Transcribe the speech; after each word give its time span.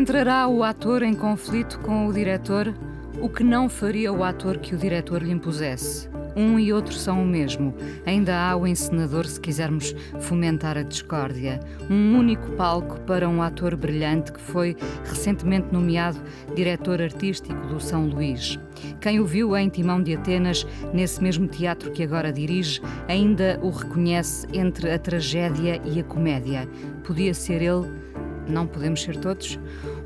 Entrará 0.00 0.48
o 0.48 0.64
ator 0.64 1.02
em 1.02 1.12
conflito 1.12 1.78
com 1.80 2.06
o 2.06 2.12
diretor, 2.14 2.74
o 3.20 3.28
que 3.28 3.44
não 3.44 3.68
faria 3.68 4.10
o 4.10 4.24
ator 4.24 4.56
que 4.56 4.74
o 4.74 4.78
diretor 4.78 5.22
lhe 5.22 5.30
impusesse. 5.30 6.08
Um 6.34 6.58
e 6.58 6.72
outro 6.72 6.94
são 6.94 7.22
o 7.22 7.26
mesmo. 7.26 7.74
Ainda 8.06 8.34
há 8.34 8.56
o 8.56 8.66
encenador 8.66 9.26
se 9.26 9.38
quisermos 9.38 9.94
fomentar 10.18 10.78
a 10.78 10.82
discórdia. 10.82 11.60
Um 11.90 12.18
único 12.18 12.50
palco 12.52 12.98
para 13.02 13.28
um 13.28 13.42
ator 13.42 13.76
brilhante 13.76 14.32
que 14.32 14.40
foi 14.40 14.74
recentemente 15.04 15.66
nomeado 15.70 16.18
diretor 16.54 17.02
artístico 17.02 17.66
do 17.66 17.78
São 17.78 18.06
Luís. 18.06 18.58
Quem 19.02 19.20
o 19.20 19.26
viu 19.26 19.54
em 19.54 19.68
Timão 19.68 20.02
de 20.02 20.16
Atenas, 20.16 20.66
nesse 20.94 21.22
mesmo 21.22 21.46
teatro 21.46 21.90
que 21.90 22.02
agora 22.02 22.32
dirige, 22.32 22.80
ainda 23.06 23.60
o 23.62 23.68
reconhece 23.68 24.46
entre 24.54 24.90
a 24.90 24.98
tragédia 24.98 25.78
e 25.84 26.00
a 26.00 26.04
comédia. 26.04 26.66
Podia 27.04 27.34
ser 27.34 27.60
ele 27.60 28.10
não 28.50 28.66
podemos 28.66 29.02
ser 29.02 29.16
todos? 29.16 29.58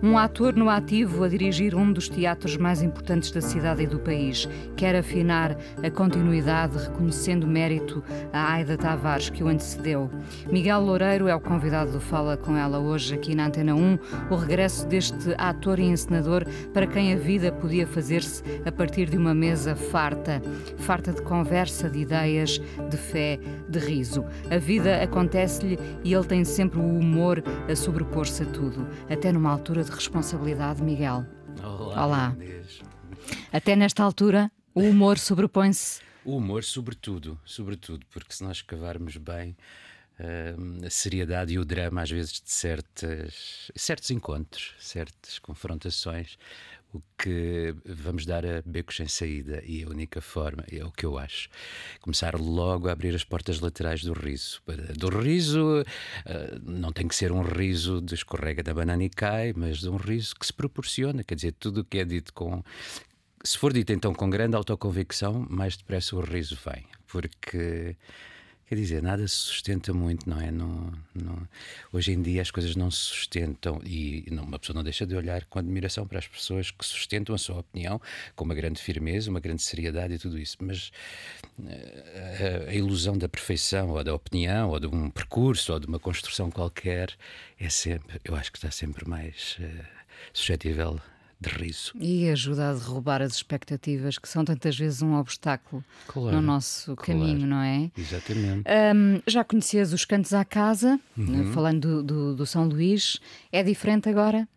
Um 0.05 0.19
ator 0.19 0.55
no 0.55 0.69
ativo 0.69 1.25
a 1.25 1.29
dirigir 1.29 1.75
um 1.75 1.91
dos 1.91 2.11
teatros 2.11 2.59
mais 2.59 2.83
importantes 2.83 3.31
da 3.31 3.41
cidade 3.41 3.85
e 3.85 3.87
do 3.87 3.99
país. 3.99 4.47
Quer 4.77 4.95
afinar 4.95 5.57
a 5.83 5.91
continuidade, 5.91 6.77
reconhecendo 6.77 7.47
mérito 7.47 8.05
a 8.31 8.53
Aida 8.53 8.77
Tavares, 8.77 9.31
que 9.31 9.43
o 9.43 9.49
antecedeu. 9.49 10.11
Miguel 10.53 10.83
Loureiro 10.83 11.27
é 11.27 11.35
o 11.35 11.41
convidado 11.41 11.93
do 11.93 12.01
Fala 12.01 12.37
com 12.37 12.55
ela 12.55 12.79
hoje 12.79 13.15
aqui 13.15 13.35
na 13.35 13.47
Antena 13.47 13.75
1. 13.75 13.99
O 14.29 14.37
regresso 14.37 14.87
deste 14.87 15.35
ator 15.39 15.79
e 15.79 15.85
encenador 15.85 16.45
para 16.75 16.87
quem 16.87 17.15
a 17.15 17.17
vida 17.17 17.51
podia 17.51 17.87
fazer-se 17.87 18.43
a 18.67 18.71
partir 18.71 19.09
de 19.09 19.17
uma 19.17 19.33
mesa 19.33 19.75
farta. 19.75 20.43
Farta 20.77 21.15
de 21.15 21.23
conversa, 21.23 21.89
de 21.89 22.01
ideias, 22.01 22.61
de 22.91 22.97
fé, 22.99 23.39
de 23.67 23.79
riso. 23.79 24.23
A 24.51 24.59
vida 24.59 25.03
acontece-lhe 25.03 25.79
e 26.05 26.13
ele 26.13 26.27
tem 26.27 26.45
sempre 26.45 26.79
o 26.79 26.99
humor 26.99 27.43
a 27.67 27.75
sobrepor-se 27.75 28.43
a 28.43 28.47
tudo, 28.47 28.87
até 29.09 29.33
numa 29.33 29.51
altura 29.51 29.83
de 29.83 29.94
responsabilidade, 29.95 30.83
Miguel. 30.83 31.25
Olá. 31.63 32.05
Olá. 32.05 32.37
Até 33.53 33.77
nesta 33.77 34.03
altura, 34.03 34.51
o 34.75 34.81
humor 34.81 35.19
sobrepõe-se. 35.19 36.03
O 36.25 36.37
humor, 36.37 36.65
sobretudo, 36.65 37.39
sobretudo, 37.45 38.05
porque 38.11 38.35
se 38.35 38.43
nós 38.43 38.63
cavarmos 38.63 39.17
bem 39.17 39.57
uh, 40.19 40.87
a 40.87 40.91
seriedade 40.91 41.55
e 41.55 41.59
o 41.59 41.65
drama, 41.65 42.03
às 42.03 42.11
vezes, 42.11 42.41
de 42.41 42.51
certas, 42.51 43.71
certos 43.77 44.11
encontros, 44.11 44.75
certas 44.79 45.39
confrontações, 45.39 46.39
o 46.95 47.03
que 47.19 47.75
vamos 47.85 48.25
dar 48.25 48.47
a 48.47 48.63
becos 48.65 48.97
sem 48.97 49.09
saída 49.09 49.61
e 49.67 49.83
a 49.83 49.89
única 49.89 50.21
forma, 50.21 50.65
é 50.71 50.85
o 50.85 50.93
que 50.93 51.05
eu 51.05 51.19
acho, 51.19 51.49
começar 52.01 52.39
logo 52.39 52.89
a 52.89 52.93
abrir 52.93 53.15
as 53.15 53.25
portas 53.25 53.59
laterais 53.61 54.03
do 54.03 54.13
riso. 54.13 54.63
Do 54.97 55.09
riso, 55.09 55.83
uh, 55.83 56.61
não 56.63 56.93
tem 56.93 57.09
que 57.09 57.17
ser 57.17 57.33
um 57.33 57.43
riso 57.43 58.01
de 58.01 58.15
escorrega 58.15 58.63
da 58.63 58.73
banana 58.73 59.03
e 59.03 59.11
cai, 59.11 59.53
mas 59.55 59.79
de 59.79 59.89
um 59.89 59.97
riso 59.97 60.37
que 60.37 60.47
se 60.47 60.53
proporciona, 60.53 61.25
quer 61.25 61.35
dizer, 61.35 61.53
tudo 61.53 61.81
o 61.81 61.85
que 61.85 61.99
é 61.99 62.05
dito 62.05 62.33
com. 62.33 62.63
Se 63.43 63.59
for 63.59 63.73
dito 63.73 63.93
então 63.93 64.15
com 64.15 64.31
grande 64.31 64.57
autoconvicção, 64.57 65.47
mais 65.51 65.77
depressa 65.77 66.17
o 66.17 66.21
riso 66.21 66.57
vem, 66.65 66.87
porque 67.09 67.97
Quer 68.67 68.77
dizer, 68.77 69.03
nada 69.03 69.29
se 69.29 69.35
sustenta 69.35 69.93
muito, 69.93 70.29
não 70.29 70.41
é? 70.41 70.51
Não, 70.51 70.93
não... 71.15 71.49
Hoje 71.93 72.13
em 72.13 72.23
dia 72.23 72.41
as 72.41 72.51
coisas 72.51 72.75
não 72.75 72.91
se 72.91 72.99
sustentam 72.99 73.81
e 73.85 74.25
não, 74.31 74.45
uma 74.45 74.59
pessoa 74.59 74.75
não 74.75 74.83
deixa 74.83 75.07
de 75.07 75.15
olhar 75.15 75.45
com 75.45 75.59
admiração 75.59 76.07
para 76.07 76.19
as 76.19 76.27
pessoas 76.27 76.71
que 76.71 76.85
sustentam 76.85 77.35
a 77.35 77.39
sua 77.39 77.59
opinião 77.59 78.01
com 78.35 78.45
uma 78.45 78.55
grande 78.55 78.81
firmeza, 78.81 79.31
uma 79.31 79.41
grande 79.41 79.63
seriedade 79.63 80.15
e 80.15 80.19
tudo 80.19 80.39
isso. 80.39 80.57
Mas 80.61 80.91
a, 81.61 82.71
a 82.71 82.75
ilusão 82.75 83.19
da 83.19 83.29
perfeição 83.29 83.91
ou 83.91 84.03
da 84.03 84.15
opinião 84.15 84.71
ou 84.71 84.81
de 84.81 84.87
um 84.87 85.11
percurso 85.11 85.75
ou 85.75 85.79
de 85.79 85.87
uma 85.87 85.99
construção 85.99 86.51
qualquer 86.51 87.15
é 87.61 87.69
sempre, 87.69 88.21
eu 88.25 88.35
acho 88.35 88.51
que 88.51 88.59
está 88.59 88.71
sempre 88.71 89.09
mais 89.09 89.59
uh, 89.61 89.85
suscetível 90.33 91.01
de 91.45 91.51
riso. 91.51 91.93
E 91.99 92.29
ajuda 92.29 92.71
a 92.71 92.75
derrubar 92.75 93.23
as 93.23 93.35
expectativas, 93.35 94.19
que 94.19 94.29
são 94.29 94.45
tantas 94.45 94.77
vezes 94.77 95.03
um 95.03 95.15
obstáculo 95.15 95.85
claro, 96.07 96.37
no 96.37 96.43
nosso 96.43 96.97
claro, 96.97 97.21
caminho, 97.21 97.47
não 97.47 97.61
é? 97.61 97.91
Exatamente. 97.97 98.65
Um, 98.69 99.23
já 99.27 99.45
conhecias 99.45 99.93
os 99.93 100.05
cantos 100.05 100.33
à 100.33 100.45
casa, 100.45 100.99
uhum. 101.17 101.53
falando 101.53 101.81
do, 101.81 102.03
do, 102.03 102.37
do 102.37 102.47
São 102.47 102.67
Luís. 102.67 103.21
É 103.53 103.63
diferente 103.63 104.09
agora? 104.09 104.49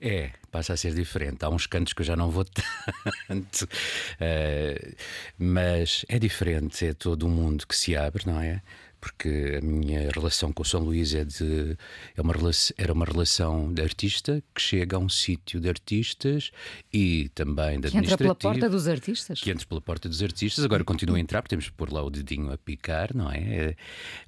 É, 0.00 0.32
passa 0.50 0.74
a 0.74 0.76
ser 0.76 0.94
diferente. 0.94 1.44
Há 1.44 1.48
uns 1.48 1.66
cantos 1.66 1.92
que 1.92 2.02
eu 2.02 2.06
já 2.06 2.14
não 2.14 2.30
vou 2.30 2.44
tanto, 3.26 3.62
uh, 3.64 4.96
mas 5.38 6.04
é 6.08 6.18
diferente. 6.18 6.86
É 6.86 6.92
todo 6.92 7.26
um 7.26 7.30
mundo 7.30 7.66
que 7.66 7.74
se 7.74 7.96
abre, 7.96 8.26
não 8.26 8.40
é? 8.40 8.60
Porque 9.04 9.58
a 9.58 9.60
minha 9.60 10.10
relação 10.10 10.50
com 10.50 10.62
o 10.62 10.64
São 10.64 10.80
Luís 10.80 11.14
é 11.14 11.26
de, 11.26 11.76
é 12.16 12.22
uma, 12.22 12.32
era 12.78 12.90
uma 12.90 13.04
relação 13.04 13.70
de 13.70 13.82
artista 13.82 14.42
que 14.54 14.62
chega 14.62 14.96
a 14.96 14.98
um 14.98 15.10
sítio 15.10 15.60
de 15.60 15.68
artistas 15.68 16.50
e 16.90 17.28
também 17.34 17.78
de 17.78 17.90
que 17.90 17.98
entra 17.98 18.16
pela 18.16 18.34
porta 18.34 18.66
dos 18.66 18.88
artistas. 18.88 19.42
Que 19.42 19.50
entra 19.50 19.66
pela 19.66 19.82
porta 19.82 20.08
dos 20.08 20.22
artistas. 20.22 20.64
Agora 20.64 20.82
continua 20.82 21.18
a 21.18 21.20
entrar, 21.20 21.42
porque 21.42 21.50
temos 21.50 21.66
que 21.66 21.72
pôr 21.72 21.92
lá 21.92 22.02
o 22.02 22.08
dedinho 22.08 22.50
a 22.50 22.56
picar, 22.56 23.14
não 23.14 23.30
é? 23.30 23.76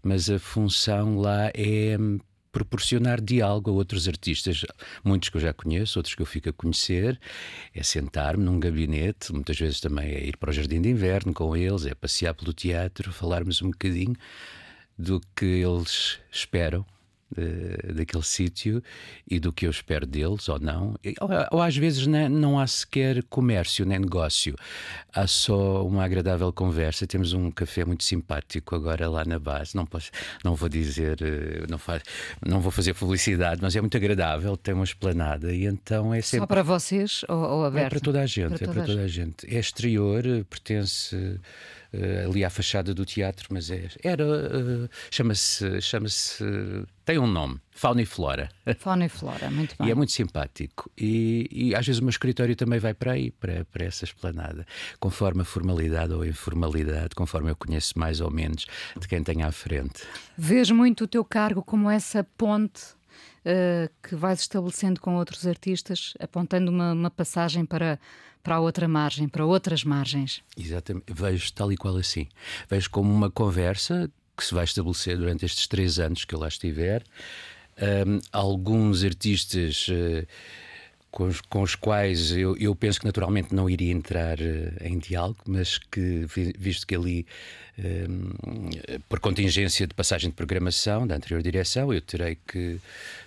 Mas 0.03 0.29
a 0.29 0.39
função 0.39 1.21
lá 1.21 1.51
é 1.55 1.97
proporcionar 2.57 3.21
diálogo 3.21 3.71
a 3.71 3.75
outros 3.75 4.09
artistas, 4.09 4.65
muitos 5.05 5.29
que 5.29 5.37
eu 5.37 5.41
já 5.43 5.53
conheço, 5.53 5.99
outros 5.99 6.15
que 6.15 6.23
eu 6.23 6.27
fico 6.27 6.49
a 6.49 6.53
conhecer, 6.55 7.21
é 7.75 7.83
sentar-me 7.83 8.43
num 8.43 8.59
gabinete, 8.59 9.31
muitas 9.31 9.59
vezes 9.59 9.79
também 9.79 10.07
é 10.07 10.25
ir 10.27 10.39
para 10.39 10.49
o 10.49 10.53
Jardim 10.55 10.81
de 10.81 10.89
Inverno 10.89 11.35
com 11.35 11.55
eles, 11.55 11.85
é 11.85 11.95
passear 11.95 12.35
pelo 12.35 12.55
teatro, 12.55 13.13
falarmos 13.13 13.61
um 13.61 13.71
bocadinho 13.71 14.17
do 14.99 15.21
que 15.35 15.45
eles 15.45 16.19
esperam 16.31 16.85
uh, 17.33 17.93
daquele 17.93 18.23
sítio 18.23 18.83
e 19.29 19.39
do 19.39 19.53
que 19.53 19.67
eu 19.67 19.71
espero 19.71 20.07
deles 20.07 20.49
ou 20.49 20.59
não. 20.59 20.95
Ou, 21.21 21.29
ou 21.51 21.63
às 21.63 21.77
vezes 21.77 22.07
não, 22.07 22.29
não, 22.29 22.59
há 22.59 22.67
sequer 22.67 23.23
comércio 23.25 23.85
nem 23.85 23.99
negócio, 23.99 24.55
há 25.13 25.27
só 25.27 25.85
uma 25.87 26.05
agradável 26.05 26.53
conversa. 26.53 27.07
Temos 27.07 27.33
um 27.33 27.51
café 27.51 27.85
muito 27.85 28.05
simpático 28.05 28.75
agora 28.75 29.09
lá 29.09 29.25
na 29.25 29.39
base. 29.39 29.77
Não, 29.77 29.87
posso, 29.87 30.11
não 30.45 30.55
vou 30.55 30.69
dizer, 30.69 31.19
uh, 31.21 31.71
não, 31.71 31.79
faz, 31.79 32.03
não 32.45 32.61
vou 32.61 32.71
fazer 32.71 32.95
publicidade, 32.95 33.61
mas 33.63 33.75
é 33.77 33.81
muito 33.81 33.97
agradável. 33.97 34.57
Tem 34.57 34.75
uma 34.75 34.85
esplanada 34.85 35.53
e 35.53 35.67
então 35.67 36.13
é 36.15 36.21
sempre. 36.21 36.41
Só 36.41 36.47
para 36.47 36.63
vocês 36.63 37.25
ou, 37.29 37.37
ou 37.37 37.65
aberto? 37.65 37.87
É 37.87 37.91
para 37.91 38.01
toda 38.01 38.21
a 38.21 38.27
gente, 38.27 38.59
para 38.59 38.71
é 38.71 38.75
para 38.75 38.85
toda 38.85 39.03
a 39.03 39.09
gente. 39.09 39.55
É 39.55 39.59
exterior, 39.59 40.23
pertence 40.49 41.39
ali 42.25 42.45
à 42.45 42.51
fachada 42.51 42.93
do 42.95 43.05
teatro, 43.05 43.49
mas 43.51 43.71
é, 43.71 43.89
era, 44.03 44.25
uh, 44.25 44.89
chama-se, 45.11 45.81
chama-se, 45.81 46.45
tem 47.05 47.19
um 47.19 47.27
nome, 47.27 47.61
Fauna 47.71 48.03
e 48.03 48.07
Flora. 48.07 48.49
Fauna 48.79 49.07
e 49.07 49.09
Flora, 49.09 49.51
muito 49.51 49.77
bem. 49.79 49.89
E 49.89 49.91
é 49.91 49.95
muito 49.95 50.13
simpático. 50.13 50.91
E, 50.97 51.49
e, 51.51 51.75
às 51.75 51.87
vezes 51.87 52.01
o 52.01 52.05
meu 52.05 52.11
escritório 52.11 52.57
também 52.57 52.79
vai 52.79 52.95
para 52.95 53.13
aí, 53.13 53.31
para, 53.31 53.65
para 53.67 53.85
essa 53.85 54.05
esplanada, 54.05 54.67
conforme 54.99 55.43
a 55.43 55.45
formalidade 55.45 56.13
ou 56.13 56.23
a 56.23 56.29
informalidade, 56.29 57.15
conforme 57.15 57.51
eu 57.51 57.57
conheço 57.57 57.99
mais 57.99 58.21
ou 58.21 58.31
menos 58.31 58.67
de 58.99 59.07
quem 59.07 59.23
tem 59.23 59.43
à 59.43 59.53
frente. 59.53 60.03
Vês 60.37 60.71
muito 60.71 61.05
o 61.05 61.07
teu 61.07 61.25
cargo 61.25 61.63
como 61.63 61.91
essa 61.91 62.25
ponte 62.37 62.97
Uh, 63.47 63.89
que 64.03 64.17
vais 64.17 64.41
estabelecendo 64.41 65.01
com 65.01 65.15
outros 65.15 65.47
artistas, 65.47 66.15
apontando 66.19 66.69
uma, 66.69 66.93
uma, 66.93 67.11
passagem 67.13 67.65
para, 67.65 67.97
para 68.43 68.59
outra 68.59 68.89
margem, 68.89 69.29
para 69.29 69.47
outras 69.47 69.85
margens. 69.85 70.43
Exatamente, 70.57 71.13
vejo 71.13 71.53
tal 71.53 71.71
e 71.71 71.77
qual 71.77 71.97
assim. 71.97 72.27
Vejo 72.69 72.91
como 72.91 73.15
uma 73.15 73.31
conversa 73.31 74.11
que 74.37 74.45
se 74.45 74.53
vai 74.53 74.65
estabelecer 74.65 75.17
durante 75.17 75.47
estes 75.47 75.69
três 75.69 76.01
anos 76.01 76.25
que 76.25 76.35
eu 76.35 76.41
lá 76.41 76.49
estiver. 76.49 77.05
Um, 77.81 78.19
alguns 78.33 79.05
artistas. 79.05 79.87
Uh, 79.89 80.27
com 81.09 81.29
os, 81.29 81.41
com 81.41 81.63
os, 81.63 81.75
quais 81.75 82.33
eu, 82.33 82.55
eu, 82.59 82.75
penso 82.75 83.01
que 83.01 83.07
naturalmente 83.07 83.55
não 83.55 83.71
iria 83.71 83.91
entrar 83.91 84.39
uh, 84.39 84.75
em 84.83 84.99
diálogo, 84.99 85.39
mas 85.47 85.79
que, 85.79 86.27
visto 86.59 86.87
que 86.87 86.95
ali, 86.95 87.27
por 89.09 89.19
contingência 89.21 89.87
de 89.87 89.95
passagem 89.95 90.29
de 90.29 90.37
programação 90.37 91.07
da 91.07 91.15
anterior 91.17 91.43
direção, 91.43 91.91
eu 91.91 92.03
terei 92.03 92.37
que 92.47 92.79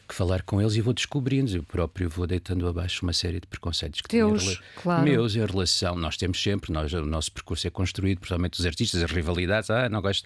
que 0.09 0.15
falar 0.15 0.41
com 0.41 0.59
eles 0.59 0.75
e 0.75 0.81
vou 0.81 0.94
descobrindo. 0.94 1.56
Eu 1.56 1.63
próprio 1.63 2.09
vou 2.09 2.25
deitando 2.25 2.67
abaixo 2.67 3.03
uma 3.03 3.13
série 3.13 3.39
de 3.39 3.47
preconceitos 3.47 4.01
que 4.01 4.09
Teus, 4.09 4.44
tinha 4.44 4.57
claro. 4.75 5.03
meus 5.03 5.35
em 5.35 5.45
relação. 5.45 5.95
Nós 5.95 6.17
temos 6.17 6.41
sempre, 6.41 6.73
nós, 6.73 6.91
o 6.91 7.06
nosso 7.06 7.31
percurso 7.31 7.67
é 7.67 7.69
construído, 7.69 8.17
principalmente 8.17 8.59
os 8.59 8.65
artistas, 8.65 9.03
as 9.03 9.11
rivalidades. 9.11 9.69
Ah, 9.69 9.88
não 9.88 10.01
gosto 10.01 10.25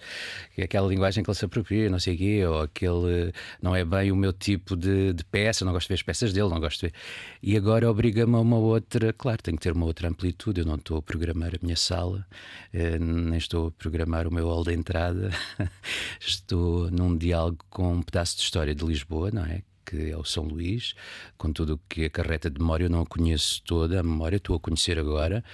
aquela 0.60 0.88
linguagem 0.88 1.22
que 1.22 1.30
ele 1.30 1.36
se 1.36 1.44
apropria, 1.44 1.90
não 1.90 2.00
sei 2.00 2.14
o 2.14 2.18
quê, 2.18 2.46
ou 2.46 2.62
aquele 2.62 3.32
não 3.60 3.76
é 3.76 3.84
bem 3.84 4.10
o 4.10 4.16
meu 4.16 4.32
tipo 4.32 4.74
de, 4.74 5.12
de 5.12 5.24
peça, 5.24 5.64
não 5.64 5.72
gosto 5.72 5.86
de 5.86 5.88
ver 5.90 5.94
as 5.94 6.02
peças 6.02 6.32
dele, 6.32 6.48
não 6.48 6.58
gosto 6.58 6.80
de 6.80 6.86
ver. 6.86 6.94
E 7.42 7.56
agora 7.56 7.90
obriga-me 7.90 8.34
a 8.36 8.40
uma 8.40 8.56
outra, 8.56 9.12
claro, 9.12 9.42
tenho 9.42 9.56
que 9.58 9.62
ter 9.62 9.72
uma 9.72 9.84
outra 9.84 10.08
amplitude. 10.08 10.60
Eu 10.60 10.66
não 10.66 10.76
estou 10.76 10.96
a 10.96 11.02
programar 11.02 11.50
a 11.50 11.58
minha 11.62 11.76
sala, 11.76 12.26
eh, 12.72 12.98
nem 12.98 13.36
estou 13.36 13.68
a 13.68 13.70
programar 13.70 14.26
o 14.26 14.32
meu 14.32 14.46
hall 14.48 14.64
de 14.64 14.72
entrada, 14.72 15.30
estou 16.18 16.90
num 16.90 17.16
diálogo 17.16 17.64
com 17.68 17.92
um 17.92 18.02
pedaço 18.02 18.36
de 18.36 18.42
história 18.42 18.74
de 18.74 18.84
Lisboa, 18.84 19.30
não 19.30 19.44
é? 19.44 19.62
Que 19.84 20.10
é 20.10 20.16
o 20.16 20.24
São 20.24 20.44
Luís, 20.44 20.94
com 21.36 21.52
tudo 21.52 21.74
o 21.74 21.80
que 21.88 22.04
de 22.50 22.58
memória, 22.58 22.84
eu 22.86 22.90
não 22.90 23.02
a 23.02 23.06
conheço 23.06 23.62
toda, 23.64 24.00
a 24.00 24.02
memória 24.02 24.36
estou 24.36 24.56
a 24.56 24.60
conhecer 24.60 24.98
agora. 24.98 25.44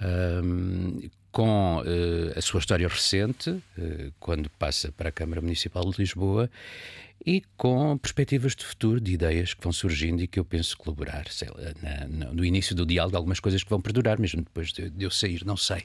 Um, 0.00 1.10
com 1.32 1.78
uh, 1.78 2.38
a 2.38 2.42
sua 2.42 2.60
história 2.60 2.86
recente, 2.86 3.50
uh, 3.50 4.12
quando 4.20 4.50
passa 4.50 4.92
para 4.92 5.08
a 5.08 5.12
Câmara 5.12 5.40
Municipal 5.40 5.82
de 5.90 5.98
Lisboa, 5.98 6.48
e 7.24 7.42
com 7.56 7.96
perspectivas 7.98 8.54
de 8.54 8.64
futuro, 8.64 9.00
de 9.00 9.12
ideias 9.12 9.54
que 9.54 9.62
vão 9.62 9.72
surgindo 9.72 10.22
e 10.22 10.26
que 10.26 10.40
eu 10.40 10.44
penso 10.44 10.76
colaborar 10.76 11.28
sei 11.30 11.48
lá, 11.48 11.72
na, 11.80 12.32
no 12.32 12.44
início 12.44 12.74
do 12.74 12.84
diálogo, 12.84 13.16
algumas 13.16 13.38
coisas 13.38 13.62
que 13.62 13.70
vão 13.70 13.80
perdurar, 13.80 14.18
mesmo 14.18 14.42
depois 14.42 14.72
de, 14.72 14.90
de 14.90 15.04
eu 15.04 15.10
sair, 15.10 15.44
não 15.44 15.56
sei. 15.56 15.84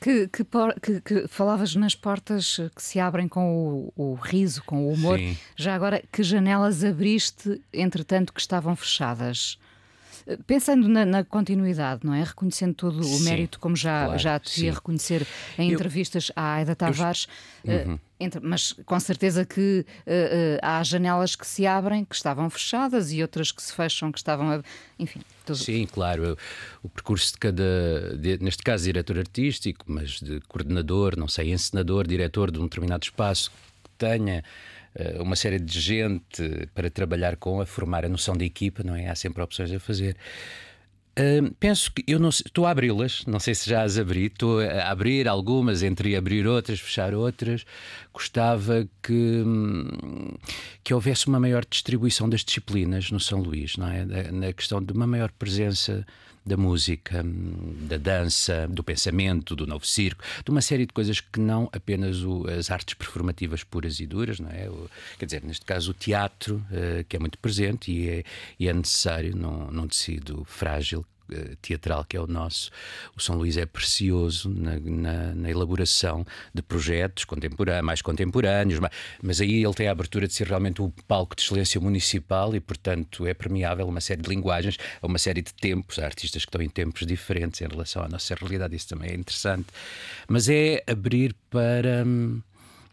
Que, 0.00 0.28
que, 0.28 0.44
que, 0.82 1.00
que, 1.00 1.28
falavas 1.28 1.76
nas 1.76 1.94
portas 1.94 2.60
que 2.74 2.82
se 2.82 2.98
abrem 2.98 3.28
com 3.28 3.92
o, 3.96 4.12
o 4.12 4.14
riso, 4.14 4.62
com 4.64 4.86
o 4.86 4.92
humor. 4.92 5.18
Sim. 5.18 5.36
Já 5.56 5.74
agora, 5.74 6.02
que 6.10 6.22
janelas 6.22 6.82
abriste, 6.82 7.60
entretanto, 7.72 8.32
que 8.32 8.40
estavam 8.40 8.74
fechadas? 8.74 9.56
Pensando 10.46 10.88
na, 10.88 11.04
na, 11.04 11.22
continuidade, 11.24 12.00
não 12.04 12.14
é? 12.14 12.22
Reconhecendo 12.22 12.74
todo 12.74 13.00
o 13.00 13.04
sim, 13.04 13.24
mérito, 13.24 13.58
como 13.60 13.76
já, 13.76 14.04
claro, 14.06 14.18
já 14.18 14.38
te 14.38 14.64
ia 14.64 14.72
reconhecer 14.72 15.26
em 15.58 15.68
Eu- 15.68 15.74
entrevistas 15.74 16.32
à 16.34 16.54
Aida 16.54 16.74
Tavares, 16.74 17.26
eh, 17.66 17.84
Uhum. 17.86 17.98
entre- 18.18 18.40
mas 18.40 18.72
com 18.86 18.98
certeza 18.98 19.44
que 19.44 19.84
eh, 20.06 20.56
eh, 20.56 20.60
há 20.62 20.82
janelas 20.82 21.36
que 21.36 21.46
se 21.46 21.66
abrem 21.66 22.04
que 22.06 22.14
estavam 22.14 22.48
fechadas 22.48 23.12
e 23.12 23.20
outras 23.20 23.52
que 23.52 23.62
se 23.62 23.72
fecham 23.74 24.10
que 24.10 24.18
estavam. 24.18 24.50
a- 24.50 24.62
Enfim, 24.98 25.20
tudo. 25.44 25.56
Sim, 25.58 25.86
claro. 25.86 26.38
O 26.82 26.88
percurso 26.88 27.32
de 27.32 27.38
cada, 27.38 28.16
de- 28.16 28.38
neste 28.42 28.62
caso, 28.62 28.84
diretor 28.84 29.18
artístico, 29.18 29.84
mas 29.86 30.20
de 30.20 30.40
coordenador, 30.48 31.18
não 31.18 31.28
sei, 31.28 31.52
encenador, 31.52 32.06
diretor 32.06 32.50
de 32.50 32.58
um 32.58 32.62
determinado 32.64 33.04
espaço, 33.04 33.50
que 33.82 33.90
tenha 33.98 34.42
uma 35.20 35.36
série 35.36 35.58
de 35.58 35.80
gente 35.80 36.68
para 36.74 36.88
trabalhar 36.90 37.36
com, 37.36 37.60
a 37.60 37.66
formar 37.66 38.04
a 38.04 38.08
noção 38.08 38.36
de 38.36 38.44
equipa, 38.44 38.82
não 38.84 38.94
é? 38.94 39.08
Há 39.08 39.14
sempre 39.14 39.42
opções 39.42 39.72
a 39.72 39.80
fazer. 39.80 40.16
Hum, 41.16 41.52
penso 41.60 41.92
que 41.92 42.02
eu 42.08 42.18
não 42.18 42.28
estou 42.30 42.66
a 42.66 42.70
abri-las, 42.72 43.22
não 43.26 43.38
sei 43.38 43.54
se 43.54 43.70
já 43.70 43.82
as 43.84 43.96
abri, 43.98 44.26
estou 44.26 44.58
a 44.58 44.90
abrir 44.90 45.28
algumas, 45.28 45.80
entre 45.84 46.16
abrir 46.16 46.44
outras, 46.44 46.80
fechar 46.80 47.14
outras. 47.14 47.64
Gostava 48.12 48.88
que, 49.00 49.12
hum, 49.46 50.34
que 50.82 50.92
houvesse 50.92 51.28
uma 51.28 51.38
maior 51.38 51.64
distribuição 51.68 52.28
das 52.28 52.44
disciplinas 52.44 53.12
no 53.12 53.20
São 53.20 53.40
Luís, 53.40 53.76
não 53.76 53.88
é? 53.88 54.04
Na- 54.04 54.32
Na 54.32 54.52
questão 54.52 54.82
de 54.82 54.92
uma 54.92 55.06
maior 55.06 55.30
presença 55.38 56.04
da 56.46 56.56
música, 56.56 57.24
da 57.88 57.96
dança, 57.96 58.68
do 58.68 58.84
pensamento, 58.84 59.56
do 59.56 59.66
novo 59.66 59.86
circo, 59.86 60.22
de 60.44 60.50
uma 60.50 60.60
série 60.60 60.84
de 60.86 60.92
coisas 60.92 61.20
que 61.20 61.40
não 61.40 61.68
apenas 61.72 62.22
o- 62.22 62.46
as 62.48 62.70
artes 62.70 62.94
performativas 62.94 63.64
puras 63.64 63.98
e 64.00 64.06
duras, 64.06 64.38
não 64.40 64.50
é? 64.50 64.68
O- 64.68 64.90
quer 65.18 65.24
dizer, 65.26 65.42
neste 65.42 65.64
caso 65.64 65.92
o 65.92 65.94
teatro, 65.94 66.64
eh, 66.70 67.04
que 67.08 67.16
é 67.16 67.18
muito 67.18 67.38
presente 67.38 67.90
e 67.90 68.08
é, 68.08 68.24
e 68.60 68.68
é 68.68 68.72
necessário 68.74 69.34
num, 69.34 69.70
num 69.70 69.88
tecido 69.88 70.44
frágil 70.44 71.04
teatral 71.62 72.04
que 72.04 72.16
é 72.16 72.20
o 72.20 72.26
nosso. 72.26 72.70
O 73.16 73.20
São 73.20 73.36
Luís 73.36 73.56
é 73.56 73.66
precioso 73.66 74.48
na, 74.48 74.78
na- 74.78 75.34
na 75.34 75.50
elaboração 75.50 76.24
de 76.52 76.62
projetos 76.62 77.24
contemporâneos, 77.24 77.84
mais 77.84 78.02
contemporâneos, 78.02 78.78
ma- 78.80 78.90
mas 79.22 79.40
aí 79.40 79.64
ele 79.64 79.74
tem 79.74 79.88
a 79.88 79.92
abertura 79.92 80.26
de 80.28 80.34
ser 80.34 80.46
realmente 80.46 80.82
o 80.82 80.92
palco 81.08 81.34
de 81.36 81.42
excelência 81.42 81.80
municipal 81.80 82.54
e, 82.54 82.60
portanto, 82.60 83.26
é 83.26 83.34
permeável 83.34 83.84
a 83.86 83.88
uma 83.88 84.00
série 84.00 84.22
de 84.22 84.28
linguagens, 84.28 84.76
a 85.00 85.06
uma 85.06 85.18
série 85.18 85.42
de 85.42 85.52
tempos. 85.54 85.98
Há 85.98 86.04
artistas 86.04 86.44
que 86.44 86.48
estão 86.48 86.62
em 86.62 86.68
tempos 86.68 87.06
diferentes 87.06 87.60
em 87.60 87.66
relação 87.68 88.02
à 88.02 88.08
nossa 88.08 88.34
realidade, 88.34 88.76
isso 88.76 88.88
também 88.88 89.10
é 89.10 89.14
interessante. 89.14 89.66
Mas 90.28 90.48
é 90.48 90.82
abrir 90.86 91.34
para. 91.50 92.04
hum, 92.06 92.40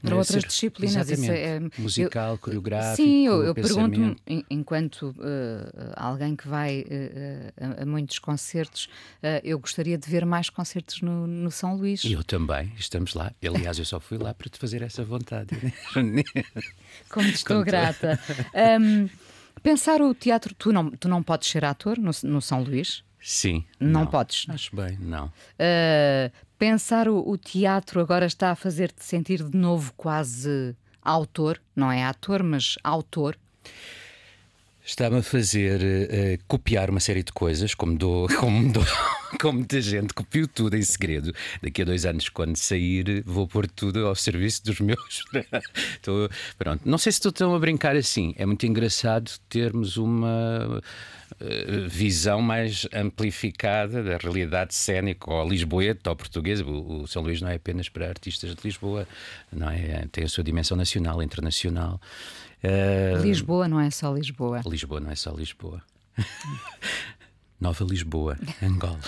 Para 0.01 0.15
é 0.15 0.18
outras 0.18 0.44
disciplinas, 0.44 1.09
isso 1.09 1.31
é- 1.31 1.57
eu- 1.57 1.71
musical, 1.77 2.38
coreográfico. 2.38 2.95
Sim, 2.95 3.27
eu, 3.27 3.44
eu 3.44 3.53
pergunto-me, 3.53 4.15
en- 4.27 4.45
enquanto 4.50 5.15
eh, 5.19 5.94
alguém 5.95 6.36
que 6.36 6.48
vai 6.48 6.83
eh, 6.89 7.53
a, 7.59 7.83
a 7.83 7.86
muitos 7.86 8.18
concertos, 8.19 8.89
eh, 9.21 9.42
eu 9.44 9.59
gostaria 9.59 9.98
de 9.98 10.09
ver 10.09 10.25
mais 10.25 10.50
concertos 10.50 11.01
no, 11.01 11.27
no 11.27 11.51
São 11.51 11.75
Luís. 11.75 12.03
Eu 12.03 12.24
também, 12.24 12.71
estamos 12.77 13.13
lá. 13.13 13.31
Aliás, 13.48 13.77
eu 13.77 13.86
só 13.86 14.00
fui 14.00 14.18
lá 14.18 14.33
para 14.33 14.50
te 14.50 14.57
fazer 14.57 14.81
essa 14.81 15.03
vontade. 15.03 15.50
Como 17.09 17.30
te 17.30 17.36
estou 17.36 17.57
Como 17.57 17.65
grata. 17.65 18.19
Ahm, 18.53 19.07
pensar 19.62 20.01
o 20.01 20.13
teatro, 20.13 20.53
tu 20.56 20.71
não, 20.71 20.89
tu 20.92 21.07
não 21.07 21.21
podes 21.21 21.50
ser 21.50 21.63
ator 21.65 21.98
no, 21.98 22.12
no 22.24 22.42
São 22.42 22.63
Luís? 22.63 23.03
Sim. 23.21 23.63
Não 23.79 24.06
podes. 24.07 24.45
Acho 24.50 24.75
bem, 24.75 24.97
não. 25.00 25.25
Uh, 25.27 26.31
pensar 26.57 27.07
o, 27.07 27.27
o 27.29 27.38
teatro 27.38 28.00
agora 28.01 28.25
está 28.25 28.51
a 28.51 28.56
fazer-te 28.56 29.03
sentir 29.03 29.44
de 29.44 29.56
novo 29.56 29.94
quase 29.95 30.75
autor, 31.01 31.62
não 31.75 31.91
é 31.91 32.03
ator, 32.03 32.41
mas 32.44 32.77
autor. 32.83 33.38
Está-me 34.83 35.18
a 35.19 35.23
fazer 35.23 35.79
eh, 35.83 36.39
copiar 36.47 36.89
uma 36.89 37.00
série 37.00 37.21
de 37.21 37.31
coisas, 37.31 37.75
como 37.75 37.95
dou, 37.95 38.27
como 38.39 38.73
dou, 38.73 38.83
como 39.39 39.59
muita 39.59 39.79
gente 39.79 40.12
copio 40.12 40.47
tudo 40.47 40.75
em 40.75 40.81
segredo. 40.81 41.31
Daqui 41.62 41.83
a 41.83 41.85
dois 41.85 42.03
anos, 42.03 42.27
quando 42.29 42.57
sair, 42.57 43.21
vou 43.24 43.47
pôr 43.47 43.67
tudo 43.69 44.07
ao 44.07 44.15
serviço 44.15 44.65
dos 44.65 44.79
meus. 44.79 45.24
Estou- 45.95 46.27
pronto. 46.57 46.81
Não 46.83 46.97
sei 46.97 47.12
se 47.12 47.19
estou 47.19 47.31
tão 47.31 47.53
a 47.53 47.59
brincar 47.59 47.95
assim. 47.95 48.33
É 48.35 48.45
muito 48.45 48.65
engraçado 48.65 49.31
termos 49.47 49.97
uma 49.97 50.81
visão 51.88 52.41
mais 52.41 52.88
amplificada 52.93 54.03
da 54.03 54.17
realidade 54.17 54.73
cénica, 54.73 55.31
ou 55.31 55.47
lisboeta, 55.47 56.09
ou 56.09 56.15
portuguesa. 56.15 56.63
O, 56.65 57.01
o 57.01 57.07
São 57.07 57.21
Luís 57.21 57.41
não 57.41 57.49
é 57.49 57.55
apenas 57.55 57.89
para 57.89 58.07
artistas 58.07 58.55
de 58.55 58.61
Lisboa, 58.63 59.07
não 59.51 59.69
é? 59.69 60.05
Tem 60.11 60.23
a 60.23 60.29
sua 60.29 60.43
dimensão 60.43 60.77
nacional, 60.77 61.21
internacional. 61.21 61.99
Eh, 62.63 63.17
Lisboa 63.21 63.67
não 63.67 63.79
é 63.79 63.89
só 63.89 64.13
Lisboa. 64.13 64.61
Lisboa 64.65 64.99
não 64.99 65.11
é 65.11 65.15
só 65.15 65.31
Lisboa. 65.31 65.81
Nova 67.59 67.83
Lisboa, 67.85 68.38
Angola. 68.61 68.99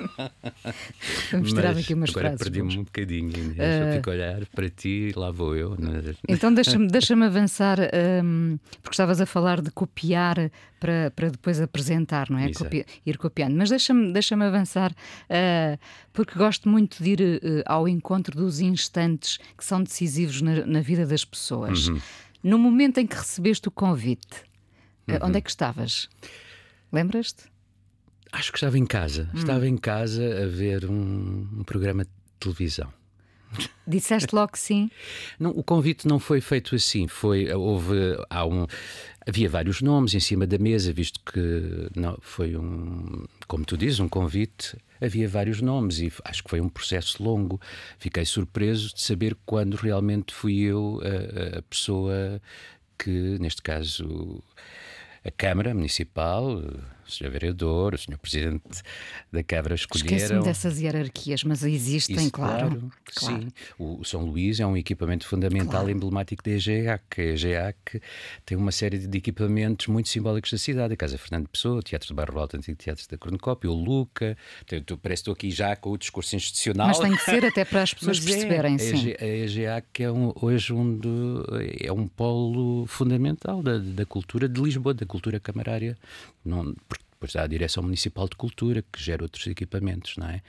Vamos 1.32 1.52
tirar 1.52 1.74
Mas 1.74 1.84
aqui 1.84 1.94
umas 1.94 2.10
agora 2.10 2.28
frases. 2.30 2.42
perdi-me 2.42 2.78
um 2.78 2.84
bocadinho. 2.84 3.30
Inês. 3.30 3.58
Eh, 3.58 3.88
Eu 3.90 3.96
fico 3.96 4.10
a 4.10 4.12
olhar 4.12 4.46
para 4.46 4.68
ti 4.70 5.10
e 5.10 5.12
lá 5.18 5.30
vou 5.30 5.56
eu. 5.56 5.76
Então 6.28 6.52
deixa-me 6.54 6.86
deixa 6.88 7.14
avançar, 7.14 7.78
hum, 8.24 8.58
porque 8.82 8.94
estavas 8.94 9.20
a 9.20 9.26
falar 9.26 9.60
de 9.60 9.70
copiar 9.70 10.50
para, 10.78 11.10
para 11.14 11.30
depois 11.30 11.60
apresentar, 11.60 12.30
não 12.30 12.38
é? 12.38 12.52
Copi- 12.52 12.86
ir 13.04 13.18
copiando. 13.18 13.54
Mas 13.56 13.70
deixa-me 13.70 14.12
deixa 14.12 14.34
avançar, 14.34 14.94
ah, 15.28 15.78
porque 16.12 16.38
gosto 16.38 16.68
muito 16.68 17.02
de 17.02 17.10
ir 17.10 17.20
eh, 17.20 17.62
ao 17.66 17.86
encontro 17.88 18.36
dos 18.36 18.60
instantes 18.60 19.38
que 19.56 19.64
são 19.64 19.82
decisivos 19.82 20.40
na, 20.40 20.64
na 20.66 20.80
vida 20.80 21.04
das 21.06 21.24
pessoas. 21.24 21.88
Uhum. 21.88 22.00
No 22.42 22.58
momento 22.58 22.98
em 22.98 23.06
que 23.06 23.16
recebeste 23.16 23.68
o 23.68 23.70
convite, 23.70 24.42
eh, 25.06 25.18
onde 25.22 25.36
é 25.38 25.40
que 25.40 25.50
estavas? 25.50 26.08
Lembras-te? 26.92 27.49
Acho 28.32 28.52
que 28.52 28.58
estava 28.58 28.78
em 28.78 28.86
casa. 28.86 29.28
Hum. 29.34 29.38
Estava 29.38 29.66
em 29.66 29.76
casa 29.76 30.44
a 30.44 30.46
ver 30.46 30.84
um, 30.86 31.48
um 31.58 31.64
programa 31.64 32.04
de 32.04 32.10
televisão. 32.38 32.92
Disseste 33.86 34.34
logo 34.34 34.52
que 34.52 34.58
sim. 34.58 34.90
Não, 35.38 35.50
o 35.50 35.62
convite 35.62 36.06
não 36.06 36.18
foi 36.18 36.40
feito 36.40 36.74
assim. 36.74 37.08
Foi, 37.08 37.52
houve, 37.52 38.16
há 38.28 38.46
um, 38.46 38.66
havia 39.26 39.48
vários 39.48 39.82
nomes 39.82 40.14
em 40.14 40.20
cima 40.20 40.46
da 40.46 40.58
mesa, 40.58 40.92
visto 40.92 41.20
que 41.20 41.88
não, 41.96 42.16
foi 42.20 42.56
um, 42.56 43.24
como 43.48 43.64
tu 43.64 43.76
dizes, 43.76 43.98
um 43.98 44.08
convite. 44.08 44.76
Havia 45.00 45.28
vários 45.28 45.60
nomes 45.60 45.98
e 45.98 46.12
acho 46.24 46.44
que 46.44 46.50
foi 46.50 46.60
um 46.60 46.68
processo 46.68 47.22
longo. 47.22 47.60
Fiquei 47.98 48.24
surpreso 48.24 48.94
de 48.94 49.00
saber 49.00 49.36
quando 49.44 49.74
realmente 49.74 50.32
fui 50.32 50.60
eu 50.60 51.00
a, 51.02 51.58
a 51.58 51.62
pessoa 51.62 52.40
que, 52.98 53.38
neste 53.40 53.62
caso, 53.62 54.42
a 55.24 55.30
Câmara 55.30 55.74
Municipal, 55.74 56.62
o 57.10 57.14
Sr. 57.16 57.30
Vereador, 57.30 57.94
o 57.94 57.98
Sr. 57.98 58.18
Presidente 58.18 58.62
da 59.32 59.42
Câmara 59.42 59.74
escolheram. 59.74 60.16
Esqueço-me 60.16 60.42
dessas 60.44 60.80
hierarquias, 60.80 61.44
mas 61.44 61.62
existem, 61.64 62.16
Isso, 62.16 62.30
claro. 62.32 62.90
claro. 63.14 63.40
Sim, 63.42 63.48
o, 63.78 64.04
São 64.04 64.24
Luís 64.24 64.60
é 64.60 64.66
um 64.66 64.76
equipamento 64.76 65.26
fundamental 65.26 65.70
Claro. 65.80 65.90
emblemático 65.90 66.42
da 66.42 66.50
EGEAC. 66.52 67.20
A 67.20 67.24
EGEAC 67.24 68.00
tem 68.46 68.56
uma 68.56 68.72
série 68.72 68.98
de 68.98 69.18
equipamentos 69.18 69.86
muito 69.86 70.08
simbólicos 70.08 70.50
da 70.50 70.58
cidade. 70.58 70.94
A 70.94 70.96
Casa 70.96 71.18
Fernando 71.18 71.48
Pessoa, 71.48 71.78
o 71.78 71.82
Teatro 71.82 72.08
do 72.08 72.14
Barro 72.14 72.38
Alto, 72.38 72.56
Antigo 72.56 72.76
Teatro 72.78 73.04
da 73.08 73.18
Cornucópia, 73.18 73.70
o 73.70 73.74
Luca. 73.74 74.36
Tem- 74.66 74.82
Parece 74.82 75.00
que 75.02 75.30
estou 75.30 75.32
aqui 75.32 75.50
já 75.50 75.76
com 75.76 75.90
o 75.90 75.98
discurso 75.98 76.34
institucional. 76.36 76.88
Mas 76.88 76.98
tem 76.98 77.12
que 77.16 77.22
ser 77.24 77.44
até 77.44 77.64
para 77.64 77.82
as 77.82 77.92
pessoas 77.94 78.18
é, 78.18 78.24
perceberem, 78.24 78.74
a 78.74 78.78
sim. 78.78 79.14
A 79.20 79.24
EGEAC 79.26 80.02
é 80.02 80.10
um, 80.10 80.32
hoje 80.40 80.72
um 80.72 80.96
do- 80.96 81.44
é 81.80 81.92
um 81.92 82.06
polo 82.08 82.86
fundamental 82.86 83.62
da, 83.62 83.78
da 83.78 84.06
cultura 84.06 84.48
de 84.48 84.60
Lisboa, 84.60 84.94
da 84.94 85.06
cultura 85.06 85.38
camarária. 85.40 85.96
Não, 86.44 86.74
porque 86.88 86.99
depois 87.20 87.36
há 87.36 87.42
a 87.42 87.46
Direção 87.46 87.82
Municipal 87.82 88.26
de 88.26 88.34
Cultura, 88.34 88.82
que 88.90 89.02
gera 89.02 89.22
outros 89.22 89.46
equipamentos, 89.46 90.16
não 90.16 90.26
é? 90.26 90.40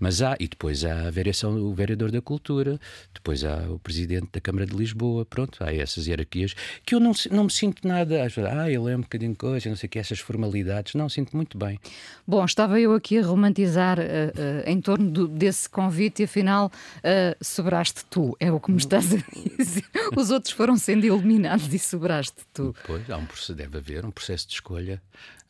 Mas 0.00 0.20
há, 0.22 0.36
e 0.40 0.48
depois 0.48 0.84
há 0.84 1.06
a 1.06 1.10
vereação, 1.10 1.54
o 1.56 1.72
Vereador 1.72 2.10
da 2.10 2.20
Cultura, 2.20 2.80
depois 3.14 3.44
há 3.44 3.58
o 3.70 3.78
Presidente 3.78 4.30
da 4.32 4.40
Câmara 4.40 4.66
de 4.66 4.74
Lisboa, 4.74 5.24
pronto, 5.24 5.62
há 5.62 5.72
essas 5.72 6.08
hierarquias 6.08 6.52
que 6.84 6.96
eu 6.96 7.00
não, 7.00 7.12
não 7.30 7.44
me 7.44 7.50
sinto 7.52 7.86
nada, 7.86 8.24
às 8.24 8.34
vezes, 8.34 8.50
ah, 8.50 8.68
ele 8.68 8.90
é 8.90 8.96
um 8.96 9.02
bocadinho 9.02 9.36
coisa, 9.36 9.68
não 9.68 9.76
sei 9.76 9.86
o 9.86 9.90
que, 9.90 10.00
essas 10.00 10.18
formalidades, 10.18 10.94
não, 10.94 11.08
sinto 11.08 11.36
muito 11.36 11.56
bem. 11.56 11.78
Bom, 12.26 12.44
estava 12.44 12.80
eu 12.80 12.92
aqui 12.92 13.18
a 13.18 13.24
romantizar 13.24 14.00
eh, 14.00 14.32
eh, 14.36 14.64
em 14.66 14.80
torno 14.80 15.08
do- 15.08 15.28
desse 15.28 15.68
convite 15.70 16.22
e 16.22 16.24
afinal 16.24 16.72
eh, 17.04 17.36
sobraste 17.40 18.04
tu, 18.10 18.36
é 18.40 18.50
o 18.50 18.58
que 18.58 18.72
me 18.72 18.78
estás 18.78 19.12
a 19.14 19.18
dizer. 19.56 19.84
Os 20.16 20.32
outros 20.32 20.52
foram 20.52 20.76
sendo 20.76 21.04
eliminados 21.06 21.72
e 21.72 21.78
sobraste 21.78 22.42
tu. 22.52 22.74
Pois, 22.84 23.08
há 23.10 23.16
um 23.16 23.26
processo, 23.26 23.54
deve 23.54 23.78
haver 23.78 24.04
um 24.04 24.10
processo 24.10 24.48
de 24.48 24.54
escolha. 24.54 25.00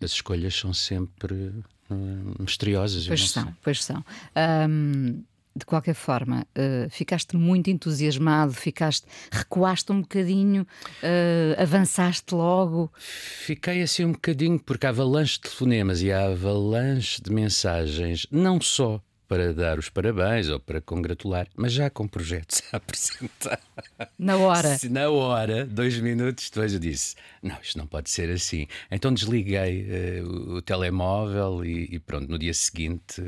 As 0.00 0.12
escolhas 0.12 0.55
são 0.55 0.73
sempre 0.73 1.53
hum, 1.91 2.35
misteriosas. 2.38 3.07
Pois 3.07 3.21
não 3.21 3.26
sei. 3.26 3.43
são, 3.43 3.57
pois 3.62 3.85
são. 3.85 4.05
De 5.57 5.65
qualquer 5.65 5.95
forma, 5.95 6.47
eh, 6.55 6.87
ficaste 6.91 7.35
muito 7.35 7.71
entusiasmado, 7.71 8.53
ficaste, 8.53 9.07
recuaste 9.33 9.91
um 9.91 10.03
bocadinho, 10.03 10.67
eh, 11.03 11.57
avançaste 11.59 12.35
logo. 12.35 12.93
Fiquei 12.99 13.81
assim 13.81 14.05
um 14.05 14.12
bocadinho, 14.12 14.61
porque 14.61 14.85
há 14.85 14.91
avalanche 14.91 15.37
de 15.37 15.41
telefonemas 15.41 16.03
e 16.03 16.12
há 16.12 16.26
avalanche 16.26 17.23
de 17.23 17.33
mensagens, 17.33 18.26
não 18.31 18.61
só 18.61 19.00
para 19.29 19.53
dar 19.53 19.79
os 19.79 19.88
parabéns 19.88 20.49
ou 20.49 20.61
para 20.61 20.81
congratular, 20.81 21.49
mas 21.57 21.73
já 21.73 21.91
com 21.91 22.07
projetos 22.07 22.62
a 22.73 22.76
apresentar. 22.76 23.61
Na 24.19 24.37
hora. 24.37 24.79
Se 24.79 24.88
na 24.88 25.09
hora, 25.09 25.65
dois 25.65 25.99
minutos 25.99 26.50
depois, 26.50 26.73
eu 26.73 26.79
disse: 26.79 27.17
Não, 27.47 27.57
isto 27.62 27.79
não 27.79 27.87
pode 27.87 28.11
ser 28.11 28.31
assim. 28.31 28.67
Então 28.91 29.12
desliguei 29.15 29.87
eh, 29.88 30.23
o, 30.23 30.61
telemóvel 30.62 31.65
e, 31.65 31.88
e 31.95 31.99
pronto, 31.99 32.29
no 32.31 32.38
dia 32.38 32.53
seguinte, 32.55 33.23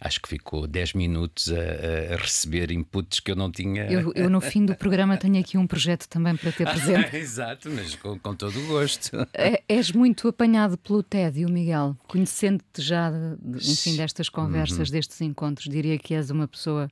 acho 0.00 0.20
que 0.20 0.28
ficou 0.28 0.66
10 0.66 0.92
minutos 0.94 1.50
a, 1.52 2.14
a- 2.14 2.16
receber 2.16 2.70
inputs 2.70 3.20
que 3.20 3.30
eu 3.30 3.36
não 3.36 3.50
tinha. 3.50 3.84
Eu, 3.90 4.12
eu, 4.14 4.28
no 4.28 4.40
fim 4.40 4.64
do 4.66 4.74
programa, 4.74 5.16
tenho 5.16 5.38
aqui 5.40 5.56
um 5.56 5.66
projeto 5.66 6.06
também 6.08 6.36
para 6.36 6.52
ter 6.52 6.64
presente. 6.70 7.16
Exato, 7.16 7.70
mas 7.70 7.94
com, 7.94 8.18
com 8.18 8.34
todo 8.34 8.58
o 8.58 8.66
gosto. 8.66 9.26
É- 9.32 9.62
És 9.68 9.90
muito 9.92 10.28
apanhado 10.28 10.76
pelo 10.76 11.02
tédio, 11.02 11.48
Miguel. 11.50 11.96
Conhecendo-te 12.06 12.82
já, 12.82 13.10
enfim, 13.54 13.96
destas 13.96 14.28
conversas, 14.28 14.90
destes 14.90 15.20
encontros, 15.20 15.68
diria 15.68 15.98
que 15.98 16.14
és 16.14 16.30
uma 16.30 16.46
pessoa 16.46 16.90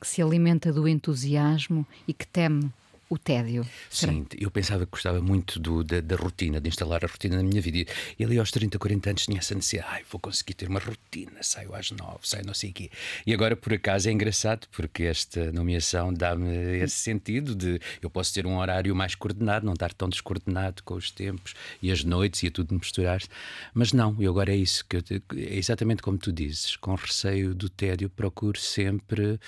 que 0.00 0.06
se 0.06 0.20
alimenta 0.20 0.72
do 0.72 0.86
entusiasmo 0.88 1.86
e 2.06 2.12
que 2.12 2.26
teme 2.26 2.70
o 3.08 3.16
tédio. 3.16 3.66
Será? 3.88 4.12
Sim, 4.12 4.26
eu 4.38 4.50
pensava 4.50 4.84
que 4.84 4.90
gostava 4.90 5.20
muito 5.20 5.60
do- 5.60 5.84
da, 5.84 6.00
da 6.00 6.16
rotina, 6.16 6.60
de 6.60 6.68
instalar 6.68 7.04
a 7.04 7.08
rotina 7.08 7.36
na 7.36 7.42
minha 7.42 7.60
vida. 7.60 7.90
E 8.18 8.24
ali 8.24 8.38
aos 8.38 8.50
30, 8.50 8.78
40 8.78 9.10
anos 9.10 9.24
tinha 9.24 9.38
essa 9.38 9.54
necessidade. 9.54 9.88
Ai, 9.92 10.02
vou 10.10 10.18
conseguir 10.20 10.54
ter 10.54 10.68
uma 10.68 10.80
rotina, 10.80 11.40
saio 11.42 11.74
às 11.74 11.90
9, 11.90 12.18
saio 12.22 12.44
não 12.44 12.54
sei 12.54 12.70
o 12.70 12.72
quê. 12.72 12.90
E 13.26 13.32
agora, 13.32 13.54
por 13.56 13.72
acaso, 13.72 14.08
é 14.08 14.12
engraçado, 14.12 14.66
porque 14.72 15.04
esta 15.04 15.52
nomeação 15.52 16.12
dá-me 16.12 16.78
esse 16.78 16.96
sentido 16.96 17.54
de 17.54 17.80
eu 18.02 18.10
posso 18.10 18.34
ter 18.34 18.44
um 18.46 18.56
horário 18.58 18.94
mais 18.96 19.14
coordenado, 19.14 19.64
não 19.64 19.74
estar 19.74 19.92
tão 19.94 20.08
descoordenado 20.08 20.82
com 20.82 20.94
os 20.94 21.10
tempos 21.10 21.54
e 21.80 21.92
as 21.92 22.02
noites 22.02 22.42
e 22.42 22.50
tudo 22.50 22.74
misturar-se. 22.74 23.28
Mas 23.72 23.92
não, 23.92 24.16
eu 24.20 24.30
agora 24.32 24.52
é 24.52 24.56
isso, 24.56 24.84
que 24.84 24.96
é 24.96 25.54
exatamente 25.56 26.02
como 26.02 26.18
tu 26.18 26.32
dizes, 26.32 26.74
com 26.76 26.94
receio 26.94 27.54
do 27.54 27.68
tédio, 27.68 28.10
procuro 28.10 28.58
sempre. 28.58 29.38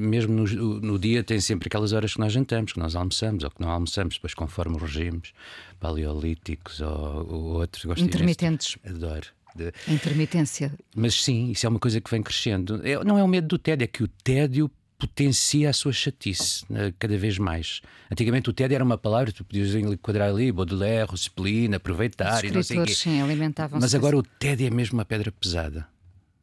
Mesmo 0.00 0.32
no, 0.34 0.80
no 0.80 0.98
dia 0.98 1.22
tem 1.22 1.38
sempre 1.40 1.68
aquelas 1.68 1.92
horas 1.92 2.14
que 2.14 2.20
nós 2.20 2.32
jantamos, 2.32 2.72
que 2.72 2.78
nós 2.78 2.94
almoçamos 2.96 3.44
ou 3.44 3.50
que 3.50 3.60
não 3.60 3.68
almoçamos, 3.70 4.14
depois 4.14 4.32
conforme 4.34 4.76
os 4.76 4.82
regimes 4.82 5.32
paleolíticos 5.78 6.80
ou, 6.80 7.26
ou 7.28 7.42
outros. 7.58 7.84
Gosto. 7.84 8.02
Intermitentes. 8.02 8.76
Adoro. 8.84 9.26
De- 9.54 9.72
A 9.88 9.92
intermitência. 9.92 10.72
Mas 10.94 11.22
sim, 11.22 11.50
isso 11.50 11.64
é 11.66 11.68
uma 11.68 11.78
coisa 11.78 12.00
que 12.00 12.10
vem 12.10 12.22
crescendo. 12.22 12.80
É- 12.86 13.02
não 13.04 13.18
é 13.18 13.22
o 13.22 13.28
medo 13.28 13.46
do 13.48 13.58
tédio, 13.58 13.84
é 13.84 13.86
que 13.86 14.02
o 14.02 14.08
tédio 14.08 14.70
potencia 14.98 15.68
a 15.68 15.72
sua 15.74 15.92
chatice 15.92 16.64
né, 16.70 16.92
cada 16.98 17.16
vez 17.18 17.38
mais. 17.38 17.80
Antigamente 18.10 18.48
o 18.48 18.52
tédio 18.52 18.74
era 18.76 18.84
uma 18.84 18.96
palavra, 18.96 19.30
tu 19.32 19.44
podias 19.44 19.74
enquadrar 19.74 20.28
ali, 20.30 20.50
Baudelaire, 20.50 21.16
Cepelin, 21.18 21.74
aproveitar 21.74 22.38
Os 22.38 22.42
e 22.44 22.50
não 22.50 22.62
sei 22.62 22.80
o 22.80 22.84
quê. 22.84 22.94
sim, 22.94 23.20
alimentavam-se. 23.20 23.82
Mas 23.82 23.94
agora 23.94 24.16
o 24.16 24.22
tédio 24.22 24.66
é 24.66 24.70
mesmo 24.70 24.98
uma 24.98 25.04
pedra 25.04 25.30
pesada. 25.30 25.86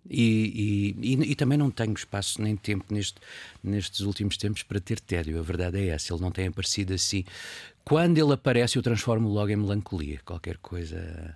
E, 0.10 0.96
e- 1.02 1.14
e- 1.14 1.32
e 1.32 1.36
também 1.36 1.58
não 1.58 1.72
tenho 1.72 1.94
espaço 1.94 2.42
nem 2.42 2.56
tempo 2.56 2.86
neste, 2.94 3.16
nestes 3.64 4.02
últimos 4.02 4.36
tempos 4.38 4.62
para 4.64 4.80
ter 4.80 5.00
tédio. 5.00 5.40
A 5.40 5.42
verdade 5.42 5.78
é 5.80 5.88
essa. 5.88 6.14
Ele 6.14 6.22
não 6.22 6.32
tem 6.32 6.48
aparecido 6.48 6.94
assim. 6.94 7.24
Quando 7.86 8.18
ele 8.18 8.34
aparece, 8.34 8.78
eu 8.78 8.84
transformo 8.84 9.30
logo 9.30 9.50
em 9.50 9.56
melancolia. 9.56 10.20
Qualquer 10.26 10.58
coisa 10.58 11.36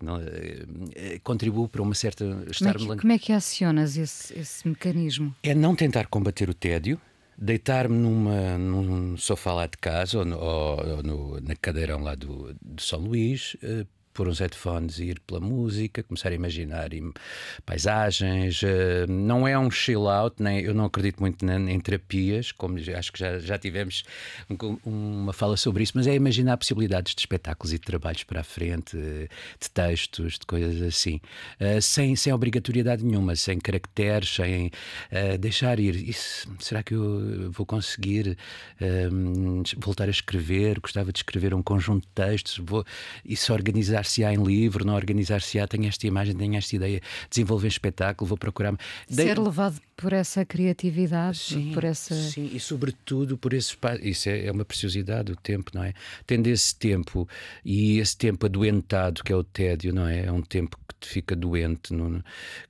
não, 0.00 0.20
eh, 0.20 0.64
eh, 0.94 1.20
contribui 1.22 1.68
para 1.68 1.82
uma 1.82 1.94
certa 1.94 2.24
Como 2.24 2.42
é, 2.46 2.50
estar 2.50 2.74
que, 2.76 2.96
como 2.96 3.12
é 3.12 3.18
que 3.18 3.32
acionas 3.32 3.96
esse, 3.96 4.38
esse 4.38 4.66
mecanismo? 4.68 5.34
É 5.42 5.54
não 5.54 5.74
tentar 5.74 6.06
combater 6.06 6.48
o 6.48 6.54
tédio, 6.54 7.00
deitar-me 7.36 7.96
numa, 7.96 8.56
num 8.58 9.16
sofá 9.16 9.52
lá 9.52 9.66
de 9.66 9.76
casa 9.78 10.18
ou, 10.18 10.24
no- 10.24 10.38
ou- 10.38 11.02
no- 11.02 11.40
na 11.40 11.54
cadeirão 11.56 12.00
lá 12.00 12.14
do, 12.14 12.54
do 12.62 12.80
São 12.82 13.00
Luís, 13.00 13.56
eh, 13.62 13.84
pôr 14.18 14.26
uns 14.28 14.40
headphones 14.40 14.98
e 14.98 15.04
ir 15.04 15.20
pela 15.20 15.38
música, 15.38 16.02
começar 16.02 16.30
a 16.30 16.34
imaginar 16.34 16.92
im- 16.92 17.12
paisagens. 17.64 18.62
eh, 18.64 19.06
não 19.08 19.46
é 19.46 19.56
um 19.56 19.70
chill 19.70 20.08
out, 20.08 20.42
nem, 20.42 20.60
eu 20.60 20.74
não 20.74 20.86
acredito 20.86 21.20
muito 21.20 21.44
em 21.46 21.78
terapias, 21.80 22.50
como 22.50 22.76
acho 22.96 23.12
que 23.12 23.18
já, 23.20 23.38
já 23.38 23.56
tivemos 23.58 24.02
um- 24.50 24.78
uma 24.84 25.32
fala 25.32 25.56
sobre 25.56 25.84
isso, 25.84 25.92
mas 25.94 26.06
é 26.08 26.14
imaginar 26.14 26.56
possibilidades 26.56 27.14
de 27.14 27.20
espetáculos 27.20 27.72
e 27.72 27.78
de 27.78 27.84
trabalhos 27.84 28.24
para 28.24 28.40
a 28.40 28.44
frente, 28.44 28.96
eh, 28.96 29.28
de 29.60 29.70
textos, 29.70 30.32
de 30.38 30.46
coisas 30.46 30.82
assim, 30.82 31.20
eh, 31.60 31.80
sem, 31.80 32.16
sem 32.16 32.32
obrigatoriedade 32.32 33.04
nenhuma, 33.04 33.36
sem 33.36 33.58
caracteres, 33.58 34.28
sem 34.34 34.70
deixar 35.38 35.78
ir. 35.78 35.94
Isso, 36.08 36.48
será 36.58 36.82
que 36.82 36.94
eu 36.94 37.50
vou 37.52 37.64
conseguir 37.66 38.36
voltar 39.76 40.08
a 40.08 40.10
escrever? 40.10 40.80
Gostava 40.80 41.12
de 41.12 41.18
escrever 41.20 41.54
um 41.54 41.62
conjunto 41.62 42.02
de 42.02 42.08
textos. 42.14 42.58
Vou, 42.58 42.84
isso 43.24 43.52
organizar-se-á 44.08 44.32
em 44.32 44.42
livro, 44.42 44.84
não 44.84 44.94
organizar-se-á, 44.94 45.66
tenho 45.66 45.86
esta 45.86 46.06
imagem, 46.06 46.34
tenho 46.34 46.56
esta 46.56 46.74
ideia, 46.74 47.00
desenvolver 47.30 47.68
espetáculo, 47.68 48.28
vou 48.28 48.38
procurar. 48.38 48.74
Ser 49.08 49.38
levado 49.38 49.80
por 49.96 50.12
essa 50.12 50.44
criatividade, 50.44 51.38
Sim, 51.38 51.72
por 51.72 51.84
essa. 51.84 52.14
sim, 52.14 52.50
e 52.52 52.60
sobretudo 52.60 53.36
por 53.36 53.52
esse 53.52 53.70
espaço. 53.70 54.02
Isso 54.02 54.28
é, 54.28 54.46
é 54.46 54.52
uma 54.52 54.64
preciosidade, 54.64 55.32
o 55.32 55.36
tempo, 55.36 55.70
não 55.74 55.82
é? 55.84 55.92
Tendo 56.26 56.46
esse 56.46 56.74
tempo 56.74 57.28
e 57.64 57.98
esse 57.98 58.16
tempo 58.16 58.46
adoentado, 58.46 59.22
que 59.22 59.32
é 59.32 59.36
o 59.36 59.44
tédio, 59.44 59.92
não 59.92 60.06
é? 60.06 60.26
É 60.26 60.32
um 60.32 60.42
tempo 60.42 60.78
que 60.88 60.94
te 61.00 61.08
fica 61.08 61.36
doente, 61.36 61.92
não- 61.92 62.22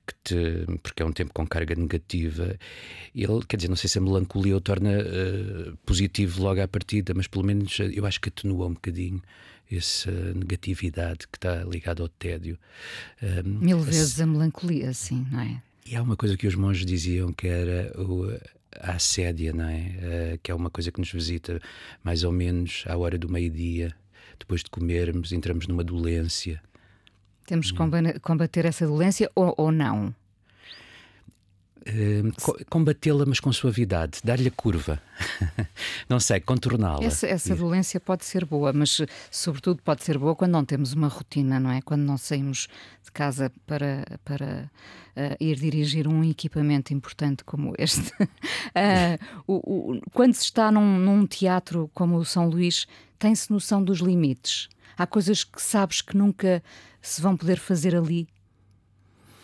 que 0.05 0.13
te, 0.23 0.35
porque 0.83 1.01
é 1.01 1.05
um 1.05 1.11
tempo 1.13 1.31
com 1.33 1.45
carga 1.47 1.75
negativa. 1.75 2.57
Ele, 3.15 3.45
quer 3.47 3.57
dizer, 3.57 3.69
não 3.69 3.75
sei 3.75 3.89
se 3.89 3.97
a 3.97 4.01
melancolia 4.01 4.55
o 4.57 4.61
torna 4.61 4.91
eh, 4.91 5.71
positivo 5.85 6.41
logo 6.43 6.61
à 6.61 6.67
partida, 6.67 7.13
mas 7.15 7.27
pelo 7.27 7.45
menos 7.45 7.79
eh, 7.79 7.91
eu 7.93 8.05
acho 8.05 8.19
que 8.19 8.29
atenua 8.29 8.67
um 8.67 8.73
bocadinho 8.73 9.21
essa 9.71 10.11
negatividade 10.33 11.27
que 11.27 11.37
está 11.37 11.63
ligada 11.63 12.01
ao 12.01 12.09
tédio. 12.09 12.57
Um, 13.21 13.59
Mil 13.59 13.79
vezes 13.79 14.19
a 14.19 14.25
melancolia, 14.25 14.93
sim, 14.93 15.25
não 15.31 15.39
é? 15.41 15.61
e 15.85 15.95
há 15.95 16.01
uma 16.03 16.15
coisa 16.15 16.37
que 16.37 16.45
os 16.47 16.53
monges 16.55 16.85
diziam 16.85 17.33
que 17.33 17.47
era 17.47 17.91
o, 17.99 18.25
a 18.79 18.91
assédia, 18.93 19.51
não 19.53 19.65
é? 19.65 19.95
Eh, 20.01 20.39
que 20.43 20.51
é 20.51 20.53
uma 20.55 20.69
coisa 20.69 20.91
que 20.91 20.99
nos 20.99 21.11
visita 21.11 21.59
mais 22.03 22.23
ou 22.23 22.31
menos 22.31 22.83
à 22.87 22.95
hora 22.95 23.17
do 23.17 23.27
meio-dia, 23.27 23.95
depois 24.37 24.61
de 24.63 24.69
comermos, 24.69 25.31
entramos 25.31 25.65
numa 25.67 25.83
dolência. 25.83 26.61
Temos 27.47 27.71
que 27.71 27.77
comba- 27.77 28.19
combater 28.21 28.65
essa 28.65 28.85
dolência 28.85 29.29
ou, 29.33 29.53
ou 29.57 29.71
não? 29.71 30.13
Eh, 31.85 32.21
co- 32.41 32.57
Combatê-la, 32.69 33.25
mas 33.25 33.39
com 33.39 33.51
suavidade, 33.53 34.19
dar-lhe 34.23 34.47
a 34.47 34.51
curva. 34.51 35.01
não 36.09 36.19
sei, 36.19 36.39
contorná-la. 36.39 37.03
Essa, 37.03 37.27
essa 37.27 37.55
dolência 37.55 37.99
pode 37.99 38.25
ser 38.25 38.45
boa, 38.45 38.71
mas 38.73 39.01
sobretudo 39.31 39.81
pode 39.83 40.03
ser 40.03 40.17
boa 40.17 40.35
quando 40.35 40.51
não 40.51 40.65
temos 40.65 40.93
uma 40.93 41.07
rotina, 41.07 41.59
não 41.59 41.71
é? 41.71 41.81
Quando 41.81 42.01
não 42.01 42.17
saímos 42.17 42.67
de 43.03 43.11
casa 43.11 43.51
para, 43.65 44.05
para 44.23 44.69
eh, 45.15 45.37
ir 45.39 45.55
dirigir 45.57 46.07
um 46.07 46.23
equipamento 46.23 46.93
importante 46.93 47.43
como 47.43 47.73
este. 47.77 48.11
Eh, 48.75 49.17
o- 49.47 49.93
o- 49.93 50.01
quando 50.13 50.33
se 50.33 50.43
está 50.43 50.71
num, 50.71 50.99
num 50.99 51.25
teatro 51.25 51.89
como 51.93 52.17
o 52.17 52.25
São 52.25 52.47
Luís, 52.47 52.85
tem-se 53.17 53.51
noção 53.51 53.83
dos 53.83 53.99
limites. 53.99 54.69
Há 54.97 55.07
coisas 55.07 55.43
que 55.43 55.61
sabes 55.61 56.01
que 56.01 56.15
nunca 56.15 56.61
se 57.01 57.21
vão 57.21 57.35
poder 57.35 57.57
fazer 57.57 57.95
ali? 57.95 58.27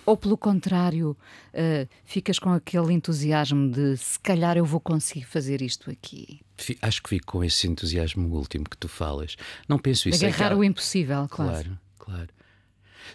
Ou 0.06 0.16
pelo 0.16 0.38
contrário, 0.38 1.18
uh, 1.54 1.90
ficas 2.04 2.38
com 2.38 2.52
aquele 2.52 2.94
entusiasmo 2.94 3.72
de 3.72 3.98
se 3.98 4.20
calhar 4.20 4.56
eu 4.58 4.66
vou 4.66 4.80
conseguir 4.80 5.26
fazer 5.26 5.62
isto 5.62 5.90
aqui? 5.90 6.40
Acho 6.82 7.02
que 7.02 7.10
fico 7.10 7.26
com 7.26 7.44
esse 7.44 7.68
entusiasmo 7.68 8.28
último 8.36 8.66
que 8.70 8.78
tu 8.78 8.88
falas. 8.88 9.36
Não 9.68 9.80
penso 9.80 10.08
isso. 10.08 10.24
Agarrar 10.26 10.52
é 10.52 10.56
o 10.56 10.64
impossível, 10.64 11.28
claro. 11.28 11.52
Claro, 11.52 11.80
claro. 11.98 12.30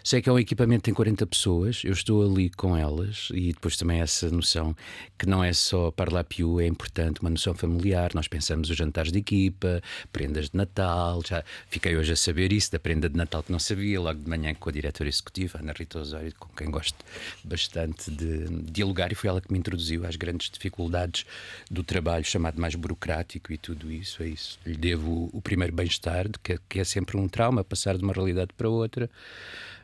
Sei 0.03 0.21
que 0.21 0.29
é 0.29 0.31
um 0.31 0.39
equipamento 0.39 0.81
que 0.81 0.85
tem 0.85 0.93
40 0.93 1.27
pessoas, 1.27 1.81
eu 1.83 1.93
estou 1.93 2.23
ali 2.23 2.49
com 2.49 2.75
elas 2.75 3.29
e 3.33 3.53
depois 3.53 3.77
também 3.77 4.01
essa 4.01 4.29
noção 4.29 4.75
que 5.17 5.25
não 5.25 5.43
é 5.43 5.53
só 5.53 5.91
parlar 5.91 6.23
più, 6.23 6.59
é 6.59 6.67
importante, 6.67 7.21
uma 7.21 7.29
noção 7.29 7.53
familiar. 7.53 8.11
Nós 8.13 8.27
pensamos 8.27 8.69
os 8.69 8.77
jantares 8.77 9.11
de 9.11 9.19
equipa, 9.19 9.81
prendas 10.11 10.49
de 10.49 10.57
Natal, 10.57 11.21
já 11.25 11.43
fiquei 11.67 11.95
hoje 11.95 12.13
a 12.13 12.15
saber 12.15 12.51
isso, 12.51 12.71
da 12.71 12.79
prenda 12.79 13.09
de 13.09 13.15
Natal 13.15 13.43
que 13.43 13.51
não 13.51 13.59
sabia, 13.59 13.99
logo 13.99 14.19
de 14.19 14.29
manhã 14.29 14.53
com 14.53 14.69
a 14.69 14.71
diretora 14.71 15.09
executiva, 15.09 15.59
Ana 15.59 15.73
Rita 15.77 15.99
Osório, 15.99 16.33
com 16.39 16.49
quem 16.55 16.69
gosto 16.69 16.97
bastante 17.43 18.09
de 18.11 18.47
dialogar, 18.71 19.11
e 19.11 19.15
foi 19.15 19.29
ela 19.29 19.41
que 19.41 19.51
me 19.51 19.59
introduziu 19.59 20.05
às 20.05 20.15
grandes 20.15 20.49
dificuldades 20.49 21.25
do 21.69 21.83
trabalho 21.83 22.25
chamado 22.25 22.59
mais 22.59 22.75
burocrático 22.75 23.53
e 23.53 23.57
tudo 23.57 23.91
isso. 23.91 24.23
É 24.23 24.27
isso. 24.27 24.59
Lhe 24.65 24.75
devo 24.75 25.29
o 25.31 25.41
primeiro 25.41 25.73
bem-estar, 25.73 26.27
que, 26.43 26.59
que 26.69 26.79
é 26.79 26.83
sempre 26.83 27.17
um 27.17 27.27
trauma, 27.27 27.63
passar 27.63 27.97
de 27.97 28.03
uma 28.03 28.13
realidade 28.13 28.51
para 28.57 28.69
outra. 28.69 29.09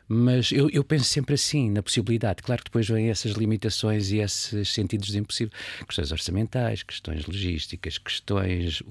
Mas 0.08 0.50
eu, 0.52 0.70
eu, 0.70 0.82
penso 0.82 1.04
sempre 1.04 1.34
assim, 1.34 1.70
na 1.70 1.82
possibilidade. 1.82 2.42
Claro 2.42 2.62
que 2.62 2.70
depois 2.70 2.88
vêm 2.88 3.10
essas 3.10 3.32
limitações 3.32 4.10
e 4.10 4.18
esses 4.18 4.72
sentidos 4.72 5.08
de 5.08 5.18
impossível. 5.18 5.52
Questões 5.86 6.10
orçamentais, 6.10 6.82
questões 6.82 7.26
logísticas, 7.26 7.98
questões 7.98 8.82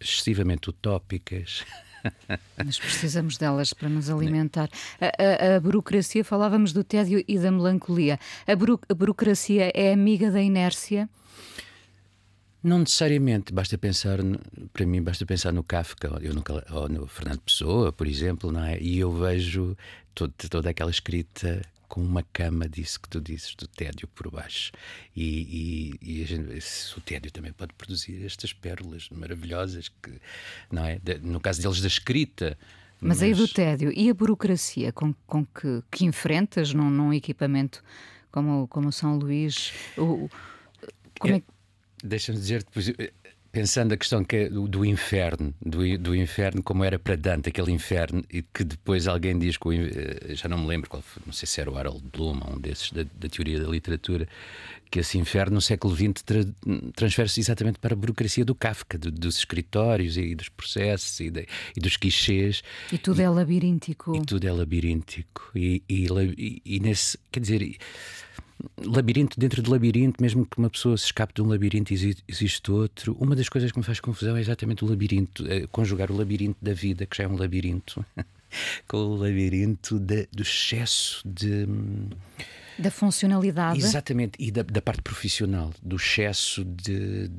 excessivamente 0.00 0.70
utópicas. 0.70 1.62
Mas 2.64 2.78
precisamos 2.78 3.36
delas 3.36 3.74
para 3.74 3.88
nos 3.88 4.08
alimentar. 4.08 4.70
A, 4.98 5.06
a, 5.06 5.56
a, 5.56 5.60
burocracia, 5.60 6.24
falávamos 6.24 6.72
do 6.72 6.82
tédio 6.82 7.22
e 7.28 7.38
da 7.38 7.50
melancolia. 7.50 8.18
A, 8.46 8.56
buro, 8.56 8.80
a 8.88 8.94
burocracia 8.94 9.70
é 9.74 9.92
amiga 9.92 10.30
da 10.30 10.40
inércia? 10.40 11.08
Não 12.66 12.80
necessariamente, 12.80 13.52
basta 13.52 13.78
pensar, 13.78 14.18
para 14.72 14.84
mim, 14.84 15.00
basta 15.00 15.24
pensar 15.24 15.52
no 15.52 15.62
Kafka 15.62 16.18
eu 16.20 16.34
nunca, 16.34 16.66
ou 16.72 16.88
no 16.88 17.06
Fernando 17.06 17.38
Pessoa, 17.38 17.92
por 17.92 18.08
exemplo, 18.08 18.50
não 18.50 18.64
é? 18.64 18.76
e 18.80 18.98
eu 18.98 19.12
vejo 19.12 19.76
todo, 20.12 20.32
toda 20.50 20.68
aquela 20.68 20.90
escrita 20.90 21.62
com 21.86 22.02
uma 22.02 22.24
cama 22.24 22.68
disso 22.68 23.00
que 23.00 23.08
tu 23.08 23.20
dizes, 23.20 23.54
do 23.54 23.68
tédio 23.68 24.08
por 24.08 24.32
baixo. 24.32 24.72
E, 25.14 25.94
e, 26.02 26.20
e 26.20 26.24
gente, 26.24 26.60
o 26.96 27.00
tédio 27.02 27.30
também 27.30 27.52
pode 27.52 27.72
produzir 27.74 28.26
estas 28.26 28.52
pérolas 28.52 29.08
maravilhosas, 29.10 29.88
que, 29.88 30.20
não 30.68 30.84
é? 30.84 30.98
no 31.22 31.38
caso 31.38 31.62
deles, 31.62 31.80
da 31.80 31.86
escrita. 31.86 32.58
Mas, 33.00 33.20
mas... 33.20 33.22
aí 33.22 33.32
do 33.32 33.46
tédio 33.46 33.92
e 33.94 34.10
a 34.10 34.14
burocracia 34.14 34.90
com, 34.90 35.14
com 35.24 35.46
que, 35.46 35.84
que 35.88 36.04
enfrentas 36.04 36.74
num, 36.74 36.90
num 36.90 37.12
equipamento 37.12 37.80
como, 38.32 38.66
como 38.66 38.88
o 38.88 38.92
São 38.92 39.16
Luís, 39.16 39.72
o, 39.96 40.28
como 41.20 41.34
é, 41.34 41.36
é 41.36 41.42
Deixa-me 42.02 42.38
dizer 42.38 42.62
depois, 42.62 42.92
pensando 43.56 43.94
a 43.94 43.96
questão 43.96 44.22
que 44.22 44.36
é 44.36 44.48
do, 44.50 44.84
inferno, 44.84 45.54
do, 45.64 45.96
do, 45.96 46.14
inferno 46.14 46.62
como 46.62 46.84
era 46.84 46.98
para 46.98 47.16
Dante, 47.16 47.48
aquele 47.48 47.72
inferno, 47.72 48.22
e 48.30 48.42
que 48.42 48.62
depois 48.62 49.06
alguém 49.06 49.38
diz 49.38 49.56
que, 49.56 49.68
eh, 49.70 50.34
já 50.34 50.46
não 50.46 50.58
me 50.58 50.66
lembro 50.66 50.90
qual 50.90 51.00
foi, 51.00 51.22
não 51.24 51.32
sei 51.32 51.46
se 51.46 51.58
era 51.58 51.70
o 51.70 51.78
Harold 51.78 52.04
Bloom, 52.12 52.38
um 52.52 52.60
desses 52.60 52.92
da, 52.92 53.04
da 53.18 53.30
teoria 53.30 53.58
da 53.58 53.66
literatura, 53.66 54.28
que 54.90 55.00
esse 55.00 55.16
inferno 55.16 55.54
no 55.54 55.62
século 55.62 55.96
XX 55.96 56.22
tra, 56.22 56.44
transfere-se 56.94 57.40
exatamente 57.40 57.78
para 57.78 57.94
a 57.94 57.96
burocracia 57.96 58.44
do 58.44 58.54
Kafka, 58.54 58.98
do, 58.98 59.10
dos 59.10 59.38
escritórios 59.38 60.18
e 60.18 60.34
dos 60.34 60.50
processos 60.50 61.18
e, 61.20 61.30
de, 61.30 61.46
e 61.74 61.80
dos 61.80 61.96
clichês. 61.96 62.62
E 62.92 62.98
tudo 62.98 63.22
e, 63.22 63.24
é 63.24 63.30
labiríntico. 63.30 64.14
E 64.14 64.20
tudo 64.20 64.46
é 64.46 64.52
labiríntico. 64.52 65.50
E, 65.54 65.82
e, 65.88 66.62
e 66.62 66.78
nesse, 66.78 67.18
quer 67.32 67.40
dizer 67.40 67.76
labirinto 68.78 69.38
dentro 69.38 69.62
de 69.62 69.70
labirinto, 69.70 70.22
mesmo 70.22 70.46
que 70.46 70.58
uma 70.58 70.70
pessoa 70.70 70.96
se 70.96 71.06
escape 71.06 71.34
de 71.34 71.42
um 71.42 71.46
labirinto 71.46 71.92
e 71.92 72.16
existe 72.26 72.70
outro. 72.70 73.16
Uma 73.20 73.36
das 73.36 73.48
coisas 73.48 73.70
que 73.70 73.78
me 73.78 73.84
faz 73.84 74.00
confusão 74.00 74.36
é 74.36 74.40
exatamente 74.40 74.84
o 74.84 74.88
labirinto, 74.88 75.46
é 75.46 75.66
conjugar 75.66 76.10
o 76.10 76.16
labirinto 76.16 76.58
da 76.62 76.72
vida, 76.72 77.06
que 77.06 77.16
já 77.16 77.24
é 77.24 77.28
um 77.28 77.36
labirinto, 77.36 78.04
com 78.88 78.98
o 78.98 79.16
labirinto 79.16 79.98
de, 79.98 80.28
do 80.32 80.42
excesso 80.42 81.22
de. 81.26 81.66
Da 82.78 82.90
funcionalidade. 82.90 83.78
Exatamente, 83.78 84.32
e 84.38 84.50
da, 84.50 84.62
da 84.62 84.82
parte 84.82 85.02
profissional, 85.02 85.72
do 85.82 85.96
excesso 85.96 86.64
de 86.64 87.30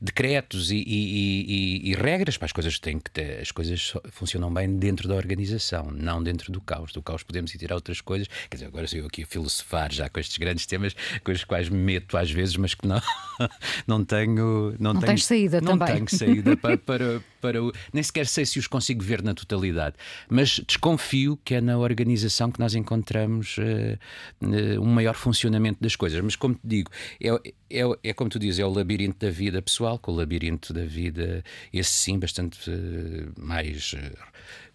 decretos 0.00 0.70
e, 0.70 0.76
e, 0.76 1.82
e, 1.86 1.90
e, 1.90 1.94
regras 1.94 2.36
para 2.36 2.46
as 2.46 2.52
coisas 2.52 2.78
têm 2.78 2.98
que 2.98 3.10
ter, 3.10 3.40
as 3.40 3.50
coisas 3.50 3.94
funcionam 4.10 4.52
bem 4.52 4.76
dentro 4.76 5.08
da 5.08 5.14
organização, 5.14 5.90
não 5.90 6.22
dentro 6.22 6.52
do 6.52 6.60
caos. 6.60 6.92
Do 6.92 7.02
caos 7.02 7.22
podemos 7.22 7.54
ir 7.54 7.58
tirar 7.58 7.74
outras 7.74 8.00
coisas. 8.00 8.28
Quer 8.48 8.56
dizer, 8.56 8.66
agora 8.66 8.86
sou 8.86 8.98
eu 8.98 9.06
aqui 9.06 9.22
a 9.22 9.26
filosofar 9.26 9.92
já 9.92 10.08
com 10.08 10.20
estes 10.20 10.38
grandes 10.38 10.66
temas, 10.66 10.94
com 11.24 11.32
os 11.32 11.44
quais 11.44 11.68
me 11.68 11.78
meto 11.78 12.16
às 12.16 12.30
vezes, 12.30 12.56
mas 12.56 12.74
que 12.74 12.86
não, 12.86 13.00
não 13.86 14.04
tenho. 14.04 14.76
Não, 14.78 14.94
não 14.94 15.00
tenho, 15.00 15.18
saída 15.18 15.60
não 15.60 15.78
também. 15.78 16.00
Não 16.00 16.06
tenho 16.06 16.18
saída 16.18 16.56
para, 16.56 16.78
para, 16.78 17.22
para 17.40 17.62
o, 17.62 17.72
nem 17.92 18.02
sequer 18.02 18.26
sei 18.26 18.46
se 18.46 18.58
os 18.58 18.66
consigo 18.66 19.02
ver 19.02 19.22
na 19.22 19.34
totalidade, 19.34 19.96
mas 20.28 20.60
desconfio 20.66 21.38
que 21.44 21.54
é 21.54 21.60
na 21.60 21.78
organização 21.78 22.50
que 22.50 22.60
nós 22.60 22.74
encontramos 22.74 23.56
uh, 23.58 24.46
uh, 24.46 24.80
um 24.80 24.86
maior 24.86 25.14
funcionamento 25.14 25.82
das 25.82 25.96
coisas. 25.96 26.20
Mas 26.20 26.36
como 26.36 26.54
te 26.54 26.60
digo, 26.64 26.90
é, 27.20 27.30
é, 27.70 27.82
é 28.02 28.12
como 28.12 28.30
tu 28.30 28.38
dizes, 28.38 28.58
é 28.58 28.64
o 28.64 28.70
labirinto 28.70 29.24
da 29.24 29.30
vida 29.30 29.60
pessoal, 29.60 29.98
com 29.98 30.12
o 30.12 30.14
labirinto 30.14 30.72
da 30.72 30.84
vida, 30.84 31.44
esse 31.72 31.90
sim, 31.90 32.18
bastante 32.18 32.70
uh, 32.70 33.32
mais 33.36 33.94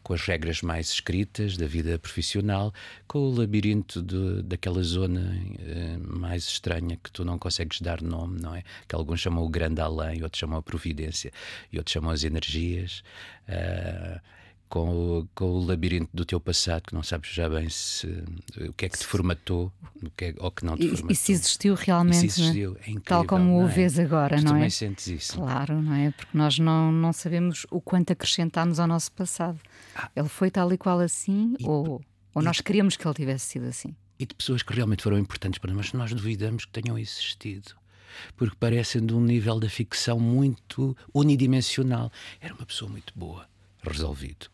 com 0.03 0.13
as 0.13 0.21
regras 0.21 0.61
mais 0.61 0.89
escritas 0.89 1.55
da 1.57 1.65
vida 1.65 1.97
profissional, 1.97 2.73
com 3.07 3.19
o 3.19 3.35
labirinto 3.35 4.01
de, 4.01 4.43
daquela 4.43 4.83
zona 4.83 5.21
uh, 5.21 6.19
mais 6.19 6.43
estranha 6.43 6.99
que 7.01 7.09
tu 7.09 7.23
não 7.23 7.39
consegues 7.39 7.81
dar 7.81 8.01
nome, 8.01 8.41
não 8.41 8.53
é? 8.53 8.63
Que 8.87 8.95
alguns 8.95 9.21
chamam 9.21 9.43
o 9.43 9.49
grande 9.49 9.81
além, 9.81 10.21
outros 10.21 10.39
chamam 10.39 10.59
a 10.59 10.63
providência 10.63 11.31
e 11.71 11.77
outros 11.77 11.93
chamam 11.93 12.11
as 12.11 12.23
energias. 12.23 13.03
Uh, 13.47 14.19
com 14.73 15.19
o, 15.19 15.27
com 15.35 15.45
o 15.45 15.63
labirinto 15.63 16.09
do 16.11 16.25
teu 16.25 16.39
passado, 16.39 16.81
que 16.87 16.95
não 16.95 17.03
sabes 17.03 17.29
já 17.29 17.47
bem 17.47 17.69
se, 17.69 18.07
o 18.59 18.73
que 18.73 18.85
é 18.85 18.89
que 18.89 18.97
te 18.97 19.05
formatou 19.05 19.71
o 20.01 20.09
que 20.09 20.25
é, 20.25 20.35
ou 20.39 20.49
que 20.49 20.65
não 20.65 20.75
te 20.75 20.87
formatou. 20.87 21.11
E 21.11 21.15
se 21.15 21.31
existiu 21.31 21.75
realmente, 21.75 22.25
e 22.25 22.31
se 22.31 22.41
existiu, 22.41 22.71
é 22.77 22.89
incrível, 22.89 23.03
tal 23.03 23.23
como 23.23 23.61
o 23.61 23.67
é? 23.67 23.67
vês 23.67 23.99
agora, 23.99 24.37
tu 24.37 24.45
não 24.45 24.53
é? 24.53 24.53
também 24.55 24.69
sentes 24.71 25.05
isso. 25.05 25.35
Claro, 25.35 25.79
não 25.79 25.93
é? 25.93 26.09
Porque 26.09 26.35
nós 26.35 26.57
não, 26.57 26.91
não 26.91 27.13
sabemos 27.13 27.67
o 27.69 27.79
quanto 27.79 28.13
acrescentámos 28.13 28.79
ao 28.79 28.87
nosso 28.87 29.11
passado. 29.11 29.59
Ah. 29.93 30.09
Ele 30.15 30.27
foi 30.27 30.49
tal 30.49 30.73
e 30.73 30.77
qual 30.79 30.99
assim, 30.99 31.55
e, 31.59 31.67
ou, 31.67 32.01
ou 32.33 32.41
nós 32.41 32.59
queríamos 32.59 32.97
que 32.97 33.07
ele 33.07 33.13
tivesse 33.13 33.45
sido 33.45 33.67
assim. 33.67 33.95
E 34.17 34.25
de 34.25 34.33
pessoas 34.33 34.63
que 34.63 34.73
realmente 34.73 35.03
foram 35.03 35.19
importantes 35.19 35.59
para 35.59 35.71
nós, 35.71 35.93
nós 35.93 36.11
duvidamos 36.13 36.65
que 36.65 36.71
tenham 36.71 36.97
existido 36.97 37.75
porque 38.35 38.55
parecem 38.59 39.05
de 39.05 39.13
um 39.13 39.21
nível 39.21 39.59
da 39.59 39.69
ficção 39.69 40.19
muito 40.19 40.97
unidimensional. 41.13 42.11
Era 42.41 42.55
uma 42.55 42.65
pessoa 42.65 42.89
muito 42.89 43.13
boa, 43.15 43.47
resolvido 43.83 44.53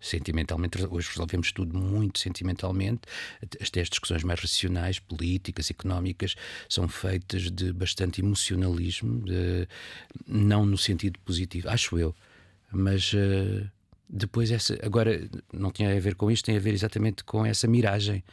sentimentalmente, 0.00 0.78
hoje 0.88 1.08
resolvemos 1.08 1.52
tudo 1.52 1.78
muito 1.78 2.18
sentimentalmente, 2.18 3.02
até 3.42 3.80
as 3.80 3.88
discussões 3.88 4.24
mais 4.24 4.40
racionais, 4.40 4.98
políticas, 4.98 5.70
económicas, 5.70 6.34
são 6.68 6.88
feitas 6.88 7.50
de 7.50 7.72
bastante 7.72 8.20
emocionalismo, 8.20 9.24
de, 9.24 9.68
não 10.26 10.64
no 10.64 10.78
sentido 10.78 11.18
positivo, 11.20 11.68
acho 11.68 11.98
eu, 11.98 12.14
mas 12.72 13.12
uh, 13.12 13.68
depois 14.08 14.50
essa, 14.50 14.78
agora 14.82 15.28
não 15.52 15.70
tinha 15.70 15.94
a 15.94 16.00
ver 16.00 16.14
com 16.14 16.30
isto, 16.30 16.46
tem 16.46 16.56
a 16.56 16.60
ver 16.60 16.72
exatamente 16.72 17.22
com 17.22 17.44
essa 17.44 17.68
miragem 17.68 18.24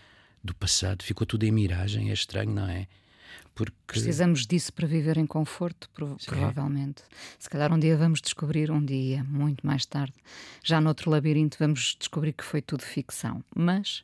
do 0.44 0.56
passado, 0.56 1.04
ficou 1.04 1.28
tudo 1.28 1.44
em 1.44 1.52
miragem, 1.52 2.10
é 2.10 2.14
estranho, 2.14 2.52
não 2.52 2.68
é? 2.70 2.88
Porque... 3.58 3.74
Precisamos 3.88 4.46
disso 4.46 4.72
para 4.72 4.86
viver 4.86 5.18
em 5.18 5.26
conforto, 5.26 5.90
provavelmente. 6.26 7.02
Se 7.40 7.50
calhar 7.50 7.74
um 7.74 7.80
dia 7.80 7.98
vamos 7.98 8.22
descobrir, 8.22 8.70
um 8.70 8.84
dia, 8.84 9.24
muito 9.24 9.66
mais 9.66 9.84
tarde, 9.84 10.14
já 10.64 10.80
noutro 10.80 11.10
labirinto, 11.10 11.58
vamos 11.60 11.96
descobrir 12.00 12.34
que 12.34 12.44
foi 12.44 12.62
tudo 12.62 12.84
ficção. 12.84 13.44
Mas 13.56 14.04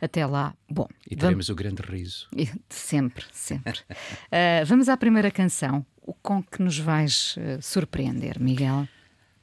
até 0.00 0.24
lá, 0.24 0.54
bom. 0.70 0.86
E 1.10 1.16
teremos 1.16 1.48
vamos... 1.48 1.48
o 1.48 1.54
grande 1.56 1.82
riso. 1.82 2.28
Sempre, 2.68 3.24
sempre. 3.32 3.80
uh, 3.80 4.64
vamos 4.66 4.88
à 4.88 4.96
primeira 4.96 5.32
canção. 5.32 5.84
O 6.00 6.14
com 6.14 6.40
que 6.40 6.62
nos 6.62 6.78
vais 6.78 7.36
uh, 7.36 7.60
surpreender, 7.60 8.40
Miguel? 8.40 8.86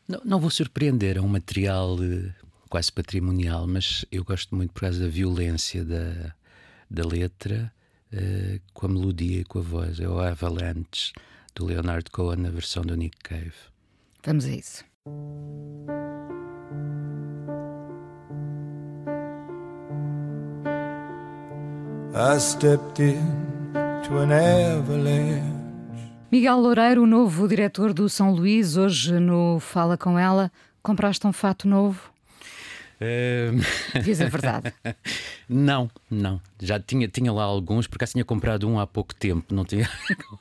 Não, 0.07 0.21
não, 0.23 0.39
vou 0.39 0.49
surpreender, 0.49 1.17
é 1.17 1.21
um 1.21 1.27
material 1.27 1.95
uh, 1.95 2.33
quase 2.69 2.93
patrimonial, 2.93 3.67
mas 3.67 4.05
eu 4.09 4.23
gosto 4.23 4.55
muito 4.55 4.71
por 4.71 4.81
causa 4.81 5.01
da 5.01 5.07
violência 5.09 5.83
da, 5.83 6.33
da 6.89 7.05
letra 7.05 7.71
uh, 8.13 8.59
com 8.73 8.85
a 8.85 8.89
melodia 8.89 9.41
e 9.41 9.43
com 9.43 9.59
a 9.59 9.61
voz. 9.61 9.99
É 9.99 10.07
o 10.07 10.19
Avalanche 10.19 11.13
do 11.55 11.65
Leonard 11.65 12.09
Cohen 12.11 12.41
na 12.41 12.49
versão 12.49 12.83
do 12.83 12.95
Nick 12.95 13.17
Cave. 13.23 13.53
Vamos 14.23 14.45
a 14.45 14.49
isso. 14.49 14.83
I 22.13 22.39
stepped 22.39 22.99
into 22.99 24.17
an 24.17 24.31
avalanche. 24.31 25.59
Miguel 26.31 26.59
Loureiro, 26.59 27.03
o 27.03 27.07
novo 27.07 27.47
diretor 27.47 27.91
do 27.91 28.07
São 28.07 28.31
Luís, 28.31 28.77
hoje 28.77 29.19
no 29.19 29.59
Fala 29.59 29.97
Com 29.97 30.17
Ela, 30.17 30.51
compraste 30.83 31.25
um 31.25 31.33
fato 31.33 31.67
novo? 31.67 32.11
Uh... 33.01 34.01
Diz 34.03 34.19
a 34.19 34.25
verdade. 34.25 34.73
não, 35.47 35.89
não. 36.11 36.41
Já 36.61 36.79
tinha, 36.79 37.07
tinha 37.07 37.31
lá 37.31 37.43
alguns, 37.43 37.87
porque 37.87 38.05
tinha 38.05 38.25
comprado 38.25 38.67
um 38.67 38.77
há 38.77 38.85
pouco 38.85 39.15
tempo. 39.15 39.53
Não 39.53 39.63
tinha 39.63 39.89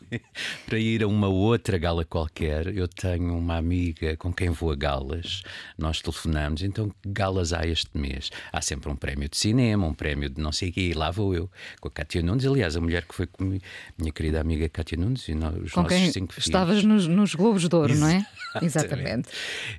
para 0.67 0.79
ir 0.79 1.03
a 1.03 1.07
uma 1.07 1.29
outra 1.29 1.79
gala 1.79 2.05
qualquer. 2.05 2.67
Eu 2.75 2.89
tenho 2.89 3.37
uma 3.37 3.57
amiga 3.57 4.17
com 4.17 4.33
quem 4.33 4.51
vou 4.51 4.73
a 4.73 4.77
galas, 4.77 5.43
nós 5.77 6.01
telefonamos, 6.01 6.63
então 6.63 6.93
galas 7.07 7.53
há 7.53 7.67
este 7.67 7.97
mês. 7.97 8.31
Há 8.53 8.61
sempre 8.61 8.91
um 8.91 8.97
prémio 8.97 9.29
de 9.29 9.37
cinema, 9.37 9.87
um 9.87 9.95
prémio 9.95 10.29
de 10.29 10.41
não 10.41 10.51
sei 10.51 10.71
o 10.71 10.73
quê, 10.73 10.81
e 10.81 10.95
lá 10.95 11.11
vou 11.11 11.35
eu, 11.35 11.51
com 11.81 11.89
a 11.89 11.91
Cátia 11.91 12.23
Nunes, 12.23 12.45
aliás, 12.45 12.77
a 12.77 12.81
mulher 12.81 13.05
que 13.05 13.15
foi 13.15 13.27
comigo, 13.27 13.63
minha 13.97 14.13
querida 14.13 14.41
amiga 14.41 14.69
Cátia 14.69 14.99
Nunes, 14.99 15.29
e 15.29 15.35
nós, 15.35 15.55
os 15.55 15.73
com 15.73 15.83
nossos 15.83 15.97
quem 15.97 16.13
cinco 16.13 16.33
filhos. 16.33 16.47
Estavas 16.47 16.83
nos, 16.83 17.07
nos 17.07 17.35
Globos 17.35 17.69
de 17.69 17.75
Ouro, 17.75 17.95
não 17.95 18.09
é? 18.09 18.27
Exatamente. 18.63 19.29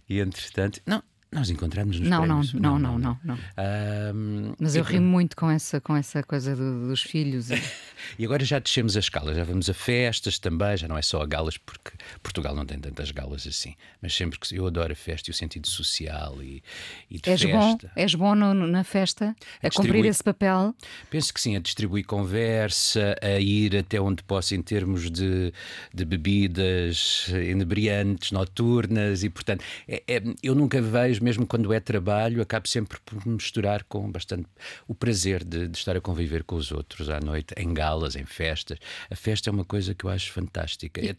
E 0.07 0.19
entretanto, 0.19 0.81
não, 0.85 1.03
nós 1.31 1.49
encontramos 1.49 1.99
nos 1.99 2.09
não, 2.09 2.23
prémios. 2.23 2.53
Não, 2.53 2.79
não, 2.79 2.97
não, 2.97 2.99
não. 2.99 3.19
não, 3.23 3.35
não. 3.35 4.55
Mas 4.59 4.75
eu 4.75 4.83
rimo 4.83 5.05
muito 5.05 5.35
com 5.35 5.49
essa, 5.49 5.79
com 5.79 5.95
essa 5.95 6.23
coisa 6.23 6.55
do, 6.55 6.87
dos 6.87 7.03
filhos. 7.03 7.51
E... 7.51 7.61
e 8.17 8.25
agora 8.25 8.43
já 8.43 8.57
descemos 8.57 8.97
a 8.97 8.99
escala, 8.99 9.33
já 9.35 9.43
vamos 9.43 9.69
a 9.69 9.73
festas 9.73 10.39
também, 10.39 10.75
já 10.75 10.87
não 10.87 10.97
é 10.97 11.01
só 11.03 11.21
a 11.21 11.27
galas, 11.27 11.55
porque 11.57 11.91
Portugal 12.23 12.55
não 12.55 12.65
tem 12.65 12.79
tantas 12.79 13.11
galas 13.11 13.45
assim. 13.45 13.75
Mas 14.01 14.15
sempre 14.15 14.39
que 14.39 14.55
eu 14.55 14.65
adoro 14.65 14.91
a 14.91 14.95
festa 14.95 15.29
e 15.29 15.31
o 15.31 15.33
sentido 15.33 15.67
social 15.67 16.41
e, 16.41 16.63
e 17.11 17.19
de 17.19 17.29
és 17.29 17.41
festa. 17.41 17.57
Bom, 17.59 17.77
és 17.95 18.15
bom 18.15 18.33
no, 18.33 18.53
na 18.53 18.83
festa 18.83 19.35
a, 19.61 19.67
a 19.67 19.69
cumprir 19.69 20.05
esse 20.05 20.23
papel? 20.23 20.73
Penso 21.11 21.31
que 21.31 21.39
sim, 21.39 21.55
a 21.55 21.59
distribuir 21.59 22.05
conversa, 22.05 23.15
a 23.21 23.39
ir 23.39 23.77
até 23.77 24.01
onde 24.01 24.23
posso 24.23 24.55
em 24.55 24.61
termos 24.63 25.11
de, 25.11 25.53
de 25.93 26.05
bebidas 26.05 27.27
inebriantes, 27.29 28.31
noturnas 28.31 29.23
e, 29.23 29.29
portanto, 29.29 29.63
é, 29.87 30.03
é, 30.07 30.23
eu 30.41 30.55
nunca 30.55 30.81
vejo, 30.81 31.18
mesmo 31.19 31.45
quando 31.45 31.73
é 31.73 31.79
trabalho, 31.79 32.41
acabo 32.41 32.67
sempre 32.67 32.99
por 33.05 33.25
misturar 33.27 33.83
com 33.83 34.09
bastante 34.11 34.47
o 34.87 34.95
prazer 34.95 35.43
de, 35.43 35.67
de, 35.67 35.77
estar 35.77 35.95
a 35.95 36.01
conviver 36.01 36.43
com 36.43 36.55
os 36.55 36.71
outros 36.71 37.09
à 37.09 37.19
noite, 37.19 37.53
em 37.57 37.73
galas, 37.73 38.15
em 38.15 38.25
festas. 38.25 38.77
A 39.09 39.15
festa 39.15 39.49
é 39.49 39.51
uma 39.51 39.65
coisa 39.65 39.93
que 39.93 40.05
eu 40.05 40.09
acho 40.09 40.31
fantástica. 40.31 41.01
É, 41.01 41.13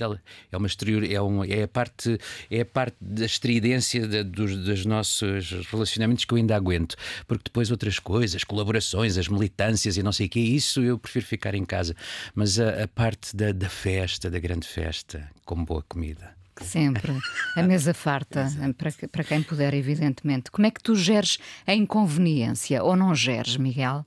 é 0.53 0.57
uma 0.57 0.67
exterior, 0.67 1.05
é, 1.05 1.21
um, 1.21 1.45
é 1.45 1.63
a 1.63 1.69
parte 1.69 2.19
é 2.51 2.61
a 2.61 2.65
parte 2.65 2.97
da 3.01 3.25
estridência 3.25 4.07
de, 4.07 4.23
dos, 4.23 4.57
dos 4.57 4.87
nossos 4.87 5.51
relacionamentos 5.71 6.25
que 6.25 6.35
eu 6.35 6.39
ainda 6.39 6.57
aguento, 6.57 6.97
porque 7.27 7.45
depois 7.45 7.71
outras 7.71 7.99
coisas, 7.99 8.45
colaborações, 8.45 9.17
as 9.17 9.29
militâncias 9.29 9.97
e 9.97 10.03
não 10.03 10.13
sei 10.13 10.27
o 10.27 10.31
que, 10.31 10.41
isso 10.41 10.83
eu 10.83 10.99
prefiro 10.99 11.27
ficar 11.27 11.55
em 11.55 11.65
casa. 11.65 11.95
Mas 12.35 12.59
a, 12.59 12.85
a 12.85 12.89
parte 12.89 13.37
da, 13.37 13.53
da 13.53 13.69
festa, 13.69 14.31
da 14.31 14.39
grande 14.39 14.67
festa, 14.67 15.29
com 15.45 15.65
boa 15.65 15.83
comida. 15.83 16.40
Sempre. 16.61 17.19
A 17.57 17.63
mesa 17.63 17.95
farta, 17.95 18.49
para, 18.77 18.93
para 19.09 19.25
quem 19.25 19.43
puder, 19.43 19.75
evidentemente. 19.75 20.51
Como 20.51 20.67
é 20.67 20.71
que 20.71 20.83
tu 20.83 20.95
geres 20.95 21.39
a 21.67 21.75
inconveniência 21.75 22.83
ou 22.83 22.97
não 22.97 23.15
geres, 23.15 23.57
Miguel? 23.57 24.05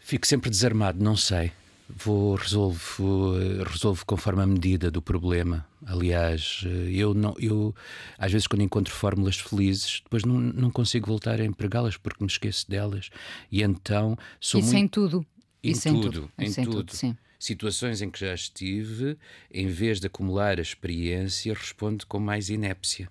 Fico 0.00 0.26
sempre 0.26 0.50
desarmado, 0.50 1.02
não 1.02 1.16
sei. 1.16 1.52
Vou, 1.88 2.34
resolvo, 2.34 3.34
resolvo 3.66 4.04
conforme 4.04 4.42
a 4.42 4.46
medida 4.46 4.90
do 4.90 5.00
problema. 5.00 5.66
Aliás, 5.86 6.62
eu 6.90 7.14
não, 7.14 7.34
eu 7.38 7.74
às 8.18 8.30
vezes 8.30 8.46
quando 8.46 8.62
encontro 8.62 8.92
fórmulas 8.92 9.38
felizes, 9.38 10.00
depois 10.04 10.22
não, 10.24 10.38
não 10.38 10.70
consigo 10.70 11.06
voltar 11.06 11.40
a 11.40 11.44
empregá-las 11.44 11.96
porque 11.96 12.22
me 12.22 12.30
esqueço 12.30 12.68
delas. 12.68 13.08
E 13.50 13.62
então 13.62 14.18
sou 14.38 14.60
Isso 14.60 14.72
muito... 14.72 14.84
em 14.84 14.88
tudo. 14.88 15.26
Em 15.62 15.70
Isso 15.70 15.88
tudo, 15.88 15.98
em 15.98 16.10
tudo. 16.10 16.30
em 16.38 16.52
tudo. 16.52 16.76
tudo 16.76 16.94
sim 16.94 17.16
situações 17.38 18.02
em 18.02 18.10
que 18.10 18.20
já 18.20 18.34
estive, 18.34 19.16
em 19.50 19.66
vez 19.68 20.00
de 20.00 20.06
acumular 20.06 20.58
a 20.58 20.62
experiência, 20.62 21.54
respondo 21.54 22.06
com 22.06 22.18
mais 22.18 22.50
inépcia. 22.50 23.08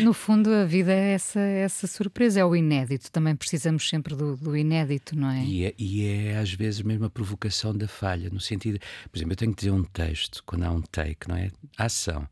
No 0.00 0.12
fundo, 0.12 0.52
a 0.52 0.64
vida 0.64 0.92
é 0.92 1.12
essa, 1.12 1.40
essa 1.40 1.86
surpresa, 1.86 2.40
é 2.40 2.44
o 2.44 2.54
inédito. 2.54 3.10
Também 3.10 3.34
precisamos 3.34 3.88
sempre 3.88 4.14
do, 4.14 4.36
do 4.36 4.56
inédito, 4.56 5.16
não 5.16 5.30
é? 5.30 5.42
E, 5.44 5.64
é? 5.64 5.74
e 5.78 6.06
é 6.06 6.36
às 6.36 6.52
vezes 6.52 6.82
mesmo 6.82 7.06
a 7.06 7.10
provocação 7.10 7.74
da 7.76 7.88
falha, 7.88 8.28
no 8.30 8.40
sentido, 8.40 8.78
por 9.10 9.18
exemplo, 9.18 9.32
eu 9.32 9.36
tenho 9.36 9.52
que 9.52 9.60
dizer 9.60 9.70
um 9.70 9.84
texto 9.84 10.42
quando 10.44 10.64
há 10.64 10.70
um 10.70 10.82
take, 10.82 11.28
não 11.28 11.36
é? 11.36 11.50
Ação. 11.78 12.28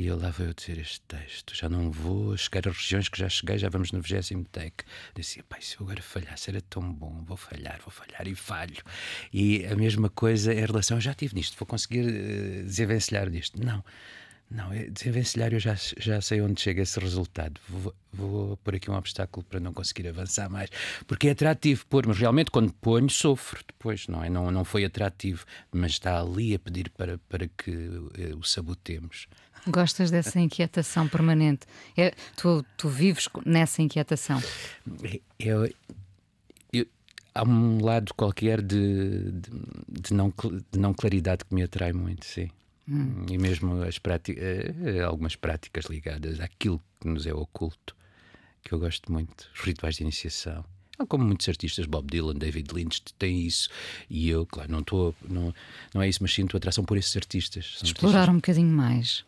E 0.00 0.06
eu 0.06 0.16
lá 0.16 0.32
eu 0.38 0.54
dizer 0.54 0.78
este 0.78 0.98
texto. 1.02 1.54
Já 1.54 1.68
não 1.68 1.90
vou 1.90 2.34
chegar 2.34 2.66
a 2.66 2.72
regiões 2.72 3.06
que 3.10 3.18
já 3.18 3.28
cheguei, 3.28 3.58
já 3.58 3.68
vamos 3.68 3.92
no 3.92 4.00
20 4.00 4.46
take. 4.46 4.82
Dizia, 5.14 5.44
pai, 5.46 5.60
se 5.60 5.78
eu 5.78 5.84
agora 5.84 6.00
falhasse 6.00 6.48
era 6.48 6.62
tão 6.62 6.90
bom, 6.90 7.22
vou 7.22 7.36
falhar, 7.36 7.78
vou 7.84 7.90
falhar 7.90 8.26
e 8.26 8.34
falho. 8.34 8.82
E 9.30 9.66
a 9.66 9.76
mesma 9.76 10.08
coisa 10.08 10.54
em 10.54 10.64
relação, 10.64 10.98
já 10.98 11.12
tive 11.12 11.34
nisto, 11.34 11.54
vou 11.58 11.66
conseguir 11.66 12.06
uh, 12.06 12.64
desenvencilhar 12.64 13.28
disto. 13.28 13.62
Não, 13.62 13.84
não, 14.50 14.72
é, 14.72 14.86
desenvencilhar 14.86 15.52
eu 15.52 15.60
já, 15.60 15.76
já 15.98 16.20
sei 16.20 16.40
onde 16.40 16.60
chega 16.60 16.82
esse 16.82 16.98
resultado. 16.98 17.60
Vou, 17.68 17.94
vou 18.12 18.56
pôr 18.56 18.74
aqui 18.74 18.90
um 18.90 18.94
obstáculo 18.94 19.46
para 19.48 19.60
não 19.60 19.72
conseguir 19.72 20.08
avançar 20.08 20.50
mais. 20.50 20.68
Porque 21.06 21.28
é 21.28 21.30
atrativo 21.30 21.86
pôr, 21.86 22.04
mas 22.06 22.18
realmente 22.18 22.50
quando 22.50 22.72
ponho 22.72 23.08
sofro 23.08 23.62
depois, 23.64 24.08
não 24.08 24.24
é? 24.24 24.28
Não, 24.28 24.50
não 24.50 24.64
foi 24.64 24.84
atrativo, 24.84 25.44
mas 25.70 25.92
está 25.92 26.20
ali 26.20 26.54
a 26.56 26.58
pedir 26.58 26.90
para, 26.90 27.18
para 27.28 27.46
que 27.46 27.70
uh, 27.70 28.38
o 28.38 28.42
sabotemos. 28.42 29.28
Gostas 29.68 30.10
dessa 30.10 30.40
inquietação 30.40 31.06
permanente? 31.06 31.66
É, 31.96 32.12
tu, 32.36 32.64
tu 32.76 32.88
vives 32.88 33.28
nessa 33.46 33.82
inquietação? 33.82 34.42
Eu, 35.38 35.70
eu, 36.72 36.86
há 37.34 37.44
um 37.44 37.84
lado 37.84 38.12
qualquer 38.14 38.62
de, 38.62 39.30
de, 39.30 39.50
de, 39.88 40.14
não, 40.14 40.32
de 40.72 40.78
não 40.78 40.92
claridade 40.92 41.44
que 41.44 41.54
me 41.54 41.62
atrai 41.62 41.92
muito, 41.92 42.24
sim. 42.24 42.50
Hum. 42.90 43.26
E 43.30 43.38
mesmo 43.38 43.82
as 43.82 43.98
práticas, 43.98 44.42
eh, 44.42 45.00
algumas 45.02 45.36
práticas 45.36 45.84
ligadas 45.84 46.40
àquilo 46.40 46.82
que 47.00 47.06
nos 47.06 47.24
é 47.24 47.32
oculto, 47.32 47.94
que 48.62 48.72
eu 48.72 48.80
gosto 48.80 49.12
muito, 49.12 49.48
os 49.54 49.60
rituais 49.60 49.96
de 49.96 50.02
iniciação. 50.02 50.64
Como 51.08 51.24
muitos 51.24 51.48
artistas, 51.48 51.86
Bob 51.86 52.10
Dylan, 52.10 52.34
David 52.34 52.74
Lynch, 52.74 53.00
têm 53.18 53.46
isso. 53.46 53.70
E 54.10 54.28
eu, 54.28 54.44
claro, 54.44 54.70
não 54.70 54.80
estou. 54.80 55.14
Não, 55.26 55.54
não 55.94 56.02
é 56.02 56.08
isso, 56.08 56.18
mas 56.20 56.34
sinto 56.34 56.54
atração 56.56 56.84
por 56.84 56.98
esses 56.98 57.16
artistas. 57.16 57.76
São 57.78 57.86
Explorar 57.86 58.18
artistas... 58.18 58.34
um 58.34 58.36
bocadinho 58.36 58.76
mais 58.76 59.24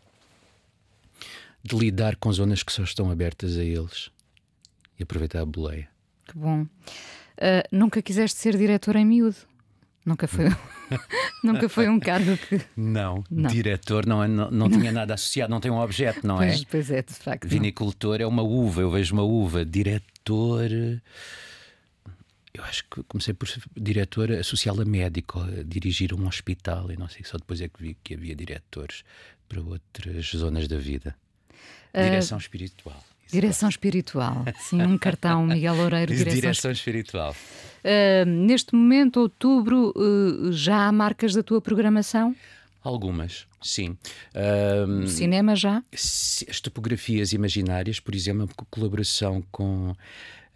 de 1.64 1.76
lidar 1.76 2.16
com 2.16 2.32
zonas 2.32 2.62
que 2.62 2.72
só 2.72 2.82
estão 2.82 3.10
abertas 3.10 3.56
a 3.56 3.62
eles 3.62 4.10
e 4.98 5.02
aproveitar 5.02 5.40
a 5.40 5.46
boleia. 5.46 5.88
Que 6.26 6.36
bom. 6.36 6.62
Uh, 6.62 6.68
nunca 7.70 8.02
quiseste 8.02 8.38
ser 8.38 8.56
diretor 8.56 8.96
em 8.96 9.06
miúdo? 9.06 9.36
Nunca 10.04 10.26
foi, 10.26 10.46
nunca 11.44 11.68
foi 11.68 11.88
um 11.88 12.00
cargo 12.00 12.36
que. 12.36 12.60
Não, 12.76 13.22
não. 13.30 13.48
diretor 13.48 14.04
não, 14.04 14.22
é, 14.22 14.26
não, 14.26 14.50
não 14.50 14.68
tinha 14.68 14.90
nada 14.90 15.14
associado, 15.14 15.50
não 15.50 15.60
tem 15.60 15.70
um 15.70 15.78
objeto, 15.78 16.26
não 16.26 16.38
pois, 16.38 16.62
é? 16.62 16.64
Pois 16.68 16.90
é, 16.90 17.02
de 17.02 17.14
facto. 17.14 17.46
Vinicultor 17.46 18.18
não. 18.18 18.24
é 18.24 18.26
uma 18.26 18.42
uva, 18.42 18.80
eu 18.80 18.90
vejo 18.90 19.14
uma 19.14 19.22
uva. 19.22 19.64
Diretor. 19.64 20.70
Eu 22.54 22.64
acho 22.64 22.84
que 22.90 23.02
comecei 23.04 23.32
por 23.32 23.48
diretor 23.76 24.32
associado 24.32 24.82
a 24.82 24.84
médico, 24.84 25.40
a 25.40 25.62
dirigir 25.62 26.12
um 26.12 26.26
hospital 26.26 26.90
e 26.90 26.96
não 26.96 27.08
sei, 27.08 27.24
só 27.24 27.38
depois 27.38 27.60
é 27.60 27.68
que 27.68 27.82
vi 27.82 27.96
que 28.02 28.14
havia 28.14 28.34
diretores 28.34 29.04
para 29.48 29.60
outras 29.62 30.26
zonas 30.26 30.68
da 30.68 30.76
vida. 30.76 31.16
Direção 31.94 32.38
uh, 32.38 32.40
espiritual. 32.40 33.02
Direção 33.32 33.68
espiritual, 33.68 34.44
sim, 34.60 34.82
um 34.82 34.98
cartão, 34.98 35.46
Miguel 35.46 35.74
Loureiro, 35.74 36.14
direção, 36.14 36.40
direção 36.40 36.70
espiritual. 36.70 37.34
Uh, 37.82 38.26
neste 38.26 38.74
momento, 38.74 39.20
outubro, 39.20 39.92
uh, 39.96 40.52
já 40.52 40.86
há 40.86 40.92
marcas 40.92 41.34
da 41.34 41.42
tua 41.42 41.60
programação? 41.60 42.36
Algumas, 42.84 43.46
sim. 43.60 43.96
Uh, 44.34 45.06
cinema 45.08 45.56
já? 45.56 45.82
As 45.92 46.60
topografias 46.60 47.32
imaginárias, 47.32 47.98
por 47.98 48.14
exemplo, 48.14 48.48
a 48.56 48.64
colaboração 48.70 49.42
com 49.50 49.96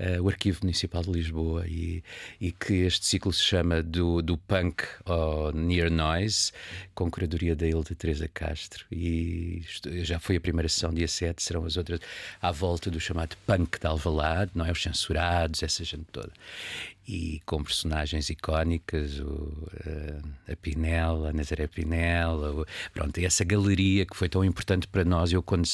uh, 0.01 0.23
o 0.23 0.29
Arquivo 0.29 0.61
Municipal 0.63 1.03
de 1.03 1.11
Lisboa 1.11 1.67
e, 1.67 2.03
e, 2.41 2.53
que 2.53 2.75
este 2.85 3.07
ciclo 3.07 3.33
se 3.33 3.43
chama 3.43 3.83
do, 3.83 4.23
do 4.23 4.37
Punk 4.37 4.85
ao 5.05 5.53
Near 5.53 5.91
Noise, 5.91 6.53
com 6.95 7.11
curadoria 7.11 7.55
da 7.55 7.67
Hilda 7.67 7.95
Teresa 7.95 8.29
Castro. 8.29 8.85
E 8.91 9.59
isto, 9.59 10.05
já 10.05 10.19
foi 10.19 10.37
a 10.37 10.41
primeira 10.41 10.69
sessão, 10.69 10.93
dia 10.93 11.09
7, 11.09 11.43
serão 11.43 11.65
as 11.65 11.77
outras 11.77 12.01
à 12.41 12.51
volta 12.51 12.91
do 12.91 13.01
chamado 13.01 13.37
Punk 13.47 13.79
de 13.81 13.87
Alvalade, 13.87 14.51
não 14.55 14.65
é? 14.65 14.73
Os 14.73 14.83
censurados, 14.83 15.63
essa 15.63 15.85
gente 15.85 16.07
toda 16.13 16.33
e 17.07 17.41
com 17.47 17.63
personagens 17.63 18.29
icónicas, 18.31 19.21
o, 19.21 19.69
a, 20.49 20.53
a 20.53 20.57
Pinela, 20.57 21.31
a 21.31 21.33
Nazaré 21.33 21.67
Pinela, 21.67 22.53
o, 22.53 22.67
pronto, 22.93 23.19
essa 23.19 23.45
galeria 23.45 24.05
que 24.05 24.17
foi 24.17 24.29
tão 24.29 24.45
importante 24.45 24.89
para 24.89 25.05
nós. 25.05 25.33
Eu, 25.33 25.43
quando, 25.43 25.69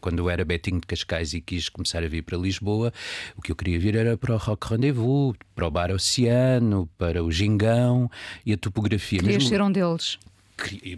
quando 0.00 0.30
era 0.30 0.44
Betinho 0.44 0.80
de 0.80 0.86
Cascais 0.86 1.32
e 1.34 1.40
quis 1.40 1.68
começar 1.68 2.02
a 2.02 2.08
vir 2.08 2.22
para 2.22 2.38
Lisboa, 2.38 2.92
o 3.36 3.42
que 3.42 3.50
eu 3.50 3.56
queria 3.56 3.78
vir 3.78 3.96
era 3.96 4.16
para 4.16 4.34
o 4.34 4.38
Rock 4.38 4.68
Rendezvous, 4.68 5.34
para 5.54 5.66
o 5.66 5.70
Bar 5.70 5.90
Oceano, 5.90 6.88
para 6.96 7.22
o 7.22 7.32
Gingão 7.32 8.10
e 8.46 8.52
a 8.52 8.56
topografia. 8.56 9.18
Querias 9.18 9.42
mesmo... 9.42 9.48
ser 9.48 9.62
um 9.62 9.72
deles 9.72 10.18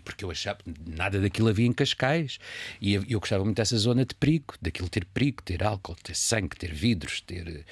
porque 0.04 0.24
eu 0.24 0.30
achava 0.30 0.58
nada 0.86 1.20
daquilo 1.20 1.48
havia 1.48 1.66
em 1.66 1.72
Cascais 1.72 2.38
e 2.80 2.94
eu, 2.94 3.20
gostava 3.20 3.44
muito 3.44 3.56
dessa 3.56 3.76
zona 3.76 4.04
de 4.04 4.14
perigo, 4.14 4.54
daquilo 4.60 4.88
ter 4.88 5.04
perigo, 5.04 5.42
ter 5.42 5.62
álcool, 5.62 5.96
ter 6.02 6.16
sangue, 6.16 6.56
ter 6.56 6.72
vidros, 6.72 7.20
ter 7.20 7.64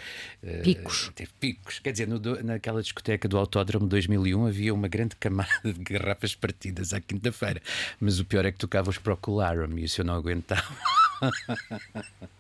uh, 0.42 0.62
picos. 0.62 1.10
Ter 1.14 1.28
picos. 1.40 1.78
Quer 1.78 1.92
dizer, 1.92 2.08
no, 2.08 2.20
naquela 2.42 2.82
discoteca 2.82 3.28
do 3.28 3.38
Autódromo 3.38 3.86
2001 3.86 4.46
havia 4.46 4.74
uma 4.74 4.88
grande 4.88 5.16
camada 5.16 5.48
de 5.64 5.72
garrafas 5.82 6.34
partidas 6.34 6.92
à 6.92 7.00
quinta-feira, 7.00 7.60
mas 8.00 8.20
o 8.20 8.24
pior 8.24 8.44
é 8.44 8.52
que 8.52 8.58
tocava 8.58 8.90
os 8.90 8.98
Procolarum 8.98 9.78
e 9.78 9.84
isso 9.84 10.00
eu 10.00 10.04
não 10.04 10.14
aguentava. 10.14 10.76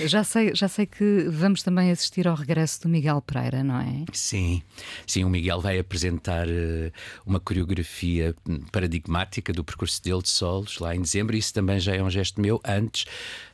Já 0.00 0.24
sei, 0.24 0.54
já 0.54 0.68
sei 0.68 0.86
que 0.86 1.26
vamos 1.28 1.62
também 1.62 1.90
assistir 1.90 2.26
ao 2.26 2.34
regresso 2.34 2.82
do 2.82 2.88
Miguel 2.88 3.20
Pereira, 3.22 3.62
não 3.62 3.80
é? 3.80 4.04
Sim, 4.12 4.62
sim, 5.06 5.24
o 5.24 5.28
Miguel 5.28 5.60
vai 5.60 5.78
apresentar 5.78 6.46
uh, 6.48 6.92
uma 7.26 7.40
coreografia 7.40 8.34
paradigmática 8.70 9.52
do 9.52 9.64
percurso 9.64 10.02
dele 10.02 10.22
de 10.22 10.28
solos 10.28 10.78
lá 10.78 10.94
em 10.94 11.00
dezembro. 11.00 11.36
Isso 11.36 11.52
também 11.52 11.78
já 11.78 11.94
é 11.94 12.02
um 12.02 12.10
gesto 12.10 12.40
meu 12.40 12.60
antes, 12.64 13.04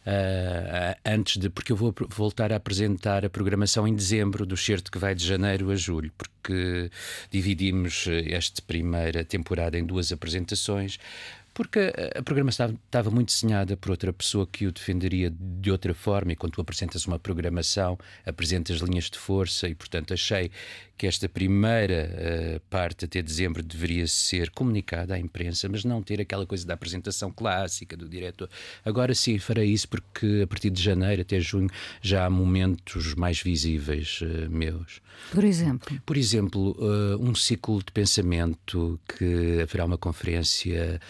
uh, 0.06 0.98
antes 1.04 1.38
de. 1.38 1.48
Porque 1.48 1.72
eu 1.72 1.76
vou 1.76 1.94
voltar 2.08 2.52
a 2.52 2.56
apresentar 2.56 3.24
a 3.24 3.30
programação 3.30 3.86
em 3.86 3.94
dezembro 3.94 4.46
do 4.46 4.56
certo 4.56 4.90
que 4.90 4.98
vai 4.98 5.14
de 5.14 5.26
janeiro 5.26 5.70
a 5.70 5.76
julho, 5.76 6.12
porque 6.16 6.90
dividimos 7.30 8.06
esta 8.26 8.62
primeira 8.62 9.24
temporada 9.24 9.78
em 9.78 9.84
duas 9.84 10.12
apresentações 10.12 10.98
porque 11.58 11.92
a 12.14 12.22
programação 12.22 12.78
estava 12.86 13.10
muito 13.10 13.34
desenhada 13.34 13.76
por 13.76 13.90
outra 13.90 14.12
pessoa 14.12 14.46
que 14.46 14.64
o 14.64 14.70
defenderia 14.70 15.28
de 15.28 15.72
outra 15.72 15.92
forma, 15.92 16.30
e 16.30 16.36
quando 16.36 16.52
tu 16.52 16.60
apresentas 16.60 17.04
uma 17.04 17.18
programação, 17.18 17.98
apresentas 18.24 18.76
linhas 18.76 19.10
de 19.10 19.18
força, 19.18 19.66
e 19.68 19.74
portanto 19.74 20.14
achei 20.14 20.52
que 20.96 21.04
esta 21.04 21.28
primeira 21.28 22.10
uh, 22.56 22.60
parte 22.70 23.06
até 23.06 23.20
dezembro 23.20 23.60
deveria 23.60 24.06
ser 24.06 24.50
comunicada 24.50 25.14
à 25.14 25.18
imprensa, 25.18 25.68
mas 25.68 25.84
não 25.84 26.00
ter 26.00 26.20
aquela 26.20 26.46
coisa 26.46 26.64
da 26.64 26.74
apresentação 26.74 27.32
clássica 27.32 27.96
do 27.96 28.08
diretor. 28.08 28.48
Agora 28.84 29.12
sim 29.12 29.36
farei 29.40 29.72
isso 29.72 29.88
porque 29.88 30.42
a 30.44 30.46
partir 30.46 30.70
de 30.70 30.80
janeiro 30.80 31.22
até 31.22 31.40
junho 31.40 31.70
já 32.00 32.24
há 32.24 32.30
momentos 32.30 33.16
mais 33.16 33.42
visíveis 33.42 34.20
uh, 34.22 34.48
meus. 34.48 35.00
Por 35.32 35.42
exemplo? 35.42 36.00
Por 36.06 36.16
exemplo, 36.16 36.76
uh, 36.78 37.20
um 37.20 37.34
ciclo 37.34 37.78
de 37.78 37.90
pensamento 37.90 39.00
que 39.08 39.60
haverá 39.60 39.84
uma 39.84 39.98
conferência 39.98 41.00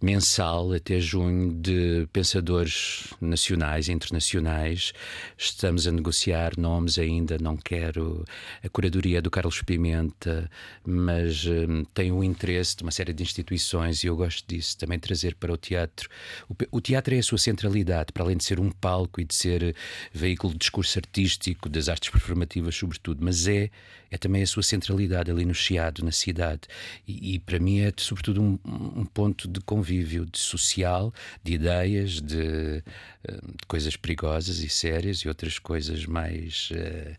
mensal 0.00 0.72
até 0.72 1.00
junho 1.00 1.52
de 1.52 2.08
pensadores 2.12 3.12
nacionais 3.20 3.88
e 3.88 3.92
internacionais. 3.92 4.92
Estamos 5.36 5.88
a 5.88 5.92
negociar 5.92 6.52
nomes 6.56 6.98
ainda, 6.98 7.36
não 7.38 7.56
quero. 7.56 8.24
A 8.62 8.68
curadoria 8.68 9.20
do 9.20 9.30
Carlos 9.30 9.60
Pimenta, 9.62 10.48
mas 10.86 11.44
um, 11.46 11.84
tem 11.92 12.12
o 12.12 12.22
interesse 12.22 12.76
de 12.76 12.84
uma 12.84 12.92
série 12.92 13.12
de 13.12 13.22
instituições 13.22 14.04
e 14.04 14.06
eu 14.06 14.16
gosto 14.16 14.46
disso, 14.46 14.78
também 14.78 14.98
trazer 14.98 15.34
para 15.34 15.52
o 15.52 15.56
teatro. 15.56 16.08
O, 16.48 16.54
o, 16.70 16.80
teatro 16.80 17.14
é 17.14 17.18
a 17.18 17.22
sua 17.22 17.38
centralidade, 17.38 18.12
para 18.12 18.22
além 18.22 18.36
de 18.36 18.44
ser 18.44 18.60
um 18.60 18.70
palco 18.70 19.20
e 19.20 19.24
de 19.24 19.34
ser 19.34 19.74
veículo 20.12 20.52
de 20.52 20.60
discurso 20.60 20.98
artístico, 20.98 21.68
das 21.68 21.88
artes 21.88 22.08
performativas, 22.10 22.76
sobretudo, 22.76 23.24
mas 23.24 23.48
é, 23.48 23.68
é 24.10 24.16
também 24.16 24.42
a 24.42 24.46
sua 24.46 24.62
centralidade 24.62 25.30
ali 25.30 25.44
no 25.44 25.54
Chiado, 25.54 26.04
na 26.04 26.12
cidade. 26.12 26.62
E, 27.06 27.34
e 27.34 27.38
para 27.40 27.58
mim 27.58 27.80
é, 27.80 27.92
sobretudo, 27.96 28.40
um, 28.40 28.58
um 28.64 29.04
ponto 29.04 29.48
de 29.48 29.60
convívio 29.60 29.87
convívio 29.88 30.26
de 30.26 30.38
social, 30.38 31.12
de 31.42 31.54
ideias, 31.54 32.20
de, 32.20 32.82
eh, 33.24 33.32
de, 33.32 33.66
coisas 33.66 33.96
perigosas 33.96 34.58
e 34.58 34.68
sérias 34.68 35.18
e 35.20 35.28
outras 35.28 35.58
coisas 35.58 36.04
mais. 36.04 36.70
Uh, 36.70 37.16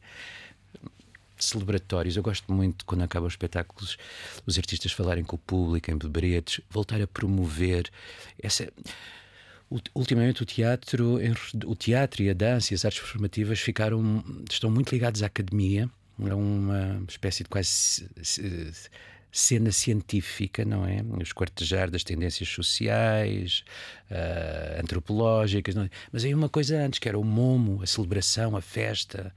celebratórios. 1.42 2.18
Eu 2.18 2.24
gosto 2.24 2.52
muito 2.52 2.84
quando 2.86 3.02
acabam 3.02 3.26
os 3.26 3.32
espetáculos 3.32 3.98
os 4.46 4.58
artistas 4.58 4.92
falarem 4.92 5.24
com 5.24 5.38
o 5.38 5.40
público 5.40 5.90
em 5.90 5.98
beberetes, 5.98 6.60
voltar 6.70 7.02
a 7.02 7.08
promover 7.08 7.90
essa 8.44 8.70
ultimamente 9.96 10.44
o 10.44 10.46
teatro, 10.46 11.18
o 11.66 11.76
teatro 11.78 12.24
e 12.24 12.30
a 12.30 12.34
dança 12.34 12.74
e 12.74 12.76
as 12.76 12.84
artes 12.84 13.00
performativas 13.00 13.58
ficaram 13.62 14.22
estão 14.52 14.70
muito 14.70 14.92
ligados 14.92 15.24
à 15.24 15.28
academia. 15.28 15.90
É 16.20 16.34
uma 16.34 17.02
espécie 17.08 17.44
de 17.44 17.50
quase 17.50 18.06
cena 19.32 19.72
científica, 19.72 20.66
não 20.66 20.86
é? 20.86 21.04
Os 21.22 21.32
quartejar 21.32 21.90
das 21.90 22.04
tendências 22.04 22.50
sociais, 22.50 23.64
uh, 24.10 24.80
antropológicas, 24.80 25.76
é? 25.78 25.90
mas 26.12 26.26
aí 26.26 26.34
uma 26.34 26.50
coisa 26.50 26.78
antes, 26.78 27.00
que 27.00 27.08
era 27.08 27.18
o 27.18 27.24
momo, 27.24 27.82
a 27.82 27.86
celebração, 27.86 28.56
a 28.56 28.62
festa, 28.62 29.34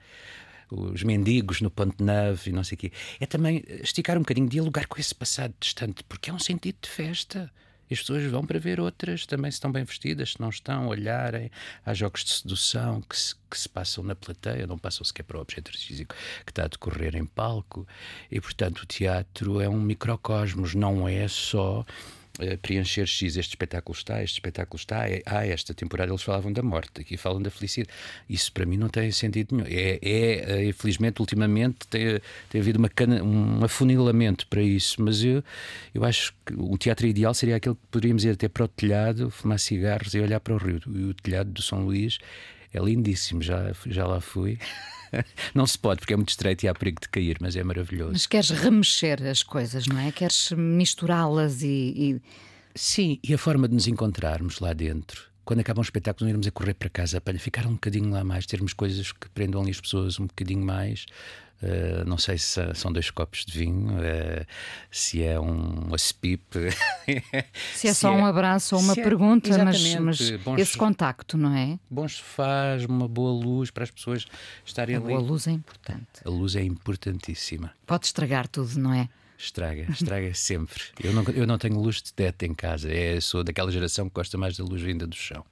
os 0.71 1.03
mendigos 1.03 1.61
no 1.61 1.71
Ponte 1.71 2.03
Neve 2.03 2.51
e 2.51 2.53
não 2.53 2.65
sei 2.65 2.77
o 2.77 2.79
quê. 2.79 2.93
É 3.21 3.27
também 3.27 3.63
esticar 3.83 4.17
um 4.17 4.21
bocadinho, 4.21 4.49
dialogar 4.49 4.87
com 4.87 4.99
esse 4.99 5.15
passado 5.15 5.53
distante, 5.61 6.03
porque 6.05 6.31
é 6.31 6.33
um 6.33 6.39
sentido 6.39 6.77
de 6.81 6.89
festa. 6.89 7.51
E 7.93 7.95
as 7.95 8.01
pessoas 8.01 8.25
vão 8.25 8.47
para 8.47 8.59
ver 8.59 8.81
outras 8.81 9.27
também 9.27 9.51
se 9.51 9.57
estão 9.57 9.71
bem 9.71 9.85
vestidas, 9.85 10.33
se 10.33 10.41
não 10.41 10.49
estão, 10.49 10.89
olharem. 10.89 11.51
Há 11.85 11.93
jogos 11.93 12.25
de 12.25 12.31
sedução 12.31 13.03
que 13.03 13.15
se, 13.15 13.35
que 13.51 13.59
se 13.59 13.69
passam 13.69 14.03
na 14.03 14.15
plateia, 14.15 14.67
não 14.67 14.79
passam 14.79 15.05
sequer 15.05 15.25
para 15.25 15.37
o 15.37 15.43
objeto 15.43 15.71
físico 15.71 16.15
que 16.47 16.51
está 16.51 16.65
a 16.65 16.69
decorrer 16.69 17.15
em 17.15 17.27
palco. 17.27 17.87
E, 18.31 18.41
portanto, 18.41 18.79
o 18.79 18.87
teatro 18.87 19.61
é 19.61 19.69
um 19.69 19.79
microcosmos, 19.79 20.75
não 20.75 21.07
é 21.07 21.29
só 21.29 21.85
preencher 22.61 23.07
X, 23.07 23.37
este 23.37 23.51
espetáculo 23.51 23.97
está, 23.97 24.23
este 24.23 24.35
espetáculo 24.35 24.79
está, 24.79 25.05
ah, 25.27 25.47
esta 25.47 25.75
temporada 25.75 26.11
eles 26.11 26.23
falavam 26.23 26.53
da 26.53 26.63
morte, 26.63 27.01
aqui 27.01 27.17
falam 27.17 27.41
da 27.41 27.51
felicidade. 27.51 27.93
Isso 28.29 28.53
para 28.53 28.67
mim 28.67 28.77
não 28.77 28.89
tem 28.89 29.11
sentido 29.11 29.57
nenhum. 29.57 29.69
É, 29.69 29.99
é 30.03 30.61
eh, 30.61 30.65
infelizmente, 30.67 31.21
ultimamente 31.21 31.87
tem, 31.89 32.21
tem 32.51 32.61
havido 32.61 32.79
uma 32.79 32.89
cana, 32.89 33.23
um 33.23 33.65
afunilamento 33.65 34.47
para 34.47 34.63
isso, 34.63 35.03
mas 35.03 35.23
eu, 35.23 35.43
eu 35.95 36.05
acho 36.05 36.35
que 36.45 36.55
o 36.55 36.77
teatro 36.79 37.07
ideal 37.07 37.35
seria 37.35 37.57
aquele 37.57 37.75
que 37.75 37.81
poderíamos 37.91 38.25
ir 38.25 38.31
até 38.31 38.49
para 38.49 38.65
o 38.65 38.69
telhado, 38.69 39.31
fumar 39.31 39.59
cigarros 39.59 40.15
e 40.15 40.21
olhar 40.21 40.41
para 40.41 40.55
o 40.55 40.59
rio. 40.59 40.81
E 40.87 41.05
o 41.05 41.15
telhado 41.15 41.51
do 41.51 41.63
São 41.63 41.85
Luís 41.85 42.19
é 42.73 42.81
lindíssimo, 42.81 43.43
já, 43.43 43.73
já 43.87 44.07
lá 44.07 44.21
fui. 44.21 44.59
não 45.55 45.67
se 45.67 45.79
pode, 45.79 46.01
porque 46.01 46.15
é 46.15 46.17
muito 46.17 46.31
estreito 46.31 46.65
e 46.65 46.69
há 46.69 46.75
perigo 46.75 47.01
de 47.01 47.09
cair, 47.09 47.37
mas 47.41 47.57
é 47.57 47.63
maravilhoso. 47.63 48.13
Mas 48.13 48.27
queres 48.27 48.51
remexer 48.51 49.23
as 49.25 49.43
coisas, 49.43 49.87
não 49.87 49.99
é? 49.99 50.11
Queres 50.11 50.53
misturá-las 50.53 51.63
e, 51.63 51.67
e. 51.67 52.23
Sim, 52.75 53.19
e 53.23 53.35
a 53.35 53.39
forma 53.39 53.69
de 53.69 53.75
nos 53.75 53.87
encontrarmos 53.87 54.59
lá 54.61 54.73
dentro 54.73 55.33
quando 55.45 55.61
acaba 55.61 55.81
um 55.81 55.83
espetáculo, 55.83 56.27
não 56.27 56.31
irmos 56.31 56.47
a 56.47 56.51
correr 56.51 56.75
para 56.75 56.89
casa 56.89 57.21
para 57.21 57.39
ficar 57.39 57.67
um 57.67 57.73
bocadinho 57.73 58.11
lá 58.11 58.23
mais, 58.23 58.47
termos 58.47 58.73
coisas 58.73 59.11
que 59.13 59.29
prendam 59.31 59.61
ali 59.61 59.71
as 59.71 59.81
pessoas 59.81 60.19
um 60.19 60.27
bocadinho 60.27 60.65
mais, 60.65 61.07
Uh, 61.63 62.05
não 62.05 62.19
sei 62.19 62.39
se 62.39 62.61
são 62.75 62.93
dois 62.93 63.09
copos 63.09 63.45
de 63.45 63.57
vinho, 63.57 63.93
uh, 63.93 64.47
se 64.91 65.23
é 65.23 65.39
um 65.39 65.95
aspip. 65.95 66.43
se 67.73 67.87
é 67.87 67.95
só 67.95 68.13
é, 68.13 68.17
um 68.17 68.27
abraço 68.27 68.75
ou 68.75 68.83
uma 68.83 68.95
é, 68.95 68.97
pergunta, 68.97 69.65
mas, 69.65 69.95
mas 69.95 70.31
bons, 70.39 70.59
esse 70.59 70.77
contacto, 70.77 71.39
não 71.39 71.55
é? 71.55 71.79
Bons 71.89 72.15
sofás, 72.15 72.85
uma 72.85 73.07
boa 73.07 73.33
luz 73.33 73.71
para 73.71 73.85
as 73.85 73.93
pessoas 73.93 74.27
estarem 74.65 74.97
a 74.97 74.99
ali. 74.99 75.13
A 75.13 75.17
boa 75.17 75.29
luz 75.29 75.47
é 75.47 75.53
importante. 75.53 76.07
A 76.25 76.29
luz 76.29 76.57
é 76.57 76.65
importantíssima. 76.65 77.73
Pode 77.87 78.07
estragar 78.07 78.49
tudo, 78.49 78.77
não 78.81 78.93
é? 78.93 79.09
Estraga, 79.39 79.87
estraga 79.91 80.35
sempre. 80.35 80.83
Eu 81.03 81.13
não, 81.13 81.23
eu 81.25 81.47
não 81.47 81.59
tenho 81.59 81.79
luz 81.79 82.03
de 82.03 82.13
teto 82.13 82.43
em 82.45 82.55
casa. 82.55 82.93
É, 82.93 83.21
sou 83.21 83.45
daquela 83.45 83.71
geração 83.71 84.09
que 84.09 84.15
gosta 84.15 84.37
mais 84.37 84.57
da 84.57 84.65
luz 84.65 84.83
vinda 84.83 85.07
do 85.07 85.15
chão. 85.15 85.45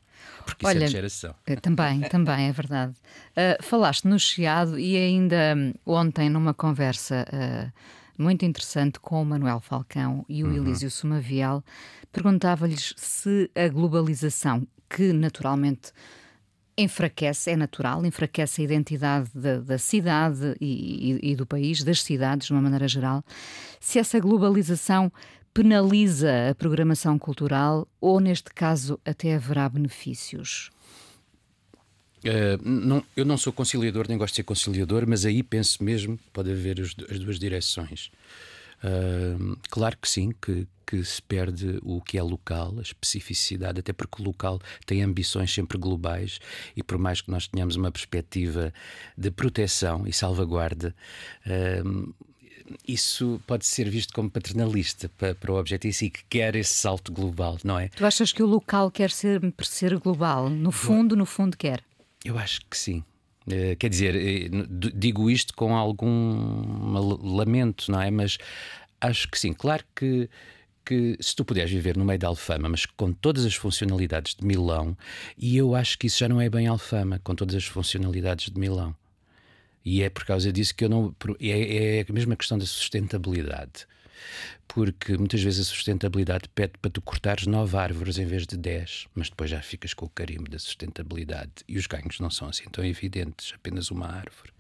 Porque 0.44 0.66
Olha, 0.66 0.76
isso 0.76 0.84
é 0.84 0.86
de 0.86 0.92
geração. 0.92 1.34
Eh, 1.46 1.56
também, 1.56 2.00
também, 2.10 2.48
é 2.48 2.52
verdade. 2.52 2.94
Uh, 3.32 3.62
falaste 3.62 4.06
no 4.06 4.18
Chiado 4.18 4.78
e 4.78 4.96
ainda 4.96 5.54
hum, 5.56 5.72
ontem, 5.86 6.28
numa 6.28 6.54
conversa 6.54 7.26
uh, 7.32 7.72
muito 8.20 8.44
interessante 8.44 9.00
com 9.00 9.22
o 9.22 9.24
Manuel 9.24 9.60
Falcão 9.60 10.24
e 10.28 10.44
o 10.44 10.48
uhum. 10.48 10.56
Elísio 10.56 10.90
Sumavial, 10.90 11.64
perguntava-lhes 12.12 12.94
se 12.96 13.50
a 13.54 13.68
globalização, 13.68 14.66
que 14.88 15.12
naturalmente 15.12 15.92
enfraquece, 16.76 17.50
é 17.50 17.56
natural, 17.56 18.04
enfraquece 18.04 18.62
a 18.62 18.64
identidade 18.64 19.30
da, 19.34 19.60
da 19.60 19.78
cidade 19.78 20.56
e, 20.60 21.18
e, 21.22 21.32
e, 21.32 21.36
do 21.36 21.46
país, 21.46 21.82
das 21.82 22.02
cidades, 22.02 22.46
de 22.46 22.52
uma 22.52 22.62
maneira 22.62 22.88
geral, 22.88 23.24
se 23.78 23.98
essa 23.98 24.18
globalização 24.18 25.12
penaliza 25.60 26.48
a 26.48 26.54
programação 26.54 27.18
cultural 27.18 27.86
ou, 28.00 28.18
neste 28.18 28.50
caso, 28.54 28.98
até 29.04 29.34
haverá 29.34 29.68
benefícios? 29.68 30.70
Uh, 32.24 32.56
não, 32.62 33.04
eu 33.14 33.26
não 33.26 33.36
sou 33.36 33.52
conciliador, 33.52 34.06
nem 34.08 34.16
gosto 34.16 34.32
de 34.32 34.36
ser 34.36 34.42
conciliador, 34.42 35.06
mas 35.06 35.26
aí 35.26 35.42
penso 35.42 35.84
mesmo 35.84 36.16
que 36.16 36.30
pode 36.32 36.50
haver 36.50 36.80
as, 36.80 36.94
as 37.10 37.18
duas 37.18 37.38
direções. 37.38 38.10
Uh, 38.82 39.54
claro 39.68 39.98
que 40.00 40.08
sim, 40.08 40.32
que, 40.40 40.66
que 40.86 41.04
se 41.04 41.20
perde 41.20 41.78
o 41.82 42.00
que 42.00 42.16
é 42.16 42.22
local, 42.22 42.74
a 42.78 42.82
especificidade, 42.82 43.80
até 43.80 43.92
porque 43.92 44.22
o 44.22 44.24
local 44.24 44.58
tem 44.86 45.02
ambições 45.02 45.52
sempre 45.52 45.76
globais 45.76 46.38
e 46.74 46.82
por 46.82 46.96
mais 46.96 47.20
que 47.20 47.30
nós 47.30 47.46
tenhamos 47.46 47.76
uma 47.76 47.92
perspectiva 47.92 48.72
de 49.14 49.30
proteção 49.30 50.06
e 50.06 50.12
salvaguarda, 50.12 50.94
uh, 51.46 52.14
isso 52.86 53.40
pode 53.46 53.66
ser 53.66 53.88
visto 53.88 54.12
como 54.12 54.30
paternalista 54.30 55.10
para, 55.16 55.34
para 55.34 55.52
o 55.52 55.58
objeto 55.58 55.86
em 55.86 55.92
si, 55.92 56.10
que 56.10 56.24
quer 56.28 56.54
esse 56.56 56.74
salto 56.74 57.12
global, 57.12 57.58
não 57.64 57.78
é? 57.78 57.88
Tu 57.88 58.04
achas 58.04 58.32
que 58.32 58.42
o 58.42 58.46
local 58.46 58.90
quer 58.90 59.10
ser, 59.10 59.40
ser 59.62 59.98
global? 59.98 60.48
No 60.48 60.70
fundo, 60.70 61.16
no 61.16 61.26
fundo, 61.26 61.56
quer? 61.56 61.82
Eu 62.24 62.38
acho 62.38 62.60
que 62.68 62.76
sim. 62.76 63.04
Uh, 63.46 63.74
quer 63.78 63.88
dizer, 63.88 64.14
uh, 64.14 64.66
digo 64.94 65.30
isto 65.30 65.54
com 65.54 65.76
algum 65.76 66.92
lamento, 67.22 67.90
não 67.90 68.00
é? 68.00 68.10
Mas 68.10 68.38
acho 69.00 69.28
que 69.28 69.38
sim. 69.38 69.52
Claro 69.52 69.84
que 69.94 70.28
que 70.84 71.16
se 71.20 71.36
tu 71.36 71.44
puderes 71.44 71.70
viver 71.70 71.96
no 71.96 72.04
meio 72.04 72.18
da 72.18 72.26
Alfama, 72.26 72.68
mas 72.68 72.84
com 72.84 73.12
todas 73.12 73.44
as 73.44 73.54
funcionalidades 73.54 74.34
de 74.34 74.44
Milão, 74.44 74.96
e 75.38 75.56
eu 75.56 75.74
acho 75.74 75.96
que 75.96 76.08
isso 76.08 76.18
já 76.18 76.28
não 76.28 76.40
é 76.40 76.50
bem 76.50 76.66
Alfama, 76.66 77.20
com 77.22 77.32
todas 77.32 77.54
as 77.54 77.64
funcionalidades 77.64 78.50
de 78.50 78.58
Milão. 78.58 78.92
E 79.84 80.02
é 80.02 80.10
por 80.10 80.24
causa 80.24 80.52
disso 80.52 80.74
que 80.74 80.84
eu 80.84 80.88
não. 80.88 81.14
É, 81.40 81.98
é 81.98 82.06
a 82.08 82.12
mesma 82.12 82.36
questão 82.36 82.58
da 82.58 82.66
sustentabilidade. 82.66 83.86
porque 84.68 85.16
muitas 85.16 85.42
vezes 85.42 85.66
a 85.66 85.70
sustentabilidade 85.70 86.48
pede 86.54 86.74
para 86.80 86.90
tu 86.90 87.00
cortares 87.02 87.46
nove 87.46 87.76
árvores 87.76 88.18
em 88.18 88.26
vez 88.26 88.46
de 88.46 88.56
dez, 88.56 89.06
mas 89.14 89.28
depois 89.28 89.50
já 89.50 89.60
ficas 89.60 89.92
com 89.94 90.06
o 90.06 90.08
carimbo 90.08 90.48
da 90.48 90.58
sustentabilidade 90.58 91.50
e 91.66 91.76
os 91.76 91.86
ganhos 91.86 92.20
não 92.20 92.30
são 92.30 92.48
assim 92.48 92.64
tão 92.70 92.84
evidentes, 92.84 93.52
apenas 93.54 93.90
uma 93.90 94.06
árvore. 94.06 94.52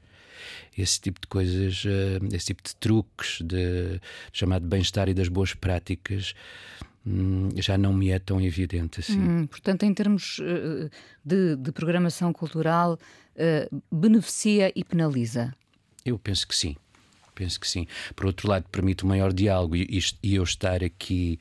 Esse 0.76 1.00
tipo 1.00 1.20
de 1.20 1.26
coisas, 1.28 1.84
eh, 1.86 2.18
esse 2.34 2.46
tipo 2.46 2.62
de 2.62 2.74
truques, 2.76 3.38
de, 3.40 3.98
de 3.98 4.00
chamado 4.32 4.66
bem-estar 4.66 5.08
e 5.08 5.14
das 5.14 5.28
boas 5.28 5.54
práticas, 5.54 6.34
hum, 7.06 7.48
já 7.56 7.76
não 7.78 7.92
me 7.92 8.10
é 8.10 8.18
tão 8.18 8.40
evidente 8.40 9.00
assim. 9.00 9.18
Hum, 9.18 9.46
portanto, 9.46 9.84
em 9.84 9.94
termos 9.94 10.38
uh, 10.38 10.90
de, 11.24 11.56
de, 11.56 11.72
programação 11.72 12.32
cultural, 12.32 12.98
uh, 13.36 13.82
beneficia 13.90 14.72
e 14.74 14.84
penaliza? 14.84 15.54
Eu 16.04 16.18
penso 16.18 16.46
que 16.46 16.54
sim 16.54 16.76
penso 17.40 17.58
que 17.58 17.66
sim. 17.66 17.86
Por 18.14 18.26
outro 18.26 18.46
lado, 18.46 18.66
permite 18.70 19.06
um 19.06 19.08
maior 19.08 19.32
diálogo 19.32 19.74
e, 19.74 19.98
e 20.22 20.34
eu 20.34 20.42
estar 20.42 20.84
aqui 20.84 21.38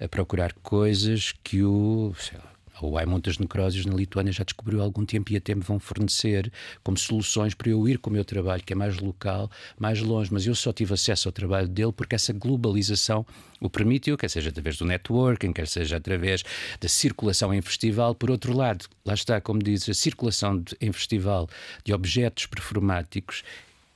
a 0.00 0.08
procurar 0.08 0.54
coisas 0.54 1.34
que 1.44 1.62
o. 1.62 2.14
Sei 2.18 2.38
lá, 2.38 2.51
o 2.80 2.96
Ai 2.96 3.06
Montas 3.06 3.38
Necrósios 3.38 3.86
na 3.86 3.94
Lituânia 3.94 4.32
já 4.32 4.44
descobriu 4.44 4.80
há 4.80 4.84
algum 4.84 5.04
tempo 5.04 5.32
e 5.32 5.36
até 5.36 5.54
me 5.54 5.62
vão 5.62 5.78
fornecer 5.78 6.50
como 6.82 6.96
soluções 6.96 7.54
para 7.54 7.70
eu 7.70 7.86
ir 7.88 7.98
com 7.98 8.10
o 8.10 8.12
meu 8.12 8.24
trabalho, 8.24 8.62
que 8.62 8.72
é 8.72 8.76
mais 8.76 8.98
local, 8.98 9.50
mais 9.78 10.00
longe. 10.00 10.32
Mas 10.32 10.46
eu 10.46 10.54
só 10.54 10.72
tive 10.72 10.94
acesso 10.94 11.28
ao 11.28 11.32
trabalho 11.32 11.68
dele 11.68 11.92
porque 11.92 12.14
essa 12.14 12.32
globalização 12.32 13.26
o 13.60 13.70
permitiu, 13.70 14.16
quer 14.16 14.28
seja 14.28 14.50
através 14.50 14.76
do 14.76 14.84
networking, 14.84 15.52
quer 15.52 15.68
seja 15.68 15.96
através 15.96 16.42
da 16.80 16.88
circulação 16.88 17.52
em 17.54 17.60
festival. 17.60 18.14
Por 18.14 18.30
outro 18.30 18.56
lado, 18.56 18.86
lá 19.04 19.14
está, 19.14 19.40
como 19.40 19.62
diz, 19.62 19.88
a 19.88 19.94
circulação 19.94 20.60
de, 20.60 20.76
em 20.80 20.90
festival 20.92 21.48
de 21.84 21.92
objetos 21.92 22.46
performáticos 22.46 23.42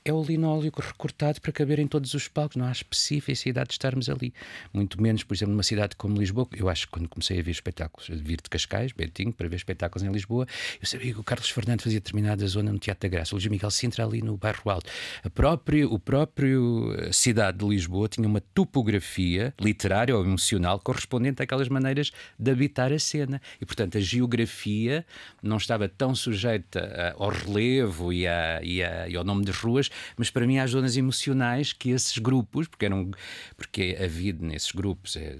é 0.07 0.13
o 0.13 0.23
linóleo 0.23 0.71
recortado 0.75 1.41
para 1.41 1.51
caber 1.51 1.79
em 1.79 1.87
todos 1.87 2.13
os 2.13 2.29
palcos, 2.29 2.55
não 2.55 2.65
há 2.65 2.71
especificidade 2.71 3.67
de 3.67 3.73
estarmos 3.73 4.09
ali. 4.09 4.33
Muito 4.71 5.01
menos, 5.01 5.21
por 5.23 5.33
exemplo, 5.33 5.51
numa 5.51 5.63
cidade 5.63 5.97
como 5.97 6.17
Lisboa. 6.17 6.47
Eu 6.55 6.69
acho 6.69 6.85
que 6.85 6.93
quando 6.93 7.09
comecei 7.09 7.39
a 7.39 7.43
ver 7.43 7.51
espetáculos, 7.51 8.09
a 8.09 8.15
vir 8.15 8.37
de 8.41 8.49
Cascais, 8.49 8.93
Betinho, 8.93 9.33
para 9.33 9.49
ver 9.49 9.57
espetáculos 9.57 10.07
em 10.07 10.11
Lisboa, 10.11 10.47
eu 10.79 10.87
sabia 10.87 11.13
que 11.13 11.19
o 11.19 11.23
Carlos 11.23 11.49
Fernando 11.49 11.81
fazia 11.81 11.99
determinada 11.99 12.47
zona 12.47 12.71
no 12.71 12.79
Teatro 12.79 13.09
da 13.09 13.17
Graça, 13.17 13.35
o 13.35 13.37
Luís 13.37 13.47
Miguel 13.47 13.69
Sintra 13.69 14.05
ali 14.05 14.21
no 14.21 14.37
Bairro 14.37 14.69
Alto. 14.69 14.89
A 15.23 15.57
o 15.89 15.99
próprio 15.99 16.95
eh, 16.97 17.11
cidade 17.11 17.57
de 17.57 17.65
Lisboa 17.65 18.07
tinha 18.07 18.27
uma 18.27 18.39
topografia 18.39 19.53
literária 19.59 20.15
ou 20.15 20.23
emocional 20.23 20.79
correspondente 20.79 21.41
àquelas 21.43 21.67
maneiras 21.67 22.11
de 22.39 22.51
habitar 22.51 22.93
a 22.93 22.99
cena. 22.99 23.41
E, 23.59 23.65
portanto, 23.65 23.97
a 23.97 24.01
geografia 24.01 25.05
não 25.43 25.57
estava 25.57 25.89
tão 25.89 26.15
sujeita 26.15 26.79
eh, 26.79 27.15
ao 27.17 27.29
relevo 27.29 28.13
e, 28.13 28.25
a, 28.25 28.61
e, 28.63 28.81
a, 28.81 29.09
e 29.09 29.17
ao 29.17 29.23
nome 29.25 29.43
das 29.43 29.57
ruas 29.57 29.89
mas 30.15 30.29
para 30.29 30.45
mim 30.45 30.57
há 30.57 30.63
as 30.63 30.71
zonas 30.71 30.97
emocionais 30.97 31.73
que 31.73 31.89
esses 31.89 32.17
grupos, 32.17 32.67
porque, 32.67 32.85
eram, 32.85 33.11
porque 33.55 33.97
a 34.01 34.07
vida 34.07 34.45
nesses 34.45 34.71
grupos 34.71 35.15
é 35.15 35.37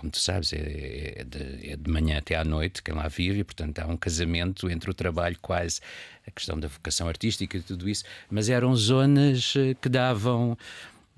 como 0.00 0.10
tu 0.10 0.18
sabes, 0.18 0.54
é, 0.54 1.14
é, 1.18 1.24
de, 1.24 1.72
é, 1.72 1.76
de, 1.76 1.90
manhã 1.90 2.18
até 2.18 2.34
à 2.34 2.42
noite, 2.42 2.82
quem 2.82 2.94
lá 2.94 3.06
vive, 3.06 3.40
e 3.40 3.44
portanto 3.44 3.80
há 3.80 3.86
um 3.86 3.98
casamento 3.98 4.70
entre 4.70 4.90
o 4.90 4.94
trabalho, 4.94 5.36
quase 5.42 5.80
a 6.26 6.30
questão 6.30 6.58
da 6.58 6.68
vocação 6.68 7.06
artística 7.06 7.58
e 7.58 7.60
tudo 7.60 7.86
isso, 7.86 8.04
mas 8.30 8.48
eram 8.48 8.74
zonas 8.74 9.52
eh, 9.56 9.74
que 9.74 9.90
davam 9.90 10.56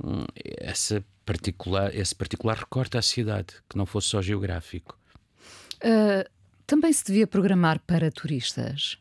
hum, 0.03 0.25
essa 0.59 1.05
particular, 1.25 1.95
esse 1.95 2.13
particular 2.13 2.57
recorte 2.57 2.99
à 2.99 3.03
cidade, 3.03 3.55
que 3.69 3.77
não 3.77 3.87
fosse 3.87 4.09
só 4.09 4.21
geográfico. 4.21 4.99
Uh, 5.77 6.29
também 6.67 6.93
se 6.93 7.05
devia 7.05 7.27
programar 7.27 7.79
para 7.81 8.11
turistas? 8.11 8.99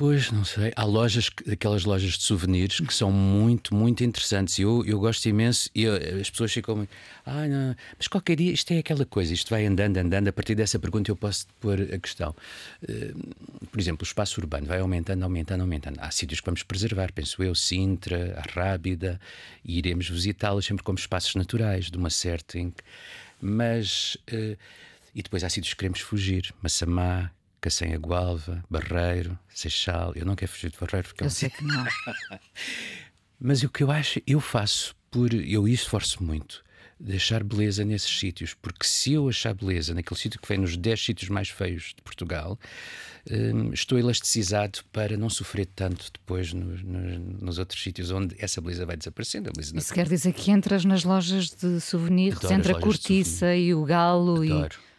Pois, 0.00 0.32
não 0.32 0.46
sei. 0.46 0.72
Há 0.76 0.84
lojas, 0.84 1.28
aquelas 1.52 1.84
lojas 1.84 2.14
de 2.14 2.22
souvenirs 2.22 2.80
que 2.80 2.94
são 2.94 3.12
muito, 3.12 3.74
muito 3.74 4.02
interessantes. 4.02 4.58
Eu, 4.58 4.82
eu 4.86 4.98
gosto 4.98 5.26
imenso 5.28 5.68
e 5.74 5.82
eu, 5.82 5.94
as 6.18 6.30
pessoas 6.30 6.50
ficam 6.50 6.74
muito. 6.74 6.90
Ah, 7.26 7.46
não, 7.46 7.76
mas 7.98 8.08
qualquer 8.08 8.36
dia 8.36 8.50
isto 8.50 8.72
é 8.72 8.78
aquela 8.78 9.04
coisa, 9.04 9.34
isto 9.34 9.50
vai 9.50 9.66
andando, 9.66 9.98
andando. 9.98 10.28
A 10.28 10.32
partir 10.32 10.54
dessa 10.54 10.78
pergunta 10.78 11.10
eu 11.10 11.16
posso 11.16 11.46
pôr 11.60 11.82
a 11.92 11.98
questão. 11.98 12.34
Uh, 12.82 13.66
por 13.66 13.78
exemplo, 13.78 14.02
o 14.02 14.06
espaço 14.06 14.40
urbano 14.40 14.66
vai 14.66 14.80
aumentando, 14.80 15.22
aumentando, 15.22 15.60
aumentando. 15.60 15.98
Há 16.00 16.10
sítios 16.10 16.40
que 16.40 16.46
vamos 16.46 16.62
preservar, 16.62 17.12
penso 17.12 17.42
eu, 17.42 17.54
Sintra, 17.54 18.42
a 18.42 18.58
Rábida, 18.58 19.20
e 19.62 19.76
iremos 19.76 20.08
visitá-los 20.08 20.64
sempre 20.64 20.82
como 20.82 20.98
espaços 20.98 21.34
naturais, 21.34 21.90
de 21.90 21.98
uma 21.98 22.08
certa. 22.08 22.58
Mas. 23.38 24.16
Uh, 24.32 24.56
e 25.14 25.22
depois 25.22 25.44
há 25.44 25.50
sítios 25.50 25.74
que 25.74 25.80
queremos 25.80 26.00
fugir. 26.00 26.54
Massamá, 26.62 27.30
Cacém 27.60 27.96
Gualva, 27.98 28.64
Barreiro, 28.70 29.38
Seixal. 29.48 30.12
Eu 30.14 30.24
não 30.24 30.34
quero 30.34 30.50
fugir 30.50 30.70
de 30.70 30.78
Barreiro 30.78 31.08
porque 31.08 31.22
eu 31.22 31.26
é 31.26 31.30
sei 31.30 31.50
que 31.50 31.64
não. 31.64 31.84
Mas 33.38 33.62
o 33.62 33.68
que 33.68 33.82
eu 33.82 33.90
acho, 33.90 34.20
eu 34.26 34.40
faço 34.40 34.94
por. 35.10 35.32
Eu 35.32 35.66
esforço 35.68 36.22
muito 36.22 36.62
de 37.00 37.16
achar 37.16 37.42
beleza 37.42 37.82
nesses 37.82 38.18
sítios, 38.18 38.52
porque 38.52 38.86
se 38.86 39.14
eu 39.14 39.26
achar 39.26 39.54
beleza 39.54 39.94
naquele 39.94 40.20
sítio 40.20 40.38
que 40.38 40.46
vem 40.46 40.58
nos 40.58 40.76
10 40.76 41.02
sítios 41.02 41.30
mais 41.30 41.48
feios 41.48 41.94
de 41.96 42.02
Portugal, 42.02 42.58
hum, 43.30 43.72
estou 43.72 43.98
elasticizado 43.98 44.80
para 44.92 45.16
não 45.16 45.30
sofrer 45.30 45.64
tanto 45.64 46.10
depois 46.12 46.52
no, 46.52 46.76
no, 46.76 47.18
nos 47.40 47.58
outros 47.58 47.82
sítios 47.82 48.10
onde 48.10 48.36
essa 48.38 48.60
beleza 48.60 48.84
vai 48.84 48.98
desaparecendo. 48.98 49.50
Beleza 49.50 49.78
Isso 49.78 49.94
quer 49.94 50.06
dizer 50.06 50.34
que 50.34 50.50
entras 50.50 50.84
nas 50.84 51.02
lojas 51.02 51.48
de 51.48 51.80
souvenirs, 51.80 52.38
entre 52.50 52.72
a 52.72 52.78
cortiça 52.78 53.56
e 53.56 53.74
o 53.74 53.82
galo 53.82 54.42
Adoro. 54.42 54.74
e 54.74 54.89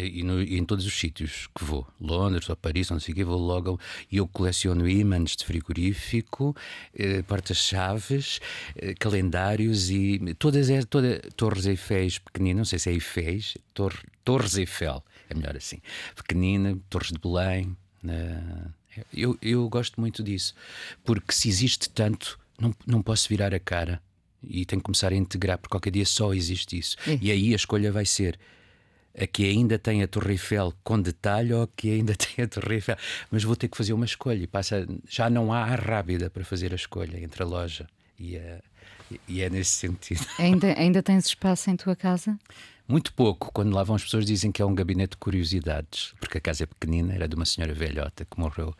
e, 0.00 0.22
no, 0.22 0.42
e, 0.42 0.58
em 0.58 0.64
todos 0.64 0.86
os 0.86 0.98
sítios 0.98 1.48
que 1.54 1.64
vou, 1.64 1.86
Londres 2.00 2.48
ou 2.48 2.56
Paris, 2.56 2.90
não 2.90 3.00
sei 3.00 3.12
o 3.12 3.16
quê, 3.16 3.24
vou 3.24 3.38
logo 3.38 3.80
e 4.10 4.18
eu 4.18 4.26
coleciono 4.28 4.88
ímãs 4.88 5.36
de 5.36 5.44
frigorífico, 5.44 6.54
eh, 6.94 7.22
portas-chaves, 7.22 8.40
eh, 8.76 8.94
calendários 8.94 9.90
e 9.90 10.34
todas 10.38 10.70
as 10.70 10.84
toda, 10.84 11.20
torres 11.36 11.66
Eifféis 11.66 12.18
pequeninas, 12.18 12.56
não 12.58 12.64
sei 12.64 12.78
se 12.78 12.90
é 12.90 12.92
Eifféis, 12.92 13.56
torre, 13.74 13.98
torres 14.24 14.56
Eiffel, 14.56 15.02
é 15.28 15.34
melhor 15.34 15.56
assim, 15.56 15.78
pequenina, 16.14 16.78
torres 16.88 17.12
de 17.12 17.18
Belém. 17.18 17.76
eu, 19.12 19.38
eu 19.42 19.68
gosto 19.68 20.00
muito 20.00 20.22
disso, 20.22 20.54
porque 21.04 21.32
se 21.32 21.48
existe 21.48 21.88
tanto, 21.90 22.38
não, 22.60 22.74
não 22.86 23.02
posso 23.02 23.28
virar 23.28 23.54
a 23.54 23.60
cara 23.60 24.00
e 24.42 24.64
tenho 24.64 24.80
que 24.80 24.84
começar 24.84 25.12
a 25.12 25.16
integrar, 25.16 25.58
porque 25.58 25.72
qualquer 25.72 25.90
dia 25.90 26.04
só 26.04 26.32
existe 26.32 26.78
isso. 26.78 26.96
É. 27.06 27.18
E 27.20 27.30
aí 27.30 27.52
a 27.52 27.56
escolha 27.56 27.90
vai 27.90 28.06
ser 28.06 28.38
a 29.18 29.26
que 29.26 29.44
ainda 29.48 29.78
tem 29.78 30.02
a 30.02 30.08
Torre 30.08 30.32
Eiffel 30.32 30.74
com 30.84 31.00
detalhe 31.00 31.52
ou 31.52 31.62
a 31.62 31.68
que 31.74 31.90
ainda 31.90 32.14
tem 32.16 32.44
a 32.44 32.48
Torre 32.48 32.76
Eiffel. 32.76 32.96
Mas 33.30 33.44
vou 33.44 33.56
ter 33.56 33.68
que 33.68 33.76
fazer 33.76 33.92
uma 33.92 34.04
escolha 34.04 34.42
e 34.42 34.46
passa, 34.46 34.86
já 35.08 35.30
não 35.30 35.52
há 35.52 35.62
a 35.62 35.74
rápida 35.74 36.28
para 36.28 36.44
fazer 36.44 36.72
a 36.72 36.76
escolha 36.76 37.18
entre 37.18 37.42
a 37.42 37.46
loja 37.46 37.86
e 38.18 38.36
a. 38.36 38.60
E 39.28 39.40
é 39.40 39.48
nesse 39.48 39.70
sentido. 39.70 40.26
Ainda, 40.36 40.76
ainda 40.76 41.00
tens 41.00 41.26
espaço 41.26 41.70
em 41.70 41.76
tua 41.76 41.94
casa? 41.94 42.36
Muito 42.88 43.12
pouco. 43.12 43.52
Quando 43.52 43.72
lá 43.72 43.84
vão 43.84 43.94
as 43.94 44.02
pessoas 44.02 44.26
dizem 44.26 44.50
que 44.50 44.60
é 44.60 44.64
um 44.64 44.74
gabinete 44.74 45.12
de 45.12 45.18
curiosidades, 45.18 46.12
porque 46.18 46.38
a 46.38 46.40
casa 46.40 46.64
é 46.64 46.66
pequenina, 46.66 47.14
era 47.14 47.28
de 47.28 47.36
uma 47.36 47.44
senhora 47.44 47.72
velhota 47.72 48.24
que 48.24 48.40
morreu 48.40 48.74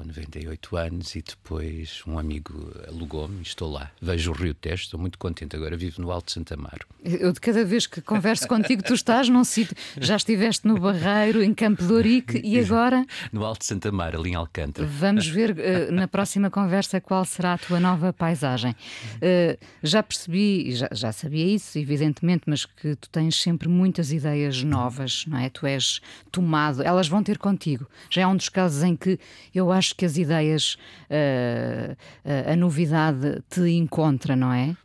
com 0.00 0.06
98 0.06 0.76
anos 0.78 1.14
e 1.14 1.22
depois 1.22 2.02
um 2.06 2.18
amigo 2.18 2.72
alugou-me 2.88 3.40
e 3.40 3.42
estou 3.42 3.70
lá. 3.70 3.90
Vejo 4.00 4.30
o 4.30 4.34
Rio 4.34 4.54
Tejo, 4.54 4.84
estou 4.84 4.98
muito 4.98 5.18
contente 5.18 5.54
agora, 5.54 5.76
vivo 5.76 6.00
no 6.00 6.10
Alto 6.10 6.26
de 6.26 6.32
Santa 6.32 6.54
Amaro. 6.54 6.86
Eu 7.04 7.32
de 7.32 7.40
cada 7.40 7.64
vez 7.64 7.86
que 7.86 8.00
converso 8.00 8.48
contigo, 8.48 8.82
tu 8.82 8.94
estás 8.94 9.28
num 9.28 9.44
sítio, 9.44 9.76
já 10.00 10.16
estiveste 10.16 10.66
no 10.66 10.78
Barreiro, 10.80 11.42
em 11.42 11.52
Campo 11.52 11.84
de 11.84 11.92
Ourique 11.92 12.40
e 12.42 12.58
agora... 12.58 13.04
No 13.30 13.44
Alto 13.44 13.60
de 13.60 13.66
Santa 13.66 13.90
Amaro, 13.90 14.20
ali 14.20 14.30
em 14.30 14.34
Alcântara. 14.34 14.88
Vamos 14.88 15.28
ver 15.28 15.50
uh, 15.50 15.92
na 15.92 16.08
próxima 16.08 16.50
conversa 16.50 16.98
qual 16.98 17.24
será 17.26 17.54
a 17.54 17.58
tua 17.58 17.78
nova 17.78 18.10
paisagem. 18.10 18.74
Uh, 19.16 19.58
já 19.82 20.02
percebi, 20.02 20.74
já, 20.74 20.88
já 20.92 21.12
sabia 21.12 21.44
isso, 21.44 21.78
evidentemente, 21.78 22.44
mas 22.46 22.64
que 22.64 22.96
tu 22.96 23.10
tens 23.10 23.36
sempre 23.36 23.68
muitas 23.68 24.12
ideias 24.12 24.62
novas, 24.62 25.26
não 25.26 25.38
é? 25.38 25.50
Tu 25.50 25.66
és 25.66 26.00
tomado, 26.32 26.82
elas 26.82 27.06
vão 27.06 27.22
ter 27.22 27.36
contigo. 27.36 27.86
Já 28.08 28.22
é 28.22 28.26
um 28.26 28.36
dos 28.36 28.48
casos 28.48 28.82
em 28.82 28.96
que 28.96 29.18
eu 29.54 29.70
acho 29.70 29.89
que 29.92 30.04
as 30.04 30.16
ideias, 30.16 30.76
uh, 31.10 31.92
uh, 31.92 32.52
a 32.52 32.56
novidade 32.56 33.42
te 33.48 33.68
encontra, 33.70 34.34
não 34.36 34.52
é? 34.52 34.76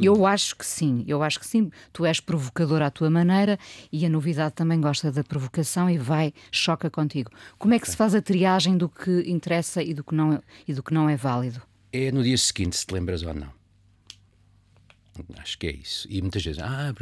Eu 0.00 0.26
acho 0.26 0.56
que 0.56 0.64
sim, 0.64 1.04
eu 1.06 1.22
acho 1.22 1.40
que 1.40 1.46
sim. 1.46 1.70
Tu 1.92 2.04
és 2.06 2.20
provocador 2.20 2.82
à 2.82 2.90
tua 2.90 3.10
maneira 3.10 3.58
e 3.92 4.06
a 4.06 4.08
novidade 4.08 4.54
também 4.54 4.80
gosta 4.80 5.10
da 5.10 5.24
provocação 5.24 5.90
e 5.90 5.98
vai, 5.98 6.32
choca 6.52 6.88
contigo. 6.88 7.30
Como 7.58 7.74
é 7.74 7.78
que 7.78 7.90
se 7.90 7.96
faz 7.96 8.14
a 8.14 8.22
triagem 8.22 8.76
do 8.76 8.88
que 8.88 9.24
interessa 9.26 9.82
e 9.82 9.92
do 9.92 10.04
que 10.04 10.14
não, 10.14 10.40
e 10.66 10.72
do 10.72 10.82
que 10.82 10.94
não 10.94 11.08
é 11.08 11.16
válido? 11.16 11.60
É 11.92 12.12
no 12.12 12.22
dia 12.22 12.38
seguinte, 12.38 12.76
se 12.76 12.86
te 12.86 12.94
lembras 12.94 13.22
ou 13.22 13.34
não. 13.34 13.63
Acho 15.38 15.58
que 15.58 15.66
é 15.66 15.72
isso. 15.72 16.06
E 16.10 16.20
muitas 16.20 16.44
vezes, 16.44 16.60
ah, 16.60 16.92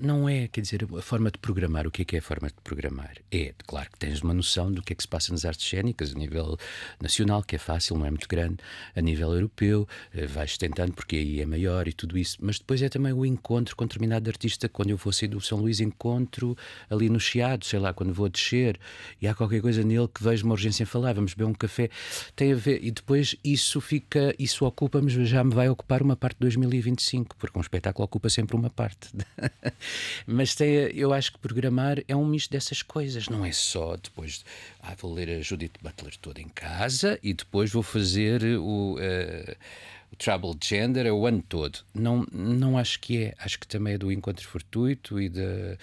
não 0.00 0.28
é, 0.28 0.48
quer 0.48 0.60
dizer, 0.60 0.84
a 0.96 1.02
forma 1.02 1.30
de 1.30 1.38
programar. 1.38 1.86
O 1.86 1.90
que 1.90 2.02
é 2.02 2.04
que 2.04 2.16
é 2.16 2.18
a 2.18 2.22
forma 2.22 2.48
de 2.48 2.54
programar? 2.64 3.16
É, 3.30 3.54
claro 3.66 3.90
que 3.90 3.98
tens 3.98 4.20
uma 4.22 4.34
noção 4.34 4.72
do 4.72 4.82
que 4.82 4.92
é 4.92 4.96
que 4.96 5.02
se 5.02 5.08
passa 5.08 5.32
nas 5.32 5.44
artes 5.44 5.68
cênicas 5.68 6.14
a 6.14 6.18
nível 6.18 6.58
nacional, 7.00 7.42
que 7.42 7.56
é 7.56 7.58
fácil, 7.58 7.96
não 7.96 8.06
é 8.06 8.10
muito 8.10 8.28
grande, 8.28 8.56
a 8.94 9.00
nível 9.00 9.32
europeu, 9.32 9.86
eh, 10.12 10.26
vais 10.26 10.56
tentando 10.56 10.92
porque 10.92 11.16
aí 11.16 11.40
é 11.40 11.46
maior 11.46 11.86
e 11.86 11.92
tudo 11.92 12.18
isso. 12.18 12.38
Mas 12.40 12.58
depois 12.58 12.82
é 12.82 12.88
também 12.88 13.12
o 13.12 13.24
encontro 13.24 13.76
com 13.76 13.84
determinado 13.84 14.28
artista. 14.28 14.68
Quando 14.68 14.90
eu 14.90 14.96
vou 14.96 15.12
sair 15.12 15.28
do 15.28 15.40
São 15.40 15.58
Luís, 15.58 15.80
encontro 15.80 16.56
ali 16.88 17.08
no 17.08 17.20
Chiado, 17.20 17.64
sei 17.64 17.78
lá, 17.78 17.92
quando 17.92 18.12
vou 18.12 18.28
descer 18.28 18.78
e 19.20 19.28
há 19.28 19.34
qualquer 19.34 19.60
coisa 19.60 19.82
nele 19.82 20.08
que 20.08 20.22
vejo 20.22 20.44
uma 20.44 20.54
urgência 20.54 20.82
em 20.82 20.86
falar, 20.86 21.14
vamos 21.14 21.34
beber 21.34 21.50
um 21.50 21.54
café. 21.54 21.90
Tem 22.34 22.52
a 22.52 22.56
ver, 22.56 22.82
e 22.82 22.90
depois 22.90 23.36
isso 23.44 23.80
fica, 23.80 24.34
isso 24.38 24.64
ocupa-me, 24.64 25.10
já 25.26 25.44
me 25.44 25.54
vai 25.54 25.68
ocupar 25.68 26.02
uma 26.02 26.16
parte 26.16 26.36
de 26.36 26.40
2025 26.40 27.19
cinco, 27.20 27.36
porque 27.36 27.58
um 27.58 27.60
espetáculo 27.62 28.04
ocupa 28.04 28.28
sempre 28.28 28.56
uma 28.56 28.70
parte. 28.70 29.08
Mas 30.26 30.54
tem, 30.54 30.68
eu 30.94 31.12
acho 31.12 31.32
que 31.32 31.38
programar 31.38 32.02
é 32.08 32.16
um 32.16 32.24
misto 32.24 32.50
dessas 32.50 32.82
coisas, 32.82 33.28
não 33.28 33.44
é 33.44 33.52
só 33.52 33.96
depois, 33.96 34.44
ah, 34.80 34.94
vou 34.98 35.12
ler 35.12 35.30
a 35.30 35.40
Judith 35.40 35.78
Butler 35.82 36.16
toda 36.18 36.40
em 36.40 36.48
casa 36.48 37.18
e 37.22 37.34
depois 37.34 37.70
vou 37.70 37.82
fazer 37.82 38.42
o. 38.58 38.94
Uh, 38.94 39.56
o 40.12 40.16
Trouble 40.16 40.58
Gender 40.60 41.06
é 41.06 41.12
o 41.12 41.24
ano 41.24 41.40
todo. 41.40 41.78
Não, 41.94 42.26
não 42.32 42.76
acho 42.76 42.98
que 42.98 43.22
é. 43.22 43.34
Acho 43.38 43.60
que 43.60 43.66
também 43.66 43.94
é 43.94 43.98
do 43.98 44.10
encontro 44.10 44.44
fortuito 44.44 45.20
e 45.20 45.28
da 45.28 45.40
de 45.40 45.78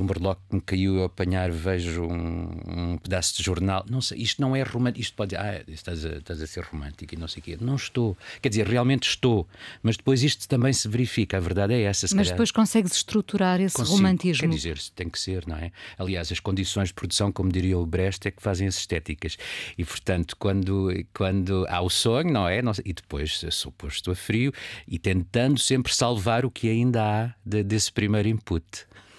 um 0.00 0.06
berloque 0.06 0.40
que 0.48 0.54
me 0.54 0.60
caiu 0.60 1.02
a 1.02 1.06
apanhar, 1.06 1.50
vejo 1.50 2.04
um, 2.04 2.48
um, 2.66 2.98
pedaço 2.98 3.36
de 3.36 3.42
jornal. 3.42 3.84
Não 3.88 4.00
sei, 4.00 4.18
isto 4.18 4.40
não 4.40 4.56
é 4.56 4.62
romântico. 4.62 5.02
Isto 5.02 5.14
pode 5.14 5.36
ah, 5.36 5.62
estás 5.68 6.04
a, 6.04 6.16
estás 6.16 6.40
a 6.40 6.46
ser 6.46 6.64
romântico 6.64 7.14
e 7.14 7.18
não 7.18 7.28
sei 7.28 7.40
o 7.40 7.44
quê. 7.44 7.58
Não 7.60 7.76
estou. 7.76 8.16
Quer 8.40 8.48
dizer, 8.48 8.66
realmente 8.66 9.08
estou. 9.08 9.46
Mas 9.82 9.96
depois 9.96 10.22
isto 10.22 10.48
também 10.48 10.72
se 10.72 10.88
verifica. 10.88 11.36
A 11.36 11.40
verdade 11.40 11.74
é 11.74 11.82
essa. 11.82 12.06
Mas 12.06 12.12
calhar. 12.12 12.26
depois 12.28 12.50
consegues 12.50 12.92
estruturar 12.92 13.60
esse 13.60 13.76
Consigo. 13.76 13.96
romantismo. 13.96 14.48
Quer 14.48 14.54
dizer, 14.54 14.78
tem 14.94 15.08
que 15.10 15.18
ser, 15.18 15.46
não 15.46 15.56
é? 15.56 15.72
Aliás, 15.98 16.32
as 16.32 16.40
condições 16.40 16.88
de 16.88 16.94
produção, 16.94 17.30
como 17.30 17.52
diria 17.52 17.78
o 17.78 17.84
Brecht, 17.84 18.26
é 18.26 18.30
que 18.30 18.42
fazem 18.42 18.66
as 18.66 18.78
estéticas. 18.78 19.36
E 19.76 19.84
portanto, 19.84 20.36
quando, 20.38 20.90
quando 21.12 21.66
há 21.68 21.80
o 21.80 21.90
sonho, 21.90 22.32
não 22.32 22.48
é? 22.48 22.62
E 22.84 22.92
depois 22.92 23.44
sou 23.50 23.72
posto 23.72 24.10
a 24.10 24.14
frio 24.14 24.52
e 24.86 24.98
tentando 24.98 25.58
sempre 25.58 25.94
salvar 25.94 26.44
o 26.44 26.50
que 26.50 26.68
ainda 26.68 27.02
há 27.02 27.34
de, 27.44 27.62
desse 27.62 27.92
primeiro 27.92 28.28
input. 28.28 28.64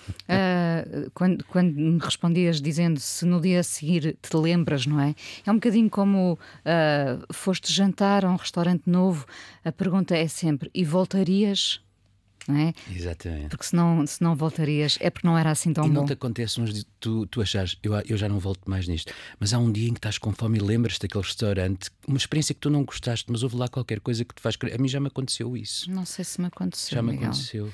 Uh, 0.09 1.09
quando, 1.13 1.43
quando 1.45 1.73
me 1.73 1.99
respondias 1.99 2.61
dizendo 2.61 2.99
se 2.99 3.25
no 3.25 3.39
dia 3.39 3.59
a 3.59 3.63
seguir 3.63 4.17
te 4.21 4.35
lembras, 4.35 4.85
não 4.85 4.99
é? 4.99 5.15
É 5.45 5.51
um 5.51 5.55
bocadinho 5.55 5.89
como 5.89 6.33
uh, 6.33 7.33
foste 7.33 7.71
jantar 7.71 8.25
a 8.25 8.29
um 8.29 8.35
restaurante 8.35 8.83
novo, 8.89 9.25
a 9.63 9.71
pergunta 9.71 10.15
é 10.15 10.27
sempre: 10.27 10.69
e 10.73 10.83
voltarias? 10.83 11.81
Não 12.47 12.57
é? 12.57 12.73
Exatamente. 12.93 13.49
Porque 13.49 13.65
se 13.65 13.75
não, 13.75 14.05
se 14.05 14.21
não 14.21 14.35
voltarias 14.35 14.97
é 14.99 15.09
porque 15.09 15.25
não 15.25 15.37
era 15.37 15.51
assim 15.51 15.71
tão 15.71 15.85
e 15.85 15.87
bom. 15.87 15.93
E 15.93 15.95
não 15.95 16.05
te 16.05 16.13
acontece, 16.13 16.59
mas 16.59 16.85
tu, 16.99 17.25
tu 17.27 17.41
achas, 17.41 17.77
eu, 17.81 17.93
eu 18.05 18.17
já 18.17 18.27
não 18.27 18.37
volto 18.37 18.69
mais 18.69 18.85
nisto, 18.85 19.13
mas 19.39 19.53
há 19.53 19.59
um 19.59 19.71
dia 19.71 19.87
em 19.87 19.93
que 19.93 19.99
estás 19.99 20.17
com 20.17 20.33
fome 20.33 20.57
e 20.57 20.61
lembras 20.61 20.97
daquele 20.99 21.23
restaurante, 21.23 21.89
uma 22.05 22.17
experiência 22.17 22.53
que 22.53 22.59
tu 22.59 22.69
não 22.69 22.83
gostaste, 22.83 23.31
mas 23.31 23.43
houve 23.43 23.55
lá 23.55 23.69
qualquer 23.69 24.01
coisa 24.01 24.25
que 24.25 24.35
te 24.35 24.41
faz 24.41 24.57
querer. 24.57 24.75
A 24.75 24.77
mim 24.77 24.89
já 24.89 24.99
me 24.99 25.07
aconteceu 25.07 25.55
isso. 25.55 25.89
Não 25.89 26.05
sei 26.05 26.25
se 26.25 26.41
me 26.41 26.47
aconteceu. 26.47 26.95
Já 26.95 27.01
me 27.01 27.13
Miguel. 27.13 27.29
aconteceu. 27.29 27.71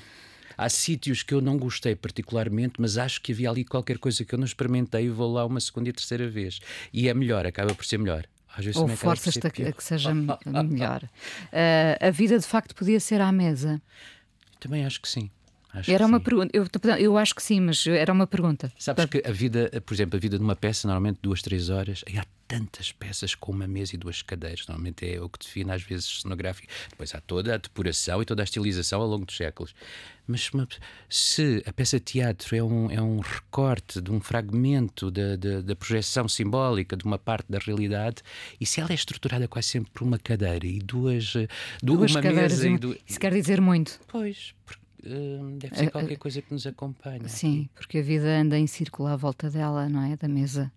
Há 0.60 0.68
sítios 0.68 1.22
que 1.22 1.32
eu 1.32 1.40
não 1.40 1.56
gostei 1.56 1.96
particularmente, 1.96 2.74
mas 2.78 2.98
acho 2.98 3.22
que 3.22 3.32
havia 3.32 3.48
ali 3.48 3.64
qualquer 3.64 3.96
coisa 3.96 4.26
que 4.26 4.34
eu 4.34 4.38
não 4.38 4.44
experimentei 4.44 5.06
e 5.06 5.08
vou 5.08 5.32
lá 5.32 5.46
uma 5.46 5.58
segunda 5.58 5.88
e 5.88 5.92
terceira 5.94 6.28
vez. 6.28 6.60
E 6.92 7.08
é 7.08 7.14
melhor, 7.14 7.46
acaba 7.46 7.74
por 7.74 7.82
ser 7.82 7.96
melhor. 7.96 8.26
Às 8.54 8.66
vezes 8.66 8.78
Ou 8.78 8.86
forças-te 8.88 9.46
a 9.46 9.50
que 9.50 9.82
seja 9.82 10.12
melhor. 10.14 11.04
Uh, 11.04 12.06
a 12.06 12.10
vida 12.10 12.38
de 12.38 12.46
facto 12.46 12.74
podia 12.74 13.00
ser 13.00 13.22
à 13.22 13.32
mesa. 13.32 13.80
Também 14.58 14.84
acho 14.84 15.00
que 15.00 15.08
sim. 15.08 15.30
Acho 15.72 15.90
era 15.90 16.04
uma 16.04 16.20
pergunta. 16.20 16.50
Eu, 16.52 16.66
eu 16.98 17.16
acho 17.16 17.34
que 17.34 17.42
sim, 17.42 17.60
mas 17.60 17.86
era 17.86 18.12
uma 18.12 18.26
pergunta. 18.26 18.72
Sabes 18.78 19.04
que 19.06 19.22
a 19.24 19.32
vida, 19.32 19.70
por 19.84 19.94
exemplo, 19.94 20.16
a 20.16 20.20
vida 20.20 20.36
de 20.36 20.44
uma 20.44 20.56
peça, 20.56 20.88
normalmente 20.88 21.18
duas, 21.22 21.42
três 21.42 21.70
horas, 21.70 22.02
e 22.08 22.18
há 22.18 22.24
tantas 22.48 22.90
peças 22.90 23.36
com 23.36 23.52
uma 23.52 23.68
mesa 23.68 23.94
e 23.94 23.98
duas 23.98 24.22
cadeiras. 24.22 24.66
Normalmente 24.66 25.08
é 25.08 25.20
o 25.20 25.28
que 25.28 25.38
define 25.38 25.70
às 25.70 25.82
vezes 25.82 26.22
cenográfico. 26.22 26.66
Depois 26.90 27.14
há 27.14 27.20
toda 27.20 27.54
a 27.54 27.56
depuração 27.56 28.20
e 28.20 28.24
toda 28.24 28.42
a 28.42 28.44
estilização 28.44 29.00
ao 29.00 29.06
longo 29.06 29.24
dos 29.24 29.36
séculos. 29.36 29.72
Mas 30.26 30.50
se 31.08 31.62
a 31.64 31.72
peça 31.72 31.98
de 31.98 32.04
teatro 32.04 32.56
é 32.56 32.62
um, 32.62 32.90
é 32.90 33.00
um 33.00 33.20
recorte 33.20 34.00
de 34.00 34.10
um 34.10 34.20
fragmento 34.20 35.10
da, 35.10 35.36
da, 35.36 35.60
da 35.60 35.76
projeção 35.76 36.28
simbólica 36.28 36.96
de 36.96 37.04
uma 37.04 37.18
parte 37.18 37.46
da 37.50 37.58
realidade, 37.58 38.16
e 38.60 38.66
se 38.66 38.80
ela 38.80 38.90
é 38.90 38.94
estruturada 38.94 39.46
quase 39.46 39.68
sempre 39.68 39.92
por 39.92 40.02
uma 40.02 40.18
cadeira 40.18 40.66
e 40.66 40.80
duas, 40.80 41.34
duas 41.80 42.10
uma 42.10 42.22
cadeiras, 42.22 42.52
mesa 42.52 42.66
uma... 42.68 42.76
e 42.76 42.78
duas... 42.78 42.98
Isso 43.06 43.20
quer 43.20 43.32
dizer 43.32 43.60
muito. 43.60 44.00
Pois, 44.08 44.54
porque 44.64 44.79
deve 45.02 45.76
ser 45.76 45.90
qualquer 45.90 46.16
coisa 46.18 46.42
que 46.42 46.52
nos 46.52 46.66
acompanha. 46.66 47.28
Sim, 47.28 47.62
aqui. 47.62 47.70
porque 47.74 47.98
a 47.98 48.02
vida 48.02 48.28
anda 48.28 48.58
em 48.58 48.66
círculo 48.66 49.08
à 49.08 49.16
volta 49.16 49.50
dela, 49.50 49.88
não 49.88 50.02
é? 50.02 50.16
Da 50.16 50.28
mesa. 50.28 50.72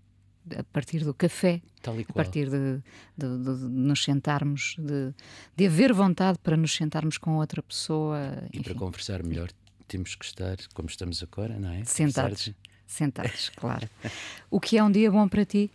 A 0.57 0.63
partir 0.63 1.05
do 1.05 1.13
café, 1.13 1.61
a 1.87 2.13
partir 2.13 2.49
de, 2.49 2.81
de, 3.17 3.37
de, 3.37 3.57
de 3.59 3.69
nos 3.69 4.03
sentarmos, 4.03 4.75
de, 4.77 5.65
haver 5.65 5.93
vontade 5.93 6.37
para 6.39 6.57
nos 6.57 6.75
sentarmos 6.75 7.17
com 7.17 7.37
outra 7.37 7.63
pessoa. 7.63 8.19
E 8.51 8.57
enfim. 8.57 8.63
para 8.63 8.75
conversar 8.75 9.23
melhor, 9.23 9.49
temos 9.87 10.15
que 10.15 10.25
estar 10.25 10.57
como 10.73 10.89
estamos 10.89 11.23
agora, 11.23 11.57
não 11.57 11.69
é? 11.69 11.85
Sentados. 11.85 12.51
Sentados, 12.85 13.49
claro. 13.55 13.89
o 14.51 14.59
que 14.59 14.77
é 14.77 14.83
um 14.83 14.91
dia 14.91 15.09
bom 15.09 15.27
para 15.29 15.45
ti? 15.45 15.71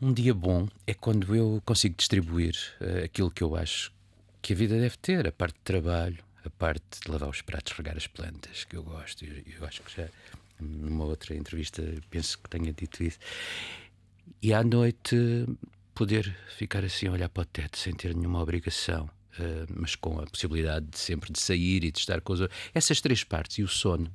Um 0.00 0.12
dia 0.12 0.32
bom 0.32 0.68
é 0.86 0.94
quando 0.94 1.34
eu 1.34 1.60
consigo 1.66 1.94
distribuir 1.96 2.54
uh, 2.80 3.04
aquilo 3.04 3.30
que 3.30 3.42
eu 3.42 3.54
acho 3.54 3.92
que 4.40 4.52
a 4.52 4.56
vida 4.56 4.78
deve 4.78 4.96
ter, 4.96 5.26
a 5.26 5.32
parte 5.32 5.56
de 5.56 5.62
trabalho, 5.64 6.24
a 6.44 6.50
parte 6.50 7.00
de 7.04 7.10
lavar 7.10 7.28
os 7.28 7.42
pratos, 7.42 7.72
regar 7.72 7.96
as 7.96 8.06
plantas, 8.06 8.64
que 8.64 8.76
eu 8.76 8.82
gosto. 8.82 9.24
Eu, 9.24 9.42
eu 9.58 9.66
acho 9.66 9.82
que 9.82 9.96
já 9.96 10.08
numa 10.60 11.04
outra 11.04 11.34
entrevista 11.34 11.82
penso 12.10 12.38
que 12.38 12.48
tenha 12.48 12.72
dito 12.72 13.02
isso. 13.02 13.18
E 14.42 14.52
à 14.52 14.62
noite 14.62 15.16
poder 15.94 16.36
ficar 16.56 16.84
assim 16.84 17.08
a 17.08 17.12
olhar 17.12 17.28
para 17.28 17.42
o 17.42 17.46
teto 17.46 17.76
sem 17.76 17.94
ter 17.94 18.14
nenhuma 18.14 18.40
obrigação. 18.40 19.10
Uh, 19.38 19.66
mas 19.76 19.94
com 19.94 20.18
a 20.20 20.26
possibilidade 20.26 20.86
de 20.86 20.98
sempre 20.98 21.32
de 21.32 21.38
sair 21.38 21.84
e 21.84 21.92
de 21.92 21.98
estar 21.98 22.20
com 22.20 22.32
os 22.32 22.40
outros. 22.40 22.58
Essas 22.74 23.00
três 23.00 23.22
partes 23.22 23.58
e 23.58 23.62
o 23.62 23.68
sono. 23.68 24.12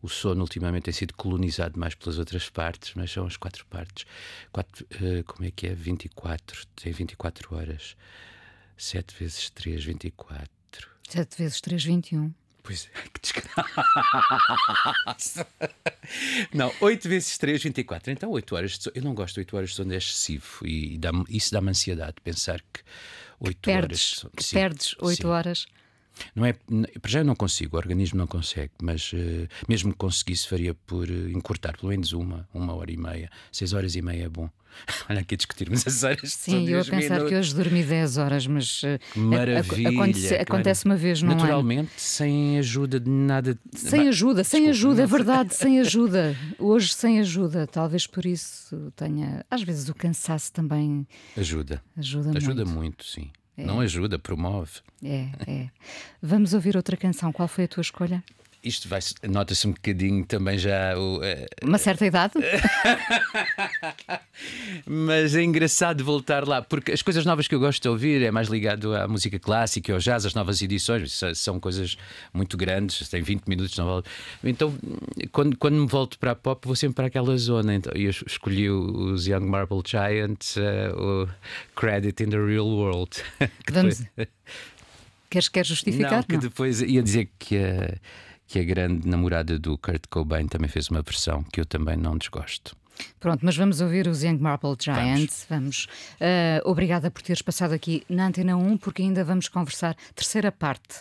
O 0.00 0.08
sono 0.08 0.40
ultimamente 0.40 0.84
tem 0.84 0.94
sido 0.94 1.14
colonizado 1.14 1.78
mais 1.78 1.94
pelas 1.94 2.18
outras 2.18 2.48
partes, 2.48 2.92
mas 2.94 3.10
são 3.10 3.26
as 3.26 3.36
quatro 3.36 3.64
partes. 3.66 4.04
Quatro, 4.52 4.84
uh, 4.84 5.24
como 5.24 5.44
é 5.46 5.50
que 5.50 5.68
é? 5.68 5.74
24. 5.74 6.66
Tem 6.76 6.92
24 6.92 7.56
horas. 7.56 7.96
7 8.76 9.14
vezes 9.18 9.50
3, 9.50 9.84
24. 9.84 10.61
7 11.12 11.36
vezes 11.36 11.60
3, 11.60 11.84
21. 11.84 12.32
Pois 12.62 12.88
é, 12.94 13.08
que 13.12 13.20
desgraça. 13.20 13.46
não, 16.54 16.72
8 16.80 17.08
vezes 17.08 17.36
3, 17.36 17.62
24. 17.62 18.12
Então, 18.12 18.30
8 18.30 18.54
horas 18.54 18.78
de 18.78 18.84
sono. 18.84 18.96
Eu 18.96 19.02
não 19.02 19.14
gosto 19.14 19.34
de 19.34 19.40
8 19.40 19.56
horas 19.56 19.70
de 19.70 19.76
sono, 19.76 19.92
é 19.92 19.96
excessivo. 19.96 20.46
E 20.64 20.96
dá 20.96 21.10
isso 21.28 21.52
dá-me 21.52 21.70
ansiedade, 21.70 22.14
pensar 22.22 22.60
que 22.60 22.80
8 23.40 23.58
perdes, 23.60 23.84
horas 23.84 23.98
de 23.98 24.04
sono. 24.04 24.32
Que 24.36 24.44
sim, 24.44 24.54
perdes 24.54 24.94
8 25.00 25.22
sim. 25.22 25.26
horas. 25.26 25.66
Não 26.34 26.44
é, 26.44 26.52
para 26.52 27.10
já 27.10 27.20
eu 27.20 27.24
não 27.24 27.34
consigo, 27.34 27.76
o 27.76 27.78
organismo 27.78 28.18
não 28.18 28.26
consegue, 28.26 28.72
mas 28.82 29.12
uh, 29.14 29.48
mesmo 29.66 29.92
que 29.92 29.98
conseguisse, 29.98 30.46
faria 30.46 30.74
por 30.74 31.08
uh, 31.08 31.30
encurtar 31.30 31.76
pelo 31.76 31.88
menos 31.88 32.12
uma, 32.12 32.46
uma 32.52 32.74
hora 32.74 32.92
e 32.92 32.96
meia. 32.96 33.30
Seis 33.50 33.72
horas 33.72 33.96
e 33.96 34.02
meia 34.02 34.24
é 34.24 34.28
bom. 34.28 34.48
Olha 35.08 35.20
aqui 35.20 35.34
a 35.34 35.36
discutirmos 35.36 35.86
as 35.86 36.02
horas. 36.02 36.32
Sim, 36.32 36.68
eu 36.68 36.80
a 36.80 36.84
pensar 36.84 37.14
minutos. 37.14 37.28
que 37.28 37.34
hoje 37.36 37.54
dormi 37.54 37.82
10 37.82 38.16
horas, 38.18 38.46
mas 38.46 38.82
uh, 38.82 38.98
Maravilha, 39.18 39.90
acontece, 39.90 40.34
acontece 40.34 40.84
uma 40.84 40.96
vez, 40.96 41.22
não 41.22 41.34
Naturalmente, 41.34 41.90
é? 41.96 41.98
sem 41.98 42.58
ajuda 42.58 42.98
de 42.98 43.10
nada. 43.10 43.58
Sem 43.74 44.08
ajuda, 44.08 44.44
sem 44.44 44.66
Desculpa, 44.66 44.70
ajuda, 44.70 45.02
é 45.02 45.06
verdade, 45.18 45.54
sem 45.54 45.80
ajuda. 45.80 46.36
Hoje 46.58 46.92
sem 46.94 47.20
ajuda, 47.20 47.66
talvez 47.66 48.06
por 48.06 48.24
isso 48.26 48.92
tenha. 48.96 49.44
Às 49.50 49.62
vezes 49.62 49.88
o 49.88 49.94
cansaço 49.94 50.52
também. 50.52 51.06
Ajuda. 51.36 51.82
Ajuda, 51.96 52.36
ajuda 52.36 52.64
muito. 52.64 52.76
muito 52.78 53.04
sim. 53.04 53.30
É. 53.56 53.64
Não 53.64 53.80
ajuda, 53.80 54.18
promove. 54.18 54.80
É, 55.02 55.28
é. 55.46 55.68
Vamos 56.22 56.54
ouvir 56.54 56.76
outra 56.76 56.96
canção. 56.96 57.32
Qual 57.32 57.46
foi 57.46 57.64
a 57.64 57.68
tua 57.68 57.82
escolha? 57.82 58.22
Isto 58.64 58.88
vai 58.88 59.00
nota-se 59.28 59.66
um 59.66 59.72
bocadinho 59.72 60.24
também 60.24 60.56
já 60.56 60.96
o, 60.96 61.16
uh, 61.16 61.20
uma 61.64 61.78
certa 61.78 62.06
idade. 62.06 62.34
Mas 64.86 65.34
é 65.34 65.42
engraçado 65.42 66.04
voltar 66.04 66.46
lá, 66.46 66.62
porque 66.62 66.92
as 66.92 67.02
coisas 67.02 67.26
novas 67.26 67.48
que 67.48 67.56
eu 67.56 67.58
gosto 67.58 67.82
de 67.82 67.88
ouvir 67.88 68.22
é 68.22 68.30
mais 68.30 68.46
ligado 68.46 68.94
à 68.94 69.08
música 69.08 69.36
clássica, 69.38 69.92
ao 69.92 69.98
jazz, 69.98 70.26
às 70.26 70.34
novas 70.34 70.62
edições, 70.62 71.20
são 71.34 71.58
coisas 71.58 71.96
muito 72.32 72.56
grandes, 72.56 73.08
tem 73.08 73.20
20 73.20 73.46
minutos, 73.46 73.76
não 73.76 73.86
vale. 73.86 74.04
Então, 74.44 74.72
quando, 75.32 75.58
quando 75.58 75.74
me 75.74 75.88
volto 75.88 76.16
para 76.18 76.30
a 76.30 76.36
pop, 76.36 76.64
vou 76.64 76.76
sempre 76.76 76.94
para 76.94 77.06
aquela 77.06 77.36
zona. 77.36 77.74
Então, 77.74 77.92
eu 77.96 78.10
escolhi 78.10 78.70
os 78.70 79.26
Young 79.26 79.44
Marble 79.44 79.82
Giants, 79.84 80.56
uh, 80.56 80.60
o 80.96 81.28
Credit 81.74 82.22
in 82.22 82.30
the 82.30 82.38
Real 82.38 82.66
World. 82.66 83.10
Vamos. 83.72 84.04
Queres, 85.28 85.48
queres 85.48 85.68
justificar? 85.68 86.12
Não, 86.12 86.22
que 86.22 86.34
não. 86.34 86.40
depois 86.40 86.80
ia 86.80 87.02
dizer 87.02 87.28
que. 87.38 87.56
Uh, 87.56 87.98
que 88.52 88.58
a 88.58 88.64
grande 88.64 89.08
namorada 89.08 89.58
do 89.58 89.78
Kurt 89.78 90.04
Cobain 90.10 90.46
também 90.46 90.68
fez 90.68 90.88
uma 90.90 91.00
versão 91.00 91.42
que 91.42 91.58
eu 91.58 91.64
também 91.64 91.96
não 91.96 92.18
desgosto. 92.18 92.76
Pronto, 93.18 93.40
mas 93.42 93.56
vamos 93.56 93.80
ouvir 93.80 94.06
os 94.06 94.22
Young 94.22 94.36
Marble 94.36 94.76
Giants. 94.78 95.46
Vamos. 95.48 95.86
vamos. 95.88 96.20
Uh, 96.20 96.70
obrigada 96.70 97.10
por 97.10 97.22
teres 97.22 97.40
passado 97.40 97.72
aqui 97.72 98.04
na 98.10 98.26
Antena 98.26 98.54
1, 98.54 98.76
porque 98.76 99.00
ainda 99.00 99.24
vamos 99.24 99.48
conversar 99.48 99.96
terceira 100.14 100.52
parte 100.52 100.98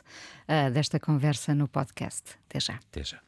uh, 0.47 0.71
desta 0.71 0.97
conversa 0.97 1.53
no 1.53 1.67
podcast. 1.67 2.23
Até 2.47 2.61
já. 2.61 2.75
Até 2.75 3.03
já. 3.03 3.19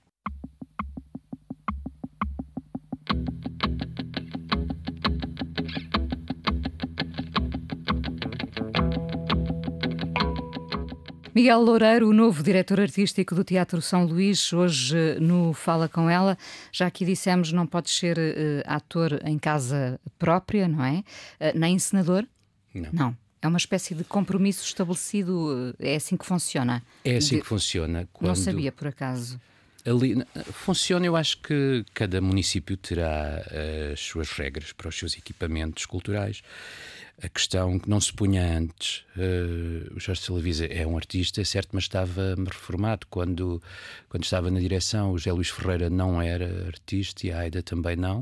Miguel 11.36 11.62
Loureiro, 11.62 12.10
o 12.10 12.14
novo 12.14 12.44
diretor 12.44 12.80
artístico 12.80 13.34
do 13.34 13.44
Teatro 13.44 13.82
São 13.82 14.06
Luís, 14.06 14.54
hoje 14.54 14.96
eh, 14.96 15.20
no 15.20 15.52
Fala 15.52 15.90
Com 15.90 16.08
Ela. 16.08 16.38
Já 16.72 16.86
aqui 16.86 17.04
dissemos, 17.04 17.52
não 17.52 17.66
podes 17.66 17.92
ser 17.92 18.20
uh, 18.20 18.22
ator 18.68 19.20
em 19.26 19.40
casa 19.40 20.00
própria, 20.20 20.68
não 20.68 20.86
é? 20.86 21.00
Uh, 21.40 21.58
nem 21.58 21.74
encenador? 21.74 22.24
Não. 22.72 22.90
Não. 22.94 23.18
É 23.42 23.48
uma 23.48 23.58
espécie 23.58 23.96
de 23.96 24.04
compromisso 24.04 24.64
estabelecido, 24.64 25.76
é 25.80 25.96
assim 25.96 26.16
que 26.16 26.26
funciona? 26.26 26.84
É 27.04 27.16
assim 27.16 27.38
De... 27.38 27.42
que 27.42 27.48
funciona. 27.48 28.08
Quando... 28.14 28.28
Não 28.28 28.36
sabia, 28.36 28.72
por 28.72 28.88
acaso. 28.88 29.42
Ali, 29.84 30.24
funciona, 30.54 31.06
eu 31.06 31.16
acho 31.16 31.40
que 31.40 31.84
cada 31.96 32.22
município 32.22 32.78
terá 32.78 33.44
as 33.92 34.00
suas 34.00 34.30
regras 34.30 34.72
para 34.72 34.88
os 34.88 34.98
seus 34.98 35.18
equipamentos 35.18 35.86
culturais. 35.86 36.42
A 37.24 37.30
questão 37.30 37.80
que 37.80 37.90
não 37.90 38.02
se 38.02 38.12
punha 38.12 38.58
antes, 38.58 39.06
uh, 39.16 39.96
o 39.96 40.00
Jorge 40.00 40.22
Salavisa 40.22 40.66
é 40.66 40.86
um 40.86 40.98
artista, 40.98 41.40
é 41.40 41.46
certo, 41.46 41.70
mas 41.72 41.86
estava-me 41.86 42.46
reformado 42.46 43.08
quando, 43.10 43.64
quando 44.10 44.24
estava 44.24 44.52
na 44.52 44.60
direção. 44.60 45.14
O 45.14 45.18
José 45.18 45.32
Luís 45.32 45.50
Ferreira 45.50 45.90
não 45.90 46.22
era 46.22 46.68
artista 46.68 47.26
e 47.26 47.32
a 47.32 47.40
Aida 47.40 47.64
também 47.64 47.96
não. 47.96 48.20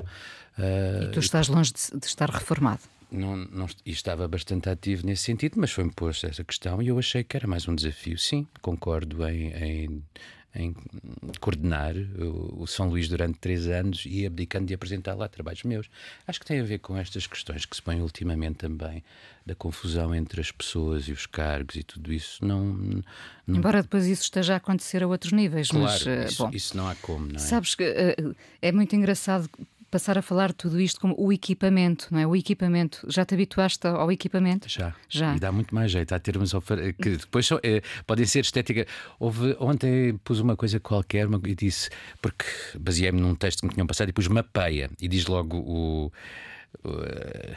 Uh, 0.58 1.06
e 1.06 1.12
tu 1.12 1.20
estás 1.20 1.47
longe 1.47 1.74
de, 1.74 1.99
de 1.99 2.06
estar 2.06 2.30
reformado? 2.30 2.82
Não, 3.12 3.36
não, 3.36 3.68
e 3.86 3.91
estava 3.91 4.28
bastante 4.28 4.70
ativo 4.70 5.06
nesse 5.06 5.24
sentido, 5.24 5.56
mas 5.58 5.72
foi-me 5.72 5.91
posto 5.91 6.28
essa 6.28 6.43
questão 6.43 6.82
e 6.82 6.88
eu 6.88 6.99
achei 6.99 7.24
que 7.24 7.36
era 7.36 7.47
mais 7.47 7.68
um 7.68 7.74
desafio. 7.74 8.18
Sim, 8.20 8.47
concordo 8.62 9.28
em, 9.28 9.47
em 9.52 10.04
em 10.54 10.76
coordenar 11.39 11.95
o, 11.95 12.68
São 12.68 12.89
Luís 12.89 13.08
durante 13.08 13.39
três 13.39 13.68
anos 13.68 14.04
e 14.06 14.26
abdicando 14.26 14.66
de 14.66 14.74
apresentar 14.74 15.14
lá 15.16 15.28
trabalhos 15.28 15.64
meus. 15.64 15.89
Acho 16.28 16.39
que 16.39 16.45
tem 16.45 16.60
a 16.60 16.64
ver 16.64 16.80
com 16.80 16.97
estas 16.97 17.26
questões 17.26 17.66
que 17.66 17.76
se 17.76 17.82
põem 17.82 18.02
ultimamente 18.02 18.58
também 18.58 19.04
da 19.45 19.56
confusão 19.56 20.14
entre 20.14 20.41
as 20.41 20.52
pessoas 20.52 21.08
e 21.08 21.12
os 21.12 21.26
cargos 21.26 21.76
e 21.76 21.84
tudo 21.84 22.12
isso. 22.12 22.45
Não, 22.45 22.66
não... 22.66 23.04
Embora 23.47 23.82
depois 23.82 24.06
isso 24.06 24.24
esteja 24.24 24.54
a 24.54 24.58
acontecer 24.58 25.04
a 25.04 25.08
outros 25.08 25.32
níveis, 25.32 25.70
claro, 25.70 25.86
mas 25.86 26.08
eh, 26.08 26.26
isso, 26.26 26.43
bom, 26.43 26.52
isso 26.54 26.78
não 26.78 26.88
há 26.88 26.95
como, 26.95 27.28
não 27.28 27.36
é? 27.36 27.39
Sabes 27.39 27.74
que 27.74 27.84
uh, 27.84 28.36
é 28.62 28.72
muito 28.72 28.95
engraçado 28.95 29.49
passar 29.91 30.17
a 30.17 30.21
falar 30.21 30.53
tudo 30.53 30.79
isto 30.79 30.99
como 30.99 31.13
o 31.17 31.33
equipamento, 31.33 32.07
não 32.09 32.19
é? 32.19 32.25
O 32.25 32.35
equipamento. 32.35 33.05
Já 33.09 33.25
te 33.25 33.33
habituaste 33.33 33.85
ao 33.85 34.09
equipamento? 34.09 34.69
Já. 34.69 34.95
Já. 35.09 35.35
E 35.35 35.39
dá 35.39 35.51
muito 35.51 35.75
mais 35.75 35.91
jeito. 35.91 36.15
Há 36.15 36.19
termos 36.19 36.53
que 37.01 37.17
depois 37.17 37.45
são, 37.45 37.59
é, 37.61 37.81
podem 38.07 38.25
ser 38.25 38.39
estética. 38.39 38.87
Houve, 39.19 39.55
ontem 39.59 40.17
pus 40.23 40.39
uma 40.39 40.55
coisa 40.55 40.79
qualquer 40.79 41.27
uma, 41.27 41.39
e 41.45 41.53
disse, 41.53 41.89
porque 42.21 42.45
baseei-me 42.79 43.19
num 43.19 43.35
texto 43.35 43.59
que 43.59 43.67
me 43.67 43.73
tinham 43.73 43.85
passado 43.85 44.09
e 44.09 44.13
pus 44.13 44.29
mapeia. 44.29 44.89
E 45.01 45.07
diz 45.09 45.27
logo 45.27 45.57
o. 45.57 46.11
o 46.83 46.89
uh, 46.89 47.55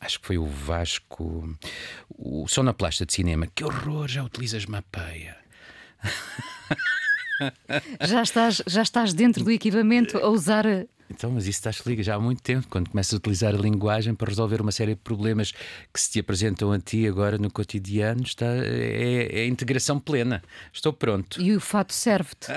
acho 0.00 0.20
que 0.20 0.26
foi 0.26 0.38
o 0.38 0.46
Vasco, 0.46 1.56
o 2.08 2.46
sonoplasta 2.46 3.04
de 3.04 3.12
cinema. 3.12 3.48
Que 3.52 3.64
horror, 3.64 4.06
já 4.06 4.22
utilizas 4.22 4.66
mapeia. 4.66 5.36
já 8.06 8.22
estás, 8.22 8.62
já 8.66 8.82
estás 8.82 9.12
dentro 9.12 9.42
do 9.42 9.50
equipamento 9.50 10.16
a 10.18 10.28
usar 10.28 10.86
então, 11.10 11.30
mas 11.30 11.44
isso 11.44 11.58
estás 11.58 11.80
liga 11.86 12.02
já 12.02 12.16
há 12.16 12.20
muito 12.20 12.42
tempo, 12.42 12.66
quando 12.68 12.90
começas 12.90 13.14
a 13.14 13.16
utilizar 13.16 13.54
a 13.54 13.58
linguagem 13.58 14.14
para 14.14 14.28
resolver 14.28 14.60
uma 14.60 14.72
série 14.72 14.94
de 14.94 15.00
problemas 15.00 15.52
que 15.92 16.00
se 16.00 16.10
te 16.10 16.20
apresentam 16.20 16.72
a 16.72 16.78
ti 16.78 17.06
agora 17.06 17.38
no 17.38 17.50
cotidiano, 17.50 18.22
está, 18.22 18.46
é, 18.46 19.40
é 19.40 19.46
integração 19.46 19.98
plena. 19.98 20.42
Estou 20.72 20.92
pronto. 20.92 21.40
E 21.40 21.54
o 21.54 21.60
fato 21.60 21.92
serve-te? 21.92 22.52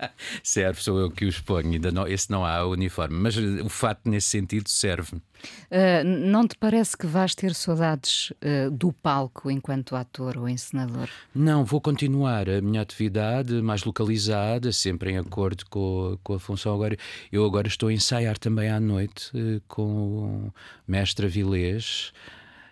serve, 0.42 0.82
sou 0.82 0.98
eu 0.98 1.10
que 1.10 1.24
o 1.24 1.28
exponho. 1.28 1.72
Ainda 1.72 1.90
não, 1.90 2.06
esse 2.06 2.30
não 2.30 2.44
há 2.44 2.66
uniforme, 2.66 3.16
mas 3.16 3.36
o 3.36 3.68
fato 3.68 4.08
nesse 4.08 4.28
sentido 4.28 4.68
serve-me. 4.68 5.22
Uh, 5.70 6.04
não 6.04 6.46
te 6.46 6.56
parece 6.56 6.96
que 6.96 7.06
vais 7.06 7.34
ter 7.34 7.54
saudades 7.54 8.30
uh, 8.30 8.70
do 8.70 8.92
palco 8.92 9.50
enquanto 9.50 9.96
ator 9.96 10.38
ou 10.38 10.48
encenador? 10.48 11.08
Não, 11.34 11.64
vou 11.64 11.80
continuar 11.80 12.48
a 12.48 12.60
minha 12.60 12.80
atividade 12.80 13.60
mais 13.60 13.84
localizada, 13.84 14.72
sempre 14.72 15.10
em 15.10 15.18
acordo 15.18 15.64
com, 15.68 16.18
com 16.22 16.34
a 16.34 16.40
função. 16.40 16.74
Agora, 16.74 16.96
eu 17.30 17.44
agora 17.44 17.68
estou 17.68 17.90
ensaiar 17.94 18.38
também 18.38 18.68
à 18.68 18.78
noite 18.80 19.30
uh, 19.36 19.62
com 19.68 20.48
o 20.48 20.54
mestre 20.86 21.26
Avilés. 21.26 22.12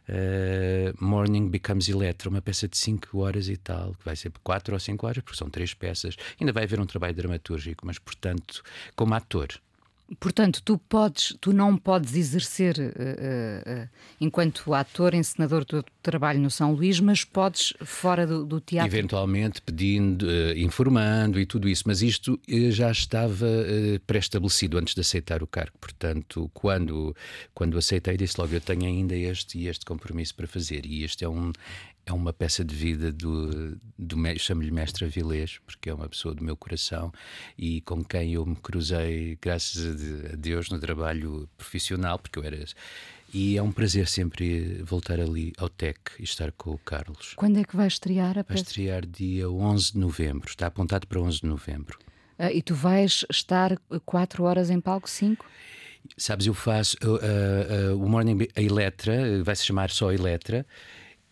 Uh, 0.08 0.92
Morning 1.02 1.48
Becomes 1.48 1.88
Electro, 1.88 2.28
uma 2.28 2.42
peça 2.42 2.66
de 2.66 2.76
5 2.76 3.18
horas 3.18 3.48
e 3.48 3.56
tal, 3.56 3.94
que 3.94 4.04
vai 4.04 4.16
ser 4.16 4.32
4 4.42 4.74
ou 4.74 4.80
5 4.80 5.06
horas, 5.06 5.22
porque 5.22 5.38
são 5.38 5.48
três 5.48 5.74
peças. 5.74 6.16
Ainda 6.40 6.52
vai 6.52 6.64
haver 6.64 6.80
um 6.80 6.86
trabalho 6.86 7.14
dramatúrgico, 7.14 7.86
mas, 7.86 7.98
portanto, 7.98 8.62
como 8.96 9.14
ator, 9.14 9.48
Portanto, 10.18 10.62
tu 10.62 10.78
podes, 10.78 11.36
tu 11.40 11.52
não 11.52 11.76
podes 11.76 12.14
exercer 12.16 12.76
uh, 12.78 13.84
uh, 13.84 13.88
enquanto 14.20 14.74
ator, 14.74 15.14
encenador 15.14 15.64
do 15.64 15.84
trabalho 16.02 16.40
no 16.40 16.50
São 16.50 16.72
Luís, 16.72 17.00
mas 17.00 17.24
podes 17.24 17.72
fora 17.84 18.26
do, 18.26 18.44
do 18.44 18.60
teatro. 18.60 18.94
Eventualmente 18.94 19.60
pedindo, 19.62 20.26
uh, 20.26 20.56
informando 20.56 21.40
e 21.40 21.46
tudo 21.46 21.68
isso, 21.68 21.84
mas 21.86 22.02
isto 22.02 22.40
já 22.70 22.90
estava 22.90 23.46
pré-estabelecido 24.06 24.78
antes 24.78 24.94
de 24.94 25.00
aceitar 25.00 25.42
o 25.42 25.46
cargo. 25.46 25.76
Portanto, 25.80 26.50
quando, 26.52 27.14
quando 27.54 27.78
aceitei, 27.78 28.16
disse 28.16 28.40
logo: 28.40 28.54
eu 28.54 28.60
tenho 28.60 28.84
ainda 28.84 29.14
este 29.14 29.58
e 29.58 29.68
este 29.68 29.84
compromisso 29.84 30.34
para 30.34 30.46
fazer, 30.46 30.86
e 30.86 31.04
este 31.04 31.24
é 31.24 31.28
um, 31.28 31.52
é 32.04 32.12
uma 32.12 32.32
peça 32.32 32.64
de 32.64 32.74
vida 32.74 33.12
do, 33.12 33.78
do 33.98 34.16
chamo-lhe 34.38 34.70
Mestre 34.70 35.04
Avilés, 35.04 35.58
porque 35.64 35.88
é 35.88 35.94
uma 35.94 36.08
pessoa 36.08 36.34
do 36.34 36.42
meu 36.42 36.56
coração 36.56 37.12
e 37.56 37.80
com 37.82 38.04
quem 38.04 38.34
eu 38.34 38.44
me 38.44 38.56
cruzei, 38.56 39.38
graças 39.40 40.32
a 40.32 40.36
Deus, 40.36 40.68
no 40.68 40.78
trabalho 40.78 41.48
profissional, 41.56 42.18
porque 42.18 42.38
eu 42.38 42.44
era. 42.44 42.64
E 43.32 43.56
é 43.56 43.62
um 43.62 43.72
prazer 43.72 44.08
sempre 44.08 44.82
voltar 44.82 45.18
ali 45.18 45.52
ao 45.56 45.68
TEC 45.68 45.98
e 46.18 46.24
estar 46.24 46.52
com 46.52 46.72
o 46.72 46.78
Carlos. 46.78 47.34
Quando 47.36 47.58
é 47.58 47.64
que 47.64 47.76
vai 47.76 47.86
estrear 47.86 48.36
a 48.36 48.44
peça? 48.44 48.62
Vai 48.62 48.62
estrear 48.62 49.06
dia 49.06 49.48
11 49.48 49.92
de 49.92 49.98
novembro, 49.98 50.48
está 50.48 50.66
apontado 50.66 51.06
para 51.06 51.20
11 51.20 51.40
de 51.40 51.46
novembro. 51.46 51.98
Ah, 52.38 52.52
e 52.52 52.60
tu 52.60 52.74
vais 52.74 53.24
estar 53.30 53.78
4 54.04 54.42
horas 54.42 54.70
em 54.70 54.80
palco, 54.80 55.08
5? 55.08 55.46
Sabes, 56.16 56.46
eu 56.46 56.52
faço 56.52 56.96
uh, 57.02 57.08
uh, 57.08 57.94
uh, 57.94 58.04
o 58.04 58.08
Morning, 58.08 58.48
a 58.56 58.60
Eletra, 58.60 59.42
vai 59.44 59.54
se 59.54 59.64
chamar 59.64 59.90
só 59.90 60.12
Eletra 60.12 60.66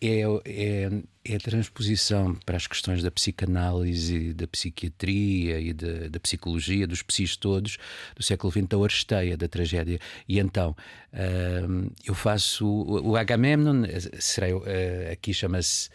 é, 0.01 0.21
é, 0.45 0.89
é, 1.23 1.35
a 1.35 1.39
transposição 1.39 2.33
para 2.43 2.57
as 2.57 2.65
questões 2.65 3.03
da 3.03 3.11
psicanálise, 3.11 4.33
da 4.33 4.47
psiquiatria 4.47 5.59
e 5.59 5.71
da, 5.73 6.07
da 6.09 6.19
psicologia, 6.19 6.87
dos 6.87 7.03
psis 7.03 7.37
todos 7.37 7.77
do 8.15 8.23
século 8.23 8.51
XX, 8.51 8.67
da 8.67 8.77
Oresteia, 8.79 9.37
da 9.37 9.47
tragédia. 9.47 9.99
E 10.27 10.39
então, 10.39 10.75
uh, 11.13 11.91
eu 12.03 12.15
faço 12.15 12.65
o, 12.65 13.11
o 13.11 13.15
Agamemnon, 13.15 13.83
será, 14.19 14.47
uh, 14.55 14.63
aqui 15.11 15.33
chama-se. 15.33 15.89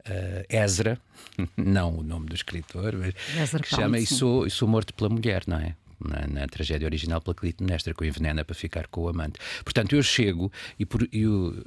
Uh, 0.00 0.46
Ezra, 0.48 0.98
não 1.58 1.98
o 1.98 2.02
nome 2.02 2.24
do 2.24 2.34
escritor, 2.34 2.96
mas 2.96 3.14
Ezra 3.38 3.60
que 3.60 3.68
chama 3.68 3.98
e 3.98 4.06
sou, 4.06 4.46
e 4.46 4.50
sou 4.50 4.66
morto 4.66 4.94
pela 4.94 5.10
mulher, 5.10 5.42
não 5.46 5.58
é? 5.58 5.76
Na, 6.02 6.26
na, 6.26 6.46
tragédia 6.46 6.86
original 6.86 7.20
pela 7.20 7.34
Clitemnestra, 7.34 7.92
que 7.92 8.02
o 8.02 8.06
envenena 8.06 8.42
para 8.42 8.54
ficar 8.54 8.86
com 8.86 9.02
o 9.02 9.08
amante. 9.10 9.38
Portanto, 9.62 9.94
eu 9.94 10.02
chego 10.02 10.50
e, 10.78 10.86
por, 10.86 11.06
e 11.12 11.26
o, 11.26 11.62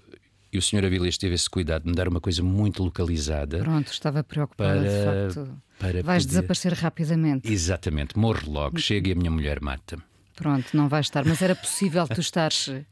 e 0.54 0.58
o 0.58 0.62
Sr. 0.62 0.86
Avilés 0.86 1.18
teve 1.18 1.34
esse 1.34 1.50
cuidado 1.50 1.84
de 1.84 1.90
me 1.90 1.96
dar 1.96 2.08
uma 2.08 2.22
coisa 2.22 2.44
muito 2.44 2.84
localizada. 2.84 3.58
Pronto, 3.58 3.92
estava 3.92 4.24
preocupada 4.24 4.80
para, 4.80 5.28
de 5.28 5.34
facto. 5.34 5.62
Para 5.80 6.04
vais 6.04 6.24
poder... 6.24 6.36
desaparecer 6.36 6.74
rapidamente. 6.74 7.52
Exatamente, 7.52 8.18
morro 8.18 8.52
logo, 8.52 8.80
chega 8.80 9.10
e 9.10 9.12
a 9.14 9.16
minha 9.16 9.32
mulher 9.32 9.60
mata. 9.60 9.98
Pronto, 10.36 10.76
não 10.76 10.90
vais 10.90 11.06
estar, 11.06 11.24
mas 11.26 11.42
era 11.42 11.56
possível 11.56 12.08
tu 12.08 12.20
estares, 12.20 12.68
uh, 12.68 12.84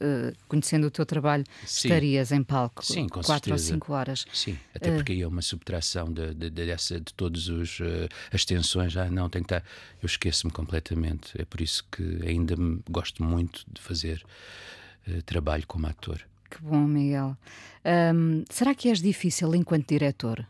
conhecendo 0.47 0.87
o 0.87 0.91
teu 0.91 1.05
trabalho, 1.05 1.43
Sim. 1.65 1.87
estarias 1.87 2.31
em 2.31 2.43
palco 2.43 2.85
Sim, 2.85 3.07
com 3.07 3.21
quatro 3.21 3.49
certeza. 3.49 3.53
ou 3.53 3.57
cinco 3.57 3.93
horas. 3.93 4.25
Sim, 4.31 4.57
até 4.75 4.91
uh, 4.91 4.95
porque 4.95 5.11
aí 5.11 5.21
é 5.21 5.27
uma 5.27 5.41
subtração 5.41 6.11
de, 6.11 6.35
de, 6.35 6.49
de, 6.51 6.65
dessa, 6.65 6.99
de 6.99 7.13
todas 7.15 7.47
uh, 7.47 8.07
as 8.31 8.45
tensões. 8.45 8.95
Ah, 8.95 9.09
não, 9.09 9.27
tem 9.27 9.41
que 9.41 9.53
estar. 9.53 9.63
Eu 10.01 10.05
esqueço-me 10.05 10.53
completamente. 10.53 11.31
É 11.39 11.43
por 11.43 11.61
isso 11.61 11.83
que 11.91 12.19
ainda 12.23 12.55
gosto 12.89 13.23
muito 13.23 13.63
de 13.71 13.81
fazer 13.81 14.23
trabalho 15.25 15.65
como 15.65 15.87
ator. 15.87 16.21
Que 16.51 16.61
bom, 16.61 16.85
Miguel. 16.85 17.37
Um, 18.13 18.43
será 18.49 18.75
que 18.75 18.89
és 18.89 19.01
difícil 19.01 19.55
enquanto 19.55 19.87
diretor? 19.87 20.45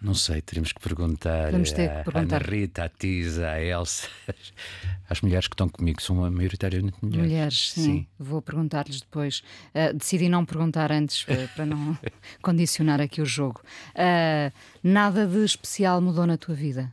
Não 0.00 0.14
sei, 0.14 0.40
teremos 0.42 0.72
que 0.72 0.80
perguntar, 0.80 1.52
Vamos 1.52 1.72
ter 1.72 1.88
que 1.88 2.10
perguntar. 2.10 2.36
à 2.36 2.38
Ana 2.38 2.50
Rita, 2.50 2.84
à 2.84 2.88
Tisa, 2.88 3.48
à 3.48 3.62
Elsa, 3.62 4.08
às 5.08 5.20
mulheres 5.20 5.48
que 5.48 5.54
estão 5.54 5.68
comigo, 5.68 6.02
são 6.02 6.16
maioritariamente 6.30 6.96
mulheres. 7.02 7.26
Mulheres, 7.26 7.70
sim. 7.72 7.82
sim. 7.82 8.06
Vou 8.18 8.40
perguntar-lhes 8.42 9.00
depois. 9.00 9.42
Uh, 9.74 9.94
decidi 9.94 10.28
não 10.28 10.44
perguntar 10.44 10.90
antes 10.90 11.22
uh, 11.22 11.48
para 11.54 11.66
não 11.66 11.98
condicionar 12.42 13.00
aqui 13.00 13.20
o 13.20 13.26
jogo. 13.26 13.62
Uh, 13.94 14.52
nada 14.82 15.26
de 15.26 15.44
especial 15.44 16.00
mudou 16.00 16.26
na 16.26 16.36
tua 16.36 16.54
vida 16.54 16.92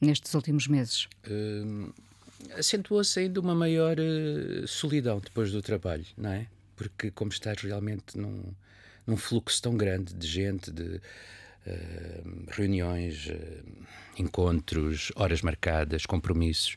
nestes 0.00 0.34
últimos 0.34 0.66
meses? 0.66 1.08
Hum, 1.28 1.92
acentuou-se 2.56 3.18
ainda 3.20 3.40
uma 3.40 3.54
maior 3.54 3.96
eh, 3.98 4.64
solidão 4.66 5.20
depois 5.20 5.52
do 5.52 5.60
trabalho, 5.60 6.06
não 6.16 6.30
é? 6.30 6.46
Porque 6.80 7.10
como 7.10 7.30
estás 7.30 7.60
realmente 7.60 8.16
num, 8.16 8.54
num 9.06 9.14
fluxo 9.14 9.60
tão 9.60 9.76
grande 9.76 10.14
de 10.14 10.26
gente, 10.26 10.72
de 10.72 10.96
uh, 11.66 12.46
reuniões, 12.48 13.26
uh, 13.26 13.86
encontros, 14.16 15.12
horas 15.14 15.42
marcadas, 15.42 16.06
compromissos, 16.06 16.76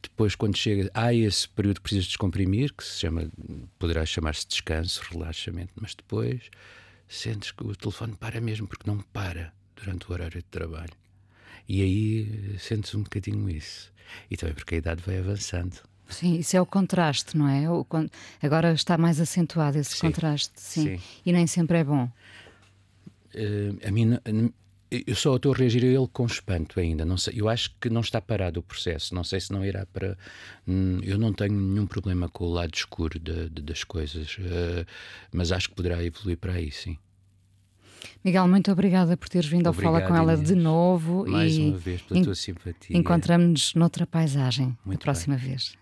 depois 0.00 0.36
quando 0.36 0.56
chega, 0.56 0.88
há 0.94 1.12
esse 1.12 1.48
período 1.48 1.78
que 1.78 1.82
precisas 1.82 2.06
descomprimir, 2.06 2.72
que 2.72 2.84
se 2.84 3.00
chama, 3.00 3.28
poderá 3.80 4.06
chamar-se 4.06 4.46
descanso, 4.46 5.02
relaxamento, 5.10 5.72
mas 5.74 5.92
depois 5.96 6.48
sentes 7.08 7.50
que 7.50 7.64
o 7.64 7.74
telefone 7.74 8.14
para 8.14 8.40
mesmo, 8.40 8.68
porque 8.68 8.88
não 8.88 9.00
para 9.00 9.52
durante 9.74 10.08
o 10.08 10.12
horário 10.12 10.38
de 10.38 10.48
trabalho. 10.48 10.94
E 11.68 11.82
aí 11.82 12.56
sentes 12.60 12.94
um 12.94 13.02
bocadinho 13.02 13.50
isso. 13.50 13.92
E 14.30 14.36
também 14.36 14.54
porque 14.54 14.76
a 14.76 14.78
idade 14.78 15.02
vai 15.04 15.18
avançando. 15.18 15.91
Sim, 16.12 16.38
isso 16.38 16.56
é 16.56 16.60
o 16.60 16.66
contraste, 16.66 17.36
não 17.36 17.48
é? 17.48 17.68
O, 17.70 17.86
agora 18.42 18.72
está 18.72 18.96
mais 18.98 19.20
acentuado 19.20 19.78
esse 19.78 19.96
sim, 19.96 20.00
contraste, 20.00 20.52
sim. 20.56 20.98
sim. 20.98 21.02
E 21.24 21.32
nem 21.32 21.46
sempre 21.46 21.78
é 21.78 21.84
bom. 21.84 22.08
Uh, 23.34 23.86
a 23.86 23.90
mim, 23.90 24.18
eu 25.06 25.14
só 25.14 25.36
estou 25.36 25.54
a 25.54 25.56
reagir 25.56 25.82
a 25.84 25.86
ele 25.86 26.08
com 26.12 26.26
espanto 26.26 26.78
ainda. 26.78 27.04
Não 27.04 27.16
sei, 27.16 27.34
eu 27.36 27.48
acho 27.48 27.74
que 27.80 27.88
não 27.88 28.02
está 28.02 28.20
parado 28.20 28.60
o 28.60 28.62
processo. 28.62 29.14
Não 29.14 29.24
sei 29.24 29.40
se 29.40 29.50
não 29.50 29.64
irá 29.64 29.86
para. 29.86 30.18
Hum, 30.68 31.00
eu 31.02 31.16
não 31.18 31.32
tenho 31.32 31.54
nenhum 31.54 31.86
problema 31.86 32.28
com 32.28 32.44
o 32.44 32.52
lado 32.52 32.74
escuro 32.74 33.18
de, 33.18 33.48
de, 33.48 33.62
das 33.62 33.84
coisas, 33.84 34.36
uh, 34.38 34.86
mas 35.32 35.50
acho 35.50 35.70
que 35.70 35.74
poderá 35.74 36.04
evoluir 36.04 36.36
para 36.36 36.52
aí, 36.52 36.70
sim. 36.70 36.98
Miguel, 38.22 38.46
muito 38.48 38.70
obrigada 38.70 39.16
por 39.16 39.28
teres 39.28 39.48
vindo 39.48 39.68
Obrigado, 39.68 39.96
a 39.96 40.00
falar 40.00 40.08
com 40.08 40.16
ela 40.16 40.34
Inês. 40.34 40.48
de 40.48 40.54
novo. 40.54 41.24
Mais 41.26 41.56
e 41.56 41.62
uma 41.62 41.78
vez, 41.78 42.02
pela 42.02 42.22
tua 42.22 42.34
simpatia. 42.34 42.96
Encontramos-nos 42.96 43.74
noutra 43.74 44.06
paisagem 44.06 44.76
muito 44.84 45.00
a 45.00 45.04
próxima 45.04 45.36
bem. 45.36 45.48
vez. 45.48 45.81